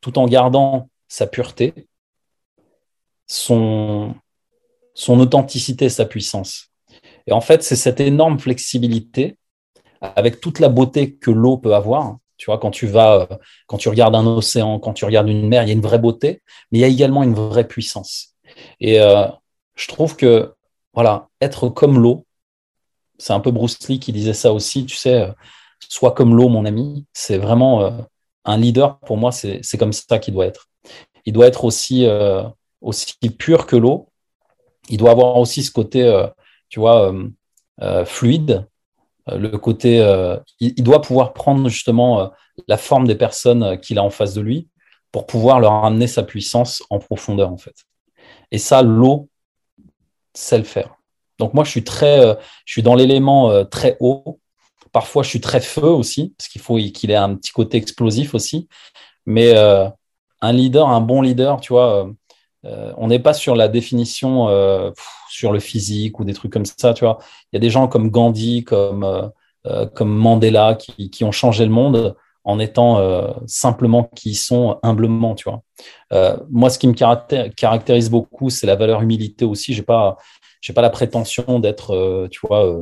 tout 0.00 0.18
en 0.18 0.26
gardant 0.26 0.88
sa 1.08 1.26
pureté, 1.26 1.88
son, 3.26 4.14
authenticité, 5.08 5.88
sa 5.88 6.04
puissance. 6.04 6.70
Et 7.26 7.32
en 7.32 7.40
fait, 7.40 7.62
c'est 7.62 7.76
cette 7.76 8.00
énorme 8.00 8.38
flexibilité 8.38 9.38
avec 10.00 10.40
toute 10.40 10.60
la 10.60 10.68
beauté 10.68 11.14
que 11.14 11.30
l'eau 11.30 11.58
peut 11.58 11.74
avoir. 11.74 12.18
Tu 12.36 12.46
vois, 12.46 12.58
quand 12.58 12.70
tu 12.70 12.86
vas, 12.86 13.28
quand 13.66 13.78
tu 13.78 13.88
regardes 13.88 14.14
un 14.14 14.26
océan, 14.26 14.78
quand 14.78 14.92
tu 14.92 15.04
regardes 15.04 15.28
une 15.28 15.48
mer, 15.48 15.62
il 15.62 15.68
y 15.68 15.70
a 15.70 15.74
une 15.74 15.80
vraie 15.80 15.98
beauté, 15.98 16.42
mais 16.70 16.78
il 16.78 16.80
y 16.82 16.84
a 16.84 16.88
également 16.88 17.22
une 17.22 17.34
vraie 17.34 17.66
puissance. 17.66 18.34
Et 18.78 19.00
euh, 19.00 19.26
je 19.74 19.88
trouve 19.88 20.16
que, 20.16 20.54
voilà, 20.92 21.28
être 21.40 21.68
comme 21.68 21.98
l'eau, 21.98 22.25
c'est 23.18 23.32
un 23.32 23.40
peu 23.40 23.50
Bruce 23.50 23.88
Lee 23.88 24.00
qui 24.00 24.12
disait 24.12 24.34
ça 24.34 24.52
aussi, 24.52 24.86
tu 24.86 24.96
sais, 24.96 25.22
euh, 25.22 25.32
sois 25.88 26.12
comme 26.12 26.34
l'eau, 26.36 26.48
mon 26.48 26.64
ami. 26.64 27.06
C'est 27.12 27.38
vraiment 27.38 27.82
euh, 27.82 27.90
un 28.44 28.56
leader, 28.58 28.98
pour 29.00 29.16
moi, 29.16 29.32
c'est 29.32 29.78
comme 29.78 29.92
ça 29.92 30.18
qu'il 30.18 30.34
doit 30.34 30.46
être. 30.46 30.68
Il 31.24 31.32
doit 31.32 31.46
être 31.46 31.64
aussi, 31.64 32.06
aussi 32.80 33.16
pur 33.36 33.66
que 33.66 33.74
l'eau, 33.74 34.08
il 34.88 34.98
doit 34.98 35.10
avoir 35.10 35.36
aussi 35.36 35.62
ce 35.62 35.70
côté, 35.70 36.02
euh, 36.02 36.26
tu 36.68 36.80
vois, 36.80 37.12
euh, 37.12 37.28
euh, 37.82 38.04
fluide. 38.04 38.66
Le 39.28 39.56
côté, 39.58 39.98
il, 40.60 40.84
doit 40.84 41.02
pouvoir 41.02 41.32
prendre 41.32 41.68
justement 41.68 42.30
la 42.68 42.76
forme 42.76 43.08
des 43.08 43.16
personnes 43.16 43.80
qu'il 43.80 43.98
a 43.98 44.04
en 44.04 44.10
face 44.10 44.34
de 44.34 44.40
lui 44.40 44.68
pour 45.10 45.26
pouvoir 45.26 45.58
leur 45.58 45.72
amener 45.84 46.06
sa 46.06 46.22
puissance 46.22 46.84
en 46.90 47.00
profondeur, 47.00 47.50
en 47.50 47.56
fait. 47.56 47.74
Et 48.52 48.58
ça, 48.58 48.82
l'eau 48.82 49.28
sait 50.32 50.58
le 50.58 50.62
faire. 50.62 50.94
Donc 51.38 51.54
moi, 51.54 51.64
je 51.64 51.70
suis 51.70 51.84
très, 51.84 52.36
je 52.64 52.72
suis 52.72 52.82
dans 52.82 52.94
l'élément 52.94 53.64
très 53.66 53.96
haut. 54.00 54.40
Parfois, 54.92 55.22
je 55.22 55.28
suis 55.28 55.40
très 55.40 55.60
feu 55.60 55.88
aussi, 55.88 56.34
parce 56.38 56.48
qu'il 56.48 56.62
faut 56.62 56.76
qu'il 56.76 57.10
ait 57.10 57.16
un 57.16 57.34
petit 57.34 57.52
côté 57.52 57.76
explosif 57.76 58.34
aussi. 58.34 58.68
Mais 59.26 59.54
un 60.40 60.52
leader, 60.52 60.88
un 60.88 61.00
bon 61.00 61.22
leader, 61.22 61.60
tu 61.60 61.72
vois, 61.72 62.08
euh, 62.66 62.92
on 62.96 63.08
n'est 63.08 63.18
pas 63.18 63.34
sur 63.34 63.54
la 63.54 63.68
définition 63.68 64.48
euh, 64.48 64.90
sur 65.30 65.52
le 65.52 65.60
physique 65.60 66.18
ou 66.18 66.24
des 66.24 66.34
trucs 66.34 66.52
comme 66.52 66.64
ça, 66.64 66.94
tu 66.94 67.04
vois. 67.04 67.18
Il 67.52 67.56
y 67.56 67.58
a 67.58 67.60
des 67.60 67.70
gens 67.70 67.88
comme 67.88 68.10
Gandhi, 68.10 68.64
comme, 68.64 69.04
euh, 69.66 69.86
comme 69.94 70.14
Mandela 70.14 70.74
qui, 70.74 71.24
ont 71.24 71.32
changé 71.32 71.64
le 71.64 71.70
monde 71.70 72.16
en 72.44 72.60
étant 72.60 73.00
simplement 73.48 74.04
qui 74.14 74.30
ils 74.30 74.36
sont 74.36 74.78
humblement, 74.84 75.34
tu 75.34 75.50
vois. 75.50 75.62
moi, 76.48 76.70
ce 76.70 76.78
qui 76.78 76.86
me 76.86 76.92
caractérise 77.48 78.08
beaucoup, 78.08 78.50
c'est 78.50 78.68
la 78.68 78.76
valeur 78.76 79.02
humilité 79.02 79.44
aussi. 79.44 79.74
J'ai 79.74 79.82
pas, 79.82 80.16
j'ai 80.66 80.72
pas 80.72 80.82
la 80.82 80.90
prétention 80.90 81.60
d'être, 81.60 82.28
tu 82.32 82.40
vois, 82.44 82.80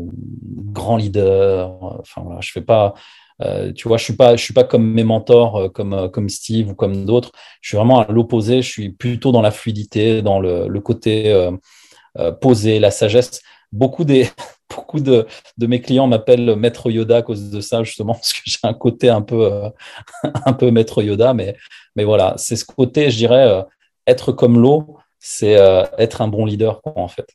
grand 0.72 0.96
leader. 0.96 1.70
Enfin 2.00 2.22
voilà, 2.24 2.40
je 2.40 2.50
fais 2.50 2.62
pas, 2.62 2.94
euh, 3.42 3.72
tu 3.72 3.88
vois, 3.88 3.96
je 3.96 4.04
suis 4.04 4.16
pas, 4.16 4.36
je 4.36 4.42
suis 4.42 4.54
pas 4.54 4.64
comme 4.64 4.92
mes 4.92 5.04
mentors, 5.04 5.56
euh, 5.56 5.68
comme 5.68 5.92
euh, 5.92 6.08
comme 6.08 6.28
Steve 6.28 6.70
ou 6.70 6.74
comme 6.74 7.04
d'autres. 7.04 7.32
Je 7.60 7.68
suis 7.68 7.76
vraiment 7.76 8.00
à 8.00 8.10
l'opposé. 8.10 8.62
Je 8.62 8.70
suis 8.70 8.90
plutôt 8.90 9.32
dans 9.32 9.42
la 9.42 9.50
fluidité, 9.50 10.22
dans 10.22 10.40
le, 10.40 10.68
le 10.68 10.80
côté 10.80 11.32
posé, 12.40 12.78
la 12.78 12.90
sagesse. 12.90 13.42
Beaucoup 13.72 14.04
des 14.04 14.28
beaucoup 14.74 15.00
de, 15.00 15.26
de 15.58 15.66
mes 15.66 15.80
clients 15.80 16.06
m'appellent 16.06 16.56
Maître 16.56 16.90
Yoda 16.90 17.18
à 17.18 17.22
cause 17.22 17.50
de 17.50 17.60
ça 17.60 17.82
justement 17.82 18.14
parce 18.14 18.32
que 18.32 18.40
j'ai 18.44 18.58
un 18.62 18.74
côté 18.74 19.08
un 19.08 19.22
peu 19.22 19.50
un 20.46 20.52
peu 20.52 20.70
Maître 20.70 21.02
Yoda, 21.02 21.34
mais 21.34 21.56
mais 21.96 22.04
voilà, 22.04 22.34
c'est 22.38 22.56
ce 22.56 22.64
côté, 22.64 23.10
je 23.10 23.16
dirais, 23.18 23.64
être 24.06 24.32
comme 24.32 24.60
l'eau, 24.60 24.98
c'est 25.18 25.56
être 25.98 26.22
un 26.22 26.28
bon 26.28 26.44
leader 26.46 26.80
en 26.84 27.08
fait. 27.08 27.28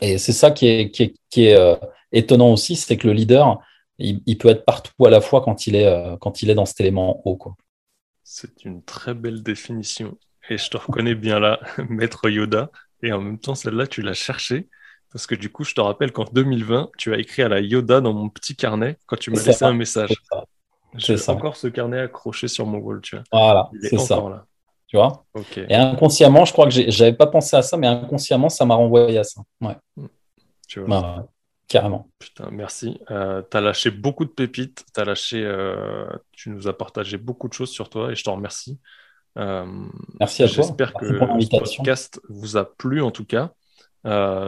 Et 0.00 0.18
c'est 0.18 0.32
ça 0.32 0.50
qui 0.50 0.66
est 0.66 0.90
qui 0.90 1.02
est, 1.04 1.14
qui 1.30 1.44
est 1.46 1.78
étonnant 2.12 2.52
aussi, 2.52 2.76
c'est 2.76 2.96
que 2.96 3.06
le 3.06 3.14
leader 3.14 3.60
il, 3.98 4.38
peut 4.38 4.48
être 4.48 4.64
partout 4.64 5.06
à 5.06 5.10
la 5.10 5.20
fois 5.20 5.40
quand 5.40 5.66
il 5.66 5.76
est, 5.76 5.86
euh, 5.86 6.16
quand 6.16 6.42
il 6.42 6.50
est 6.50 6.54
dans 6.54 6.66
cet 6.66 6.80
élément 6.80 7.22
haut. 7.24 7.38
C'est 8.22 8.64
une 8.64 8.82
très 8.82 9.14
belle 9.14 9.42
définition. 9.42 10.18
Et 10.48 10.58
je 10.58 10.70
te 10.70 10.76
reconnais 10.76 11.14
bien 11.14 11.40
là, 11.40 11.60
maître 11.88 12.28
Yoda. 12.28 12.70
Et 13.02 13.12
en 13.12 13.20
même 13.20 13.38
temps, 13.38 13.54
celle-là, 13.54 13.86
tu 13.86 14.02
l'as 14.02 14.14
cherchée. 14.14 14.68
Parce 15.12 15.26
que 15.26 15.34
du 15.34 15.50
coup, 15.50 15.64
je 15.64 15.74
te 15.74 15.80
rappelle 15.80 16.12
qu'en 16.12 16.24
2020, 16.24 16.90
tu 16.98 17.14
as 17.14 17.18
écrit 17.18 17.42
à 17.42 17.48
la 17.48 17.60
Yoda 17.60 18.00
dans 18.00 18.12
mon 18.12 18.28
petit 18.28 18.54
carnet 18.54 18.98
quand 19.06 19.16
tu 19.16 19.30
m'as 19.30 19.42
laissé 19.42 19.64
un 19.64 19.72
message. 19.72 20.12
J'ai 20.94 21.16
encore 21.28 21.56
ce 21.56 21.68
carnet 21.68 22.00
accroché 22.00 22.48
sur 22.48 22.66
mon 22.66 22.78
wall, 22.78 23.00
tu 23.00 23.16
vois. 23.16 23.24
Voilà, 23.32 23.70
c'est 23.82 23.98
ça. 23.98 24.16
Là. 24.16 24.46
Tu 24.96 25.60
vois 25.60 25.68
Et 25.68 25.74
inconsciemment, 25.74 26.44
je 26.44 26.52
crois 26.52 26.68
que 26.68 26.90
j'avais 26.90 27.12
pas 27.12 27.26
pensé 27.26 27.56
à 27.56 27.62
ça, 27.62 27.76
mais 27.76 27.86
inconsciemment, 27.86 28.48
ça 28.48 28.64
m'a 28.64 28.74
renvoyé 28.74 29.18
à 29.18 29.24
ça. 29.24 29.42
Ouais. 29.60 29.76
Tu 30.68 30.80
vois. 30.80 30.88
Bah, 30.88 31.26
carrément. 31.68 32.08
Putain, 32.18 32.48
merci. 32.50 32.98
Euh, 33.10 33.42
tu 33.48 33.56
as 33.56 33.60
lâché 33.60 33.90
beaucoup 33.90 34.24
de 34.24 34.30
pépites, 34.30 34.84
as 34.96 35.04
lâché, 35.04 35.42
euh, 35.44 36.06
tu 36.32 36.50
nous 36.50 36.68
as 36.68 36.76
partagé 36.76 37.18
beaucoup 37.18 37.48
de 37.48 37.52
choses 37.52 37.70
sur 37.70 37.90
toi 37.90 38.12
et 38.12 38.14
je 38.14 38.24
t'en 38.24 38.36
remercie. 38.36 38.78
Euh, 39.38 39.66
merci 40.18 40.42
à 40.42 40.48
toi. 40.48 40.56
J'espère 40.56 40.94
que 40.94 41.04
le 41.04 41.18
podcast 41.18 42.20
vous 42.28 42.56
a 42.56 42.64
plu 42.64 43.02
en 43.02 43.10
tout 43.10 43.26
cas. 43.26 43.50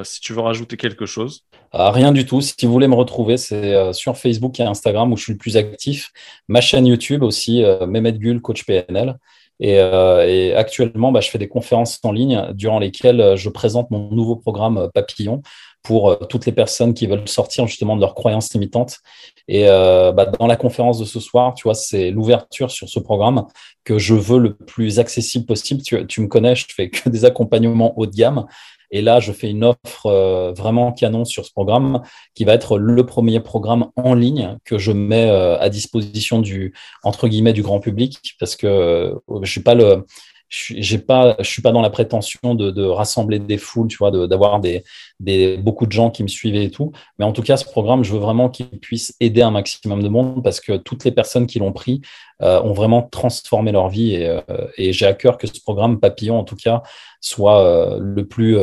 si 0.05 0.21
tu 0.21 0.33
veux 0.33 0.41
rajouter 0.41 0.77
quelque 0.77 1.05
chose. 1.05 1.45
rien 1.73 2.13
du 2.13 2.25
tout. 2.25 2.41
Si 2.41 2.55
vous 2.65 2.73
voulez 2.73 2.89
me 2.89 2.95
retrouver, 2.95 3.37
c'est 3.37 3.93
sur 3.93 4.17
Facebook 4.17 4.59
et 4.61 4.63
Instagram 4.63 5.13
où 5.13 5.17
je 5.17 5.25
suis 5.25 5.33
le 5.33 5.39
plus 5.39 5.59
actif. 5.59 6.11
Ma 6.49 6.63
chaîne 6.63 6.87
YouTube 6.87 7.23
aussi, 7.23 7.63
Mehmet 7.87 8.15
Gul, 8.15 8.41
coach 8.41 8.65
PNL. 8.65 9.19
Et, 9.61 10.55
actuellement, 10.55 11.13
bah, 11.13 11.21
je 11.21 11.31
fais 11.31 11.39
des 11.39 11.49
conférences 11.49 11.99
en 12.05 12.13
ligne 12.13 12.53
durant 12.55 12.79
lesquelles 12.79 13.37
je 13.37 13.49
présente 13.49 13.91
mon 13.91 14.11
nouveau 14.11 14.37
programme 14.37 14.89
Papillon, 14.95 15.43
pour 15.83 16.11
euh, 16.11 16.17
toutes 16.29 16.47
les 16.47 16.53
personnes 16.53 16.95
qui 16.95 17.07
veulent 17.07 17.27
sortir 17.27 17.67
justement 17.67 17.97
de 17.97 18.01
leurs 18.01 18.15
croyances 18.15 18.53
limitantes. 18.53 18.99
Et 19.47 19.69
euh, 19.69 20.13
bah, 20.13 20.27
dans 20.27 20.47
la 20.47 20.57
conférence 20.57 20.99
de 20.99 21.05
ce 21.05 21.21
soir, 21.21 21.55
tu 21.55 21.65
vois, 21.65 21.75
c'est 21.75 22.11
l'ouverture 22.11 22.71
sur 22.71 22.89
ce 22.89 23.01
programme 23.01 23.47
que 23.85 23.99
je 23.99 24.15
veux 24.15 24.39
le 24.39 24.55
plus 24.55 24.99
accessible 24.99 25.47
possible. 25.47 25.83
Tu, 25.83 26.07
tu, 26.07 26.21
me 26.21 26.29
connais, 26.29 26.55
je 26.55 26.67
fais 26.69 26.91
que 26.91 27.09
des 27.11 27.25
accompagnements 27.25 27.99
haut 27.99 28.07
de 28.07 28.15
gamme. 28.15 28.47
Et 28.91 29.03
là, 29.03 29.21
je 29.21 29.33
fais 29.33 29.51
une 29.51 29.65
offre 29.65 30.07
euh, 30.07 30.53
vraiment 30.53 30.93
canon 30.93 31.25
sur 31.25 31.45
ce 31.45 31.53
programme 31.53 32.03
qui 32.35 32.45
va 32.45 32.55
être 32.55 32.79
le 32.79 33.05
premier 33.05 33.41
programme 33.41 33.91
en 33.97 34.15
ligne 34.15 34.57
que 34.65 34.79
je 34.79 34.93
mets 34.93 35.29
à 35.29 35.69
disposition 35.69 36.41
du 36.41 36.75
entre 37.03 37.29
guillemets 37.29 37.53
du 37.53 37.63
grand 37.63 37.81
public 37.81 38.35
parce 38.39 38.57
que 38.57 39.15
je 39.43 39.51
suis 39.51 39.63
pas 39.63 39.75
le 39.75 40.05
je 40.49 40.97
pas, 40.97 41.37
je 41.39 41.49
suis 41.49 41.63
pas 41.63 41.73
dans 41.73 41.83
la 41.83 41.91
prétention 41.91 42.55
de, 42.55 42.71
de 42.71 42.85
rassembler 42.85 43.39
des 43.39 43.59
foules, 43.59 43.89
tu 43.89 43.99
vois, 43.99 44.11
d'avoir 44.11 44.61
des, 44.61 44.83
des, 45.21 45.59
beaucoup 45.59 45.87
de 45.87 45.93
gens 45.93 46.11
qui 46.11 46.23
me 46.23 46.29
suivaient 46.29 46.65
et 46.65 46.71
tout. 46.71 46.93
Mais 47.19 47.25
en 47.25 47.33
tout 47.33 47.43
cas, 47.43 47.57
ce 47.57 47.65
programme, 47.65 48.03
je 48.03 48.13
veux 48.13 48.19
vraiment 48.19 48.49
qu'il 48.49 48.67
puisse 48.81 49.15
aider 49.21 49.43
un 49.43 49.51
maximum 49.51 50.03
de 50.03 50.09
monde 50.09 50.43
parce 50.43 50.61
que 50.61 50.77
toutes 50.77 51.05
les 51.05 51.13
personnes 51.13 51.47
qui 51.47 51.59
l'ont 51.59 51.73
pris 51.73 52.01
euh, 52.41 52.63
ont 52.63 52.73
vraiment 52.73 53.03
transformé 53.03 53.73
leur 53.73 53.89
vie 53.89 54.15
et, 54.15 54.27
euh, 54.27 54.41
et 54.77 54.93
j'ai 54.93 55.07
à 55.07 55.13
cœur 55.13 55.37
que 55.37 55.47
ce 55.47 55.61
programme 55.61 56.01
Papillon, 56.01 56.39
en 56.39 56.45
tout 56.45 56.57
cas, 56.57 56.83
soit 57.21 57.63
euh, 57.63 57.99
le 58.01 58.27
plus 58.27 58.57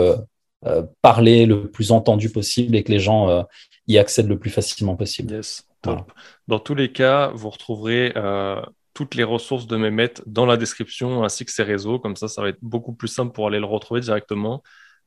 parlé, 1.04 1.46
le 1.46 1.70
plus 1.70 1.92
entendu 1.92 2.32
possible 2.32 2.76
et 2.76 2.84
que 2.84 2.92
les 2.92 2.98
gens 2.98 3.46
y 3.88 4.00
accèdent 4.00 4.30
le 4.30 4.40
plus 4.40 4.50
facilement 4.50 4.96
possible. 4.96 5.36
Yes, 5.36 5.68
top. 5.84 6.12
Dans 6.48 6.58
tous 6.58 6.74
les 6.74 6.92
cas, 6.92 7.32
vous 7.36 7.52
retrouverez 7.52 8.14
toutes 8.96 9.14
les 9.14 9.24
ressources 9.24 9.68
de 9.68 9.78
Mehmet 9.78 10.14
dans 10.26 10.48
la 10.48 10.58
description 10.58 11.24
ainsi 11.24 11.46
que 11.46 11.52
ses 11.52 11.64
réseaux. 11.64 12.00
Comme 12.00 12.16
ça, 12.16 12.28
ça 12.28 12.42
va 12.42 12.50
être 12.50 12.58
beaucoup 12.64 12.94
plus 12.94 13.10
simple 13.10 13.34
pour 13.34 13.46
aller 13.46 13.60
le 13.60 13.66
retrouver 13.66 14.02
directement. 14.02 14.64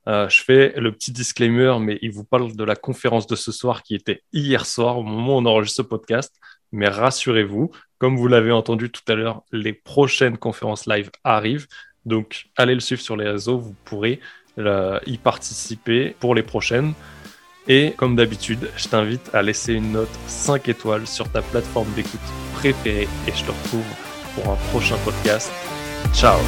Euh, 0.07 0.28
je 0.28 0.43
fais 0.43 0.74
le 0.76 0.93
petit 0.93 1.11
disclaimer, 1.11 1.76
mais 1.80 1.99
il 2.03 2.12
vous 2.12 2.24
parle 2.24 2.55
de 2.55 2.64
la 2.64 2.76
conférence 2.76 3.26
de 3.26 3.34
ce 3.34 3.51
soir 3.51 3.82
qui 3.82 3.95
était 3.95 4.22
hier 4.32 4.64
soir 4.64 4.99
au 4.99 5.03
moment 5.03 5.36
où 5.36 5.39
on 5.41 5.47
enregistre 5.47 5.78
ce 5.78 5.82
podcast. 5.82 6.36
Mais 6.70 6.89
rassurez-vous, 6.89 7.70
comme 7.99 8.16
vous 8.16 8.28
l'avez 8.28 8.53
entendu 8.53 8.91
tout 8.91 9.03
à 9.09 9.14
l'heure, 9.14 9.43
les 9.53 9.72
prochaines 9.72 10.36
conférences 10.36 10.86
live 10.86 11.11
arrivent. 11.24 11.66
Donc, 12.05 12.51
allez 12.57 12.74
le 12.74 12.80
suivre 12.80 13.01
sur 13.01 13.16
les 13.16 13.28
réseaux, 13.28 13.59
vous 13.59 13.74
pourrez 13.84 14.20
euh, 14.59 15.01
y 15.07 15.16
participer 15.16 16.14
pour 16.20 16.34
les 16.34 16.43
prochaines. 16.43 16.93
Et 17.69 17.93
comme 17.97 18.16
d'habitude, 18.16 18.71
je 18.77 18.89
t'invite 18.89 19.31
à 19.35 19.43
laisser 19.43 19.75
une 19.75 19.93
note 19.93 20.09
5 20.27 20.69
étoiles 20.69 21.07
sur 21.07 21.31
ta 21.31 21.43
plateforme 21.43 21.93
d'écoute 21.95 22.21
préférée 22.55 23.09
et 23.27 23.33
je 23.33 23.45
te 23.45 23.51
retrouve 23.51 23.85
pour 24.35 24.53
un 24.53 24.57
prochain 24.71 24.97
podcast. 25.05 25.53
Ciao 26.14 26.39